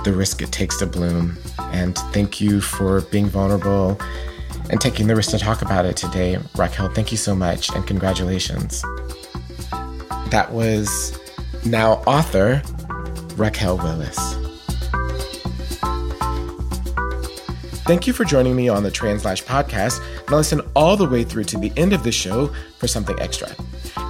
the 0.04 0.14
risk 0.14 0.42
it 0.42 0.52
takes 0.52 0.78
to 0.78 0.88
bloom. 0.88 1.38
And 1.60 1.96
thank 2.14 2.42
you 2.42 2.62
for 2.62 3.02
being 3.02 3.28
vulnerable 3.28 4.00
and 4.72 4.82
taking 4.82 5.05
the 5.07 5.15
risk 5.15 5.32
to 5.32 5.38
talk 5.38 5.61
about 5.61 5.86
it 5.86 5.97
today. 5.97 6.39
Raquel, 6.55 6.89
thank 6.89 7.11
you 7.11 7.17
so 7.17 7.36
much 7.36 7.69
and 7.76 7.86
congratulations. 7.86 8.82
That 10.30 10.47
was 10.51 11.19
now 11.65 11.95
author 12.07 12.63
Raquel 13.36 13.78
Willis. 13.78 14.17
Thank 17.84 18.07
you 18.07 18.13
for 18.13 18.24
joining 18.24 18.55
me 18.55 18.69
on 18.69 18.84
the 18.84 18.91
Translash 18.91 19.43
podcast. 19.43 19.99
Now 20.30 20.38
listen 20.38 20.61
all 20.76 20.95
the 20.95 21.07
way 21.07 21.26
through 21.26 21.43
to 21.45 21.57
the 21.57 21.74
end 21.76 21.91
of 21.91 22.03
the 22.03 22.11
show 22.11 22.47
for 22.78 22.88
something 22.88 23.19
extra. 23.19 23.53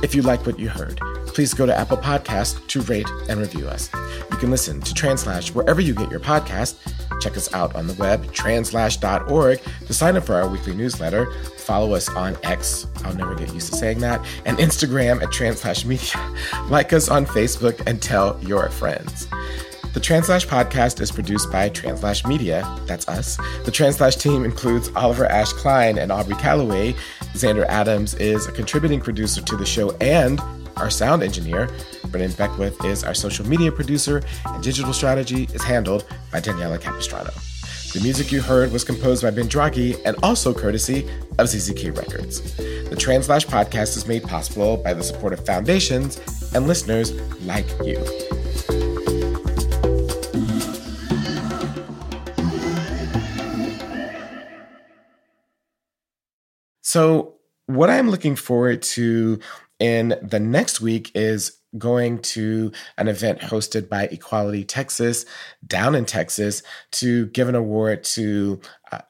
If 0.03 0.14
you 0.14 0.22
like 0.22 0.45
what 0.45 0.59
you 0.59 0.70
heard, 0.70 0.99
please 1.28 1.53
go 1.55 1.66
to 1.66 1.76
Apple 1.76 1.97
Podcast 1.97 2.68
to 2.68 2.82
rate 2.82 3.09
and 3.28 3.39
review 3.39 3.68
us. 3.68 3.89
You 4.30 4.38
can 4.38 4.51
listen 4.51 4.82
to 4.82 4.93
Translash 4.93 5.55
wherever 5.55 5.82
you 5.82 5.95
get 5.95 6.12
your 6.12 6.20
podcast. 6.20 6.76
Check 7.22 7.38
us 7.38 7.54
out 7.54 7.76
on 7.76 7.88
the 7.88 7.94
web, 7.94 8.26
translash.org, 8.34 9.62
to 9.86 9.94
sign 9.94 10.18
up 10.18 10.24
for 10.24 10.36
our 10.36 10.48
weekly 10.48 10.74
newsletter. 10.74 11.32
Follow 11.58 11.94
us 11.94 12.10
on 12.10 12.36
X, 12.44 12.88
I'll 13.06 13.16
never 13.16 13.36
get 13.36 13.54
used 13.54 13.72
to 13.72 13.78
saying 13.78 14.00
that, 14.00 14.26
and 14.46 14.58
Instagram 14.58 15.22
at 15.22 15.32
Translash 15.32 15.86
Media. 15.86 16.02
Like 16.70 16.94
us 16.94 17.10
on 17.10 17.26
Facebook 17.26 17.82
and 17.86 18.02
tell 18.02 18.40
your 18.44 18.70
friends. 18.70 19.28
The 19.94 20.00
Translash 20.00 20.48
podcast 20.48 21.02
is 21.02 21.12
produced 21.12 21.52
by 21.52 21.68
Translash 21.68 22.26
Media. 22.26 22.64
That's 22.86 23.08
us. 23.10 23.36
The 23.66 23.72
Translash 23.72 24.16
team 24.16 24.46
includes 24.46 24.90
Oliver 24.96 25.26
Ash 25.26 25.52
Kleine 25.52 25.98
and 25.98 26.14
Aubrey 26.14 26.36
Calaway. 26.36 26.96
Xander 27.34 27.66
Adams 27.66 28.14
is 28.16 28.48
a 28.48 28.54
contributing 28.54 29.02
producer 29.02 29.42
to 29.42 29.58
the 29.58 29.66
show 29.66 29.92
and 30.00 30.40
our 30.78 30.90
sound 30.90 31.24
engineer. 31.24 31.68
Brennen 32.08 32.36
Beckwith 32.38 32.84
is 32.86 33.04
our 33.04 33.14
social 33.14 33.46
media 33.46 33.72
producer, 33.72 34.22
and 34.46 34.64
digital 34.64 34.94
strategy 34.94 35.50
is 35.54 35.64
handled 35.64 36.06
by 36.32 36.40
Daniela 36.40 36.80
Capistrano. 36.80 37.32
The 37.94 38.00
music 38.02 38.32
you 38.32 38.42
heard 38.42 38.72
was 38.72 38.86
composed 38.86 39.22
by 39.22 39.32
Ben 39.32 39.50
Draghi 39.50 40.02
and 40.06 40.16
also 40.24 40.54
courtesy 40.54 41.08
of 41.38 41.48
ZZK 41.48 41.98
Records. 41.98 42.56
The 42.56 42.96
Translash 42.98 43.46
podcast 43.46 43.98
is 43.98 44.08
made 44.08 44.24
possible 44.24 44.78
by 44.78 44.94
the 44.94 45.04
support 45.04 45.34
of 45.34 45.46
foundations 45.46 46.20
and 46.56 46.68
listeners 46.68 47.12
like 47.42 47.68
you. 47.84 47.98
So, 56.82 57.36
what 57.68 57.90
I'm 57.90 58.10
looking 58.10 58.36
forward 58.36 58.82
to 58.82 59.40
in 59.80 60.16
the 60.22 60.40
next 60.40 60.82
week 60.82 61.12
is 61.16 61.61
going 61.78 62.20
to 62.20 62.72
an 62.98 63.08
event 63.08 63.40
hosted 63.40 63.88
by 63.88 64.04
Equality 64.04 64.64
Texas 64.64 65.26
down 65.66 65.96
in 65.96 66.06
Texas 66.06 66.64
to 66.92 67.28
give 67.28 67.48
an 67.48 67.56
award 67.56 68.04
to 68.04 68.60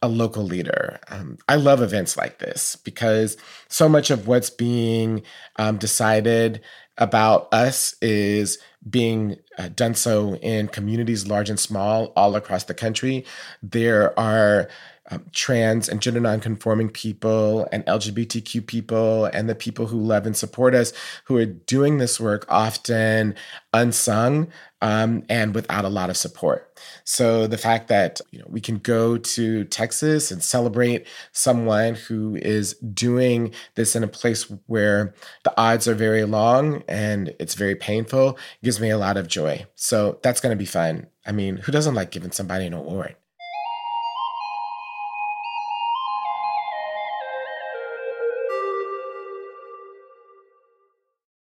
a 0.01 0.07
local 0.07 0.43
leader. 0.43 0.99
Um, 1.09 1.37
I 1.49 1.55
love 1.55 1.81
events 1.81 2.15
like 2.15 2.39
this 2.39 2.75
because 2.75 3.37
so 3.67 3.89
much 3.89 4.11
of 4.11 4.27
what's 4.27 4.49
being 4.49 5.23
um, 5.55 5.77
decided 5.77 6.61
about 6.97 7.51
us 7.53 7.95
is 8.01 8.59
being 8.87 9.37
uh, 9.57 9.69
done 9.69 9.95
so 9.95 10.35
in 10.35 10.67
communities 10.67 11.27
large 11.27 11.49
and 11.49 11.59
small 11.59 12.13
all 12.15 12.35
across 12.35 12.65
the 12.65 12.73
country. 12.73 13.25
There 13.63 14.17
are 14.19 14.69
um, 15.11 15.25
trans 15.33 15.89
and 15.89 16.01
gender 16.01 16.21
nonconforming 16.21 16.89
people 16.89 17.67
and 17.71 17.85
LGBTQ 17.85 18.65
people 18.65 19.25
and 19.25 19.49
the 19.49 19.55
people 19.55 19.87
who 19.87 19.99
love 19.99 20.25
and 20.25 20.35
support 20.35 20.73
us 20.73 20.93
who 21.25 21.37
are 21.37 21.45
doing 21.45 21.97
this 21.97 22.19
work 22.19 22.45
often 22.49 23.35
unsung 23.73 24.47
um, 24.81 25.23
and 25.29 25.53
without 25.53 25.85
a 25.85 25.89
lot 25.89 26.09
of 26.09 26.17
support. 26.17 26.79
So 27.03 27.45
the 27.45 27.57
fact 27.57 27.89
that 27.89 28.21
you 28.31 28.39
know 28.39 28.45
we 28.49 28.61
can 28.61 28.77
go 28.77 29.17
to 29.17 29.65
Texas 29.65 30.31
and 30.31 30.41
celebrate 30.41 31.05
someone 31.33 31.95
who 31.95 32.35
is 32.37 32.73
doing 32.75 33.53
this 33.75 33.95
in 33.95 34.03
a 34.03 34.07
place 34.07 34.51
where 34.67 35.13
the 35.43 35.53
odds 35.59 35.87
are 35.87 35.93
very 35.93 36.23
long 36.23 36.83
and 36.87 37.35
it's 37.39 37.53
very 37.55 37.75
painful 37.75 38.39
gives 38.63 38.79
me 38.79 38.89
a 38.89 38.97
lot 38.97 39.17
of 39.17 39.27
joy. 39.27 39.65
So 39.75 40.19
that's 40.23 40.39
going 40.39 40.55
to 40.55 40.59
be 40.59 40.65
fun. 40.65 41.07
I 41.25 41.31
mean, 41.31 41.57
who 41.57 41.71
doesn't 41.71 41.95
like 41.95 42.11
giving 42.11 42.31
somebody 42.31 42.65
an 42.65 42.73
award? 42.73 43.15